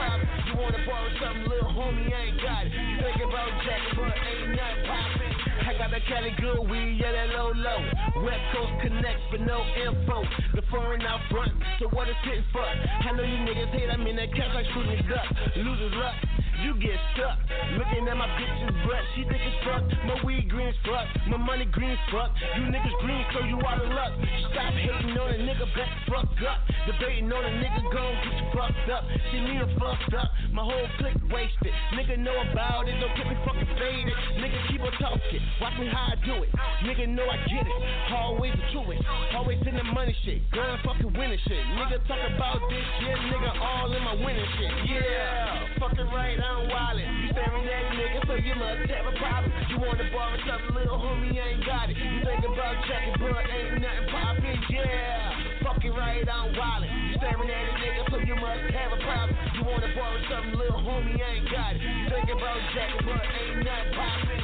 wanna 0.61 0.85
borrow 0.85 1.09
something, 1.17 1.49
little 1.49 1.73
homie, 1.73 2.13
I 2.13 2.29
ain't 2.29 2.37
got 2.37 2.65
it. 2.65 2.71
Think 2.71 3.17
about 3.25 3.49
jacking, 3.65 3.97
but 3.97 4.13
ain't 4.13 4.53
nothing 4.53 4.85
poppin'. 4.85 5.33
I 5.65 5.71
got 5.77 5.89
that 5.89 6.05
Cali 6.05 6.33
good 6.37 6.69
weed, 6.69 7.01
yeah, 7.01 7.11
that 7.11 7.29
low 7.33 7.51
low. 7.57 7.81
West 8.21 8.45
Coast 8.53 8.73
connect, 8.85 9.19
but 9.31 9.41
no 9.41 9.65
info. 9.73 10.21
The 10.53 10.61
foreign 10.69 11.01
out 11.01 11.21
front, 11.29 11.51
so 11.79 11.89
what 11.89 12.07
is 12.07 12.15
it 12.25 12.45
for? 12.53 12.61
I 12.61 13.11
know 13.17 13.23
you 13.23 13.41
niggas 13.41 13.73
hate, 13.73 13.89
I'm 13.89 14.05
in 14.05 14.15
that 14.17 14.29
cash 14.37 14.53
like 14.53 14.65
shooting 14.73 15.01
duck. 15.09 15.25
Losers 15.57 15.93
luck 15.97 16.15
you 16.63 16.73
get 16.77 16.97
stuck. 17.13 17.37
Looking 17.77 18.07
at 18.07 18.17
my 18.17 18.29
bitch's 18.37 18.73
butt, 18.85 19.03
she 19.15 19.23
think 19.25 19.41
it's 19.41 19.59
fuck. 19.65 19.83
My 20.05 20.17
weed 20.23 20.49
green 20.49 20.69
as 20.69 20.79
fuck, 20.85 21.07
my 21.27 21.37
money 21.37 21.65
green 21.65 21.91
as 21.91 22.03
fuck. 22.11 22.31
You 22.57 22.69
niggas 22.69 22.97
green, 23.01 23.25
so 23.33 23.45
you 23.45 23.57
out 23.65 23.81
of 23.81 23.89
luck. 23.89 24.13
Stop 24.51 24.73
hating 24.73 25.17
on 25.17 25.29
a 25.33 25.39
nigga, 25.41 25.65
back 25.75 25.91
fuck 26.09 26.29
up. 26.45 26.59
Debating 26.85 27.31
on 27.31 27.45
a 27.45 27.53
nigga, 27.61 27.81
gon' 27.93 28.15
get 28.25 28.33
you 28.37 28.47
fucked 28.53 28.89
up. 28.89 29.03
See 29.31 29.41
me, 29.41 29.57
I'm 29.57 29.69
fucked 29.77 30.13
up. 30.13 30.29
My 30.51 30.63
whole 30.63 30.87
clique 30.97 31.21
wasted. 31.31 31.73
Nigga 31.93 32.19
know 32.19 32.35
about 32.51 32.87
it, 32.87 32.97
don't 32.99 33.15
get 33.15 33.27
me 33.27 33.37
fucking 33.45 33.71
faded. 33.79 34.17
Nigga 34.37 34.59
keep 34.69 34.81
on 34.81 34.91
talking, 34.99 35.41
watch 35.61 35.77
me 35.79 35.87
how 35.87 36.13
I 36.13 36.15
do 36.25 36.43
it. 36.43 36.49
Nigga 36.83 37.07
know 37.07 37.25
I 37.25 37.37
get 37.47 37.65
it, 37.65 37.79
always 38.11 38.53
a 38.53 38.63
truest. 38.73 39.03
Always 39.33 39.59
in 39.65 39.75
the 39.75 39.83
money 39.83 40.15
shit, 40.25 40.43
gun 40.51 40.77
fucking 40.83 41.13
winning 41.13 41.39
shit. 41.47 41.63
Nigga 41.77 42.05
talk 42.07 42.19
about 42.35 42.59
this 42.69 42.85
shit, 42.99 43.17
nigga 43.31 43.51
all 43.61 43.93
in 43.93 44.03
my 44.03 44.13
winning 44.13 44.49
shit. 44.59 44.71
Yeah, 44.89 45.79
fucking 45.79 46.09
right, 46.11 46.37
I'm 46.51 46.67
wildin'. 46.67 47.07
You 47.23 47.31
staring 47.31 47.63
at 47.63 47.83
a 47.87 47.91
nigga, 47.95 48.19
so 48.27 48.35
you 48.35 48.55
must 48.59 48.83
have 48.91 49.07
a 49.07 49.15
problem. 49.15 49.51
You 49.71 49.79
wanna 49.79 50.03
borrow 50.11 50.35
something, 50.43 50.75
little 50.75 50.99
homie, 50.99 51.31
ain't 51.31 51.63
got 51.63 51.87
it. 51.87 51.95
You 51.95 52.19
think 52.27 52.43
about 52.43 52.75
checking, 52.91 53.15
but 53.23 53.39
ain't 53.47 53.79
nothing 53.79 54.07
poppin', 54.11 54.59
yeah. 54.67 55.63
Fucking 55.63 55.95
right, 55.95 56.27
I'm 56.27 56.51
wildin'. 56.51 56.91
You 57.07 57.15
staring 57.23 57.47
at 57.47 57.63
a 57.71 57.73
nigga, 57.79 58.01
so 58.11 58.17
you 58.19 58.35
must 58.35 58.67
have 58.75 58.91
a 58.91 58.99
problem. 58.99 59.35
You 59.55 59.63
wanna 59.63 59.95
borrow 59.95 60.19
something, 60.27 60.59
little 60.59 60.83
homie, 60.83 61.15
ain't 61.23 61.47
got 61.47 61.71
it. 61.75 61.81
You 61.81 62.09
think 62.11 62.27
about 62.35 62.59
checking, 62.75 63.05
but 63.07 63.23
ain't 63.23 63.63
nothing 63.63 63.93
poppin'. 63.95 64.40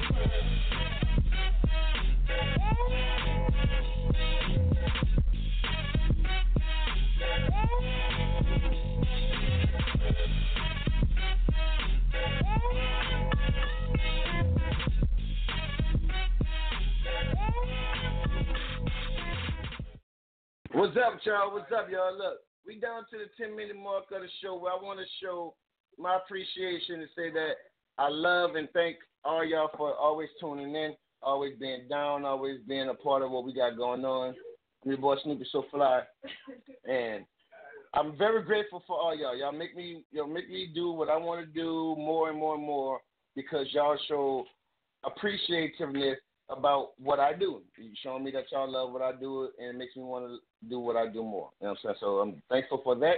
What's 20.77 20.95
up, 20.95 21.19
y'all? 21.23 21.51
What's 21.51 21.71
up, 21.71 21.87
y'all? 21.89 22.15
Look, 22.15 22.37
we 22.67 22.79
down 22.79 23.01
to 23.09 23.17
the 23.17 23.43
10 23.43 23.55
minute 23.55 23.75
mark 23.75 24.03
of 24.13 24.21
the 24.21 24.27
show 24.43 24.55
where 24.59 24.71
I 24.71 24.75
want 24.75 24.99
to 24.99 25.05
show 25.19 25.55
my 25.97 26.17
appreciation 26.17 26.99
and 27.01 27.09
say 27.17 27.31
that 27.31 27.53
I 27.97 28.09
love 28.09 28.53
and 28.53 28.69
thank 28.75 28.97
all 29.25 29.43
y'all 29.43 29.71
for 29.75 29.95
always 29.95 30.29
tuning 30.39 30.75
in, 30.75 30.93
always 31.23 31.53
being 31.59 31.87
down, 31.89 32.25
always 32.25 32.59
being 32.67 32.89
a 32.89 32.93
part 32.93 33.23
of 33.23 33.31
what 33.31 33.43
we 33.43 33.55
got 33.55 33.75
going 33.75 34.05
on. 34.05 34.35
Your 34.85 34.97
boy 34.97 35.15
Snoopy 35.23 35.47
So 35.51 35.65
Fly, 35.71 36.01
and 36.87 37.25
I'm 37.95 38.15
very 38.15 38.43
grateful 38.43 38.83
for 38.85 38.99
all 38.99 39.17
y'all. 39.17 39.35
Y'all 39.35 39.51
make 39.51 39.75
me, 39.75 40.03
y'all 40.11 40.27
make 40.27 40.47
me 40.47 40.69
do 40.75 40.91
what 40.91 41.09
I 41.09 41.17
want 41.17 41.43
to 41.43 41.51
do 41.51 41.95
more 41.97 42.29
and 42.29 42.37
more 42.37 42.53
and 42.53 42.63
more 42.63 42.99
because 43.35 43.65
y'all 43.71 43.97
show 44.07 44.45
appreciativeness 45.03 46.17
about 46.49 46.91
what 46.99 47.19
I 47.19 47.33
do. 47.33 47.61
You 47.77 47.91
showing 48.03 48.23
me 48.23 48.31
that 48.31 48.45
y'all 48.51 48.71
love 48.71 48.91
what 48.91 49.01
I 49.01 49.11
do, 49.13 49.49
and 49.59 49.69
it 49.69 49.77
makes 49.77 49.95
me 49.95 50.03
want 50.03 50.27
to 50.27 50.37
do 50.69 50.79
what 50.79 50.95
I 50.95 51.07
do 51.07 51.23
more. 51.23 51.49
You 51.59 51.67
know 51.67 51.71
what 51.71 51.71
I'm 51.71 51.77
saying? 51.83 51.95
So 51.99 52.07
I'm 52.19 52.41
thankful 52.49 52.81
for 52.83 52.95
that. 52.95 53.17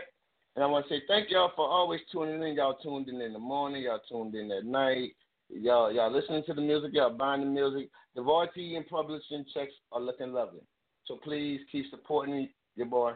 And 0.55 0.63
I 0.63 0.67
want 0.67 0.87
to 0.87 0.93
say 0.93 1.03
thank 1.07 1.29
y'all 1.29 1.51
for 1.55 1.67
always 1.67 2.01
tuning 2.11 2.41
in. 2.41 2.55
Y'all 2.55 2.77
tuned 2.81 3.07
in 3.07 3.21
in 3.21 3.33
the 3.33 3.39
morning. 3.39 3.83
Y'all 3.83 4.01
tuned 4.09 4.35
in 4.35 4.51
at 4.51 4.65
night. 4.65 5.11
Y'all, 5.49 5.91
y'all 5.91 6.11
listening 6.11 6.43
to 6.47 6.53
the 6.53 6.61
music. 6.61 6.91
Y'all 6.93 7.13
buying 7.13 7.41
the 7.41 7.47
music. 7.47 7.89
The 8.15 8.21
royalty 8.21 8.75
and 8.75 8.87
publishing 8.87 9.45
checks 9.53 9.73
are 9.91 10.01
looking 10.01 10.33
lovely. 10.33 10.61
So 11.05 11.17
please 11.23 11.61
keep 11.71 11.85
supporting 11.89 12.49
your 12.75 12.87
boy. 12.87 13.13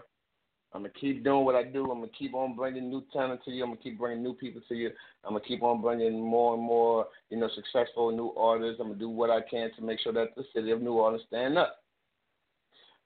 I'm 0.74 0.82
gonna 0.82 0.94
keep 1.00 1.24
doing 1.24 1.46
what 1.46 1.56
I 1.56 1.64
do. 1.64 1.84
I'm 1.92 2.00
gonna 2.00 2.12
keep 2.18 2.34
on 2.34 2.56
bringing 2.56 2.90
new 2.90 3.04
talent 3.14 3.42
to 3.46 3.52
you. 3.52 3.64
I'm 3.64 3.70
gonna 3.70 3.82
keep 3.82 4.00
bringing 4.00 4.24
new 4.24 4.34
people 4.34 4.62
to 4.68 4.76
you. 4.76 4.90
I'm 5.24 5.34
gonna 5.34 5.46
keep 5.46 5.62
on 5.62 5.82
bringing 5.82 6.20
more 6.20 6.56
and 6.56 6.64
more, 6.64 7.08
you 7.30 7.38
know, 7.38 7.50
successful 7.56 8.12
new 8.12 8.32
artists. 8.32 8.80
I'm 8.80 8.88
gonna 8.88 9.00
do 9.00 9.10
what 9.10 9.30
I 9.30 9.42
can 9.42 9.70
to 9.76 9.82
make 9.84 10.00
sure 10.00 10.14
that 10.14 10.36
the 10.36 10.44
city 10.54 10.72
of 10.72 10.82
New 10.82 10.94
Orleans 10.94 11.24
stand 11.28 11.58
up. 11.58 11.84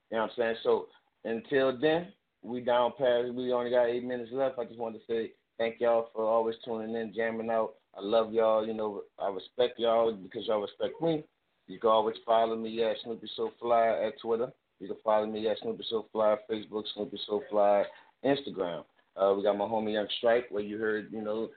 You 0.10 0.18
know 0.18 0.24
what 0.24 0.32
I'm 0.32 0.38
saying? 0.38 0.56
So 0.64 0.88
until 1.26 1.78
then, 1.78 2.14
we 2.42 2.62
down 2.62 2.94
past. 2.98 3.34
We 3.34 3.52
only 3.52 3.72
got 3.72 3.90
eight 3.90 4.04
minutes 4.04 4.32
left. 4.32 4.60
I 4.60 4.64
just 4.64 4.80
wanted 4.80 5.00
to 5.00 5.06
say 5.08 5.32
thank 5.58 5.82
y'all 5.82 6.10
for 6.14 6.24
always 6.24 6.56
tuning 6.64 6.96
in, 6.96 7.14
jamming 7.14 7.50
out. 7.50 7.74
I 7.98 8.02
love 8.02 8.32
y'all. 8.32 8.66
You 8.66 8.74
know, 8.74 9.02
I 9.20 9.30
respect 9.30 9.80
y'all 9.80 10.14
because 10.14 10.48
y'all 10.48 10.62
respect 10.62 11.02
me. 11.02 11.26
You 11.68 11.80
can 11.80 11.90
always 11.90 12.16
follow 12.26 12.56
me 12.56 12.82
at 12.84 12.96
Snoopy 13.04 13.30
So 13.36 13.52
Fly 13.60 13.90
at 14.06 14.20
Twitter. 14.22 14.54
You 14.80 14.88
can 14.88 14.98
follow 15.04 15.26
me 15.26 15.48
at 15.48 15.58
Snoopy 15.60 15.86
So 15.90 16.06
Fly 16.12 16.36
Facebook, 16.50 16.84
Snoopy 16.94 17.20
So 17.28 17.42
Fly 17.50 17.84
Instagram. 18.24 18.84
Uh, 19.16 19.34
we 19.36 19.44
got 19.44 19.58
my 19.58 19.66
homie 19.66 19.94
Young 19.94 20.08
Strike, 20.20 20.46
where 20.50 20.64
you 20.64 20.78
heard, 20.78 21.08
you 21.12 21.22
know, 21.24 21.50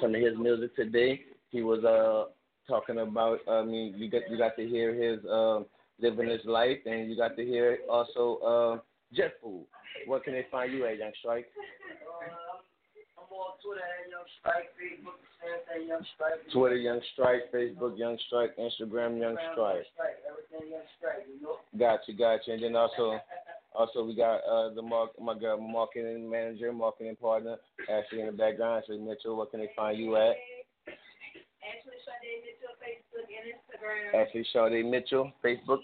some 0.00 0.14
of 0.14 0.20
his 0.20 0.38
music 0.38 0.76
today. 0.76 1.20
He 1.50 1.62
was 1.62 1.82
uh 1.84 2.30
talking 2.68 2.98
about. 2.98 3.40
I 3.48 3.64
mean, 3.64 3.94
you 3.96 4.08
got 4.10 4.22
you 4.30 4.38
got 4.38 4.56
to 4.56 4.66
hear 4.66 4.94
his 4.94 5.24
uh, 5.24 5.60
living 6.00 6.28
his 6.28 6.44
life, 6.44 6.78
and 6.86 7.10
you 7.10 7.16
got 7.16 7.36
to 7.36 7.44
hear 7.44 7.78
also 7.90 8.38
uh, 8.46 8.78
Jet 9.16 9.34
Food. 9.42 9.64
Where 10.06 10.20
can 10.20 10.34
they 10.34 10.46
find 10.50 10.72
you 10.72 10.86
at, 10.86 10.98
Young 10.98 11.12
Strike? 11.18 11.46
I'm 13.18 13.32
on 13.34 13.58
Twitter 13.64 13.80
at 13.82 14.10
Young 14.10 14.28
Strike, 14.38 14.70
Facebook, 14.78 15.18
Twitter, 16.52 16.76
Young 16.76 17.00
Strike, 17.12 17.52
Facebook, 17.52 17.98
Young 17.98 18.18
Strike, 18.26 18.56
Instagram, 18.56 19.20
Young 19.20 19.36
Strike. 19.52 19.86
Everything 20.26 20.70
Young 20.70 20.82
Strike, 20.98 21.26
you 21.28 21.42
know? 21.42 21.56
Got 21.78 22.00
you, 22.06 22.16
got 22.16 22.46
you. 22.46 22.54
And 22.54 22.62
then 22.62 22.76
also, 22.76 23.18
also 23.74 24.04
we 24.04 24.14
got 24.16 24.38
uh 24.38 24.74
the 24.74 24.82
mark, 24.82 25.10
my 25.20 25.38
girl, 25.38 25.60
marketing 25.60 26.28
manager, 26.30 26.72
marketing 26.72 27.16
partner, 27.20 27.56
Ashley 27.90 28.20
in 28.20 28.26
the 28.26 28.32
background. 28.32 28.82
Ashley 28.82 28.98
Mitchell, 28.98 29.36
what 29.36 29.50
can 29.50 29.60
they 29.60 29.70
find 29.76 29.98
you 29.98 30.16
at? 30.16 30.34
Ashley 31.68 31.98
Sade 32.04 32.42
Mitchell, 32.44 32.74
Facebook 32.80 33.28
and 33.36 33.46
Instagram. 33.54 34.26
Ashley 34.26 34.46
Sade 34.52 34.86
Mitchell, 34.86 35.32
Facebook, 35.44 35.82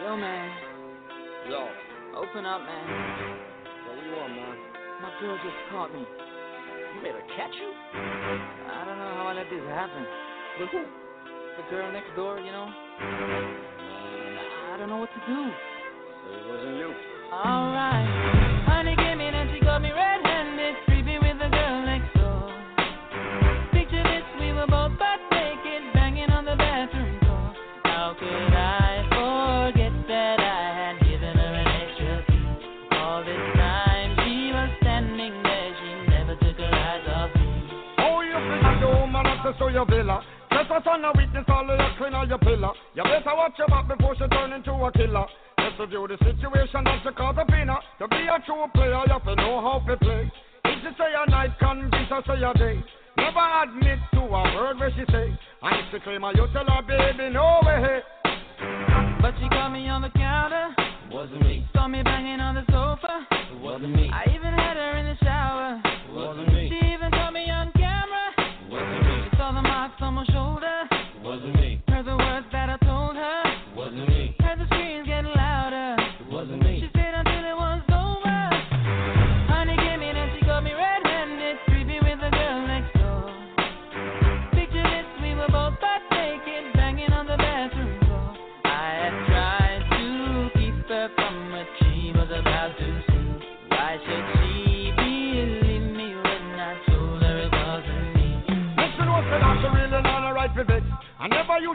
Yo, 0.10 0.18
man. 0.18 0.50
Yo. 1.52 1.70
Open 2.18 2.44
up, 2.44 2.62
man. 2.66 2.86
What 3.86 3.94
do 3.94 4.10
you 4.10 4.16
want, 4.18 4.34
man? 4.34 4.58
My 5.04 5.14
girl 5.22 5.38
just 5.38 5.54
caught 5.70 5.94
me. 5.94 6.00
You 6.02 7.02
made 7.04 7.14
her 7.14 7.22
catch 7.38 7.54
you? 7.54 7.70
I 7.94 8.86
don't 8.90 8.98
know 8.98 9.14
how 9.22 9.28
I 9.30 9.34
let 9.38 9.46
this 9.52 9.62
happen. 9.70 10.04
With 10.60 10.70
who? 10.70 10.82
The 10.82 11.70
girl 11.70 11.92
next 11.94 12.10
door, 12.16 12.40
you 12.40 12.52
know? 12.52 12.74
I 14.74 14.78
don't 14.80 14.90
know 14.90 14.98
what 14.98 15.14
to 15.14 15.22
do. 15.30 15.52
So 16.26 16.34
it 16.34 16.46
wasn't 16.50 16.78
you. 16.78 16.90
Alright. 17.32 18.10
Honey, 18.66 18.96
give 18.96 19.16
me 19.16 19.30
that. 19.30 19.39
to 39.70 39.74
your 39.74 39.86
villa. 39.86 40.22
Just 40.52 40.72
a 40.72 40.82
son 40.84 41.06
of 41.06 41.16
weakness, 41.16 41.46
all 41.48 41.70
of 41.70 41.78
your 41.78 41.94
queen 41.98 42.14
or 42.14 42.26
your 42.26 42.40
pillar. 42.40 42.74
You 42.96 43.04
better 43.04 43.36
watch 43.38 43.54
your 43.58 43.68
back 43.68 43.88
before 43.88 44.16
she 44.16 44.26
turn 44.28 44.54
into 44.54 44.72
a 44.74 44.92
killer. 44.92 45.26
Just 45.60 45.78
to 45.78 45.86
view 45.86 46.08
the 46.10 46.18
situation 46.18 46.84
that 46.86 47.06
you 47.06 47.12
call 47.12 47.34
the 47.34 47.46
winner. 47.50 47.78
To 48.00 48.08
be 48.08 48.26
a 48.26 48.42
true 48.46 48.66
player, 48.74 49.02
you 49.06 49.14
have 49.14 49.24
to 49.26 49.36
know 49.36 49.62
how 49.62 49.84
to 49.86 49.98
play. 49.98 50.32
If 50.66 50.78
she 50.82 50.90
say 50.98 51.14
a 51.14 51.30
night, 51.30 51.52
can, 51.60 51.92
her 51.92 52.22
say 52.26 52.42
a 52.42 52.54
day. 52.58 52.82
Never 53.18 53.46
admit 53.64 54.00
to 54.14 54.22
a 54.22 54.42
word 54.58 54.80
where 54.80 54.92
she 54.92 55.06
say. 55.12 55.38
And 55.62 55.74
if 55.78 55.86
she 55.92 56.00
claim 56.02 56.22
her, 56.22 56.32
you 56.34 56.48
tell 56.52 56.66
her, 56.66 56.82
baby, 56.82 57.30
no 57.30 57.62
way. 57.64 58.02
But 59.22 59.36
she 59.40 59.48
caught 59.50 59.70
me 59.70 59.88
on 59.88 60.02
the 60.02 60.10
counter. 60.10 60.74
Wasn't 61.12 61.42
me. 61.42 61.68
Saw 61.74 61.88
me 61.88 62.02
banging 62.02 62.40
on 62.40 62.56
the 62.56 62.66
sofa. 62.72 63.28
Wasn't 63.62 63.94
me. 63.94 64.10
I 64.14 64.26
even 64.30 64.54
had 64.54 64.78
her 64.78 64.98
in 64.98 65.06
the 65.06 65.18
shower. 65.24 65.82
Wasn't 66.12 66.54
me. 66.54 66.70
She 66.70 66.89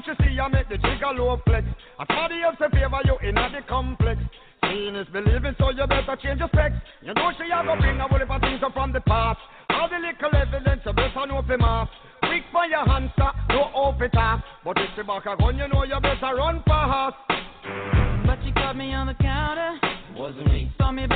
she 0.05 0.12
see 0.22 0.38
I 0.38 0.48
make 0.48 0.68
the 0.68 0.76
jigger 0.78 1.12
low 1.16 1.40
flex. 1.44 1.66
And 1.98 2.07
somebody 2.09 2.42
else 2.42 2.57
in 2.61 2.70
favor 2.70 3.00
you 3.05 3.16
in 3.28 3.34
the 3.34 3.61
complex. 3.68 4.20
Seeing 4.64 4.96
is 4.96 5.07
believing, 5.12 5.55
so 5.59 5.70
you 5.70 5.86
better 5.86 6.16
change 6.22 6.40
your 6.40 6.48
specs. 6.48 6.76
You 7.02 7.14
know 7.14 7.30
she 7.36 7.50
have 7.50 7.66
a 7.66 7.76
bring 7.76 8.00
a 8.00 8.09
whole 8.09 8.22
of 8.22 8.40
things 8.40 8.61
from 8.72 8.92
the 8.92 9.00
past. 9.00 9.38
All 9.70 9.88
the 9.88 9.96
little 9.96 10.40
evidence 10.40 10.82
you 10.84 10.92
better 10.92 11.26
know 11.26 11.42
the 11.46 11.59
mass. 11.59 11.88
Quick 12.20 12.44
for 12.52 12.64
your 12.66 12.84
hands, 12.84 13.11
no 13.50 13.70
open 13.74 14.11
it. 14.12 14.40
But 14.64 14.78
if 14.78 14.90
she 14.96 15.02
back 15.02 15.26
a 15.26 15.36
gun, 15.36 15.59
you 15.59 15.68
know 15.68 15.84
you 15.84 16.00
better 16.00 16.34
run 16.34 16.62
fast. 16.66 17.16
But 18.26 18.38
she 18.44 18.52
caught 18.52 18.76
me 18.76 18.92
on 18.94 19.09
the 19.09 19.14
counter. 19.14 19.78
Wasn't 20.16 20.46
me. 20.46 20.72
Saw 20.78 20.92
me 20.92 21.07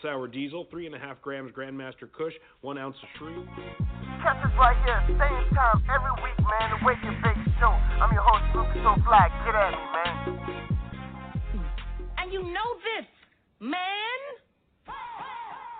Sour 0.00 0.28
Diesel, 0.28 0.66
3.5 0.72 1.20
grams 1.20 1.52
Grandmaster 1.52 2.10
Kush, 2.12 2.34
1 2.60 2.78
ounce 2.78 2.96
of 3.02 3.08
Shrew. 3.18 3.46
Catch 4.22 4.44
us 4.44 4.52
right 4.58 4.76
here, 4.84 5.02
same 5.18 5.54
time 5.54 5.82
every 5.90 6.14
week, 6.22 6.38
man. 6.38 6.84
Wake 6.84 6.98
Show. 7.60 7.70
I'm 7.70 8.12
your 8.12 8.22
host, 8.22 8.44
Luke 8.54 8.66
So 8.82 9.02
Black. 9.04 9.30
Get 9.44 9.54
at 9.54 9.70
me, 9.70 9.84
man. 9.92 10.16
And 12.18 12.32
you 12.32 12.42
know 12.42 12.68
this, 12.82 13.06
man. 13.60 14.41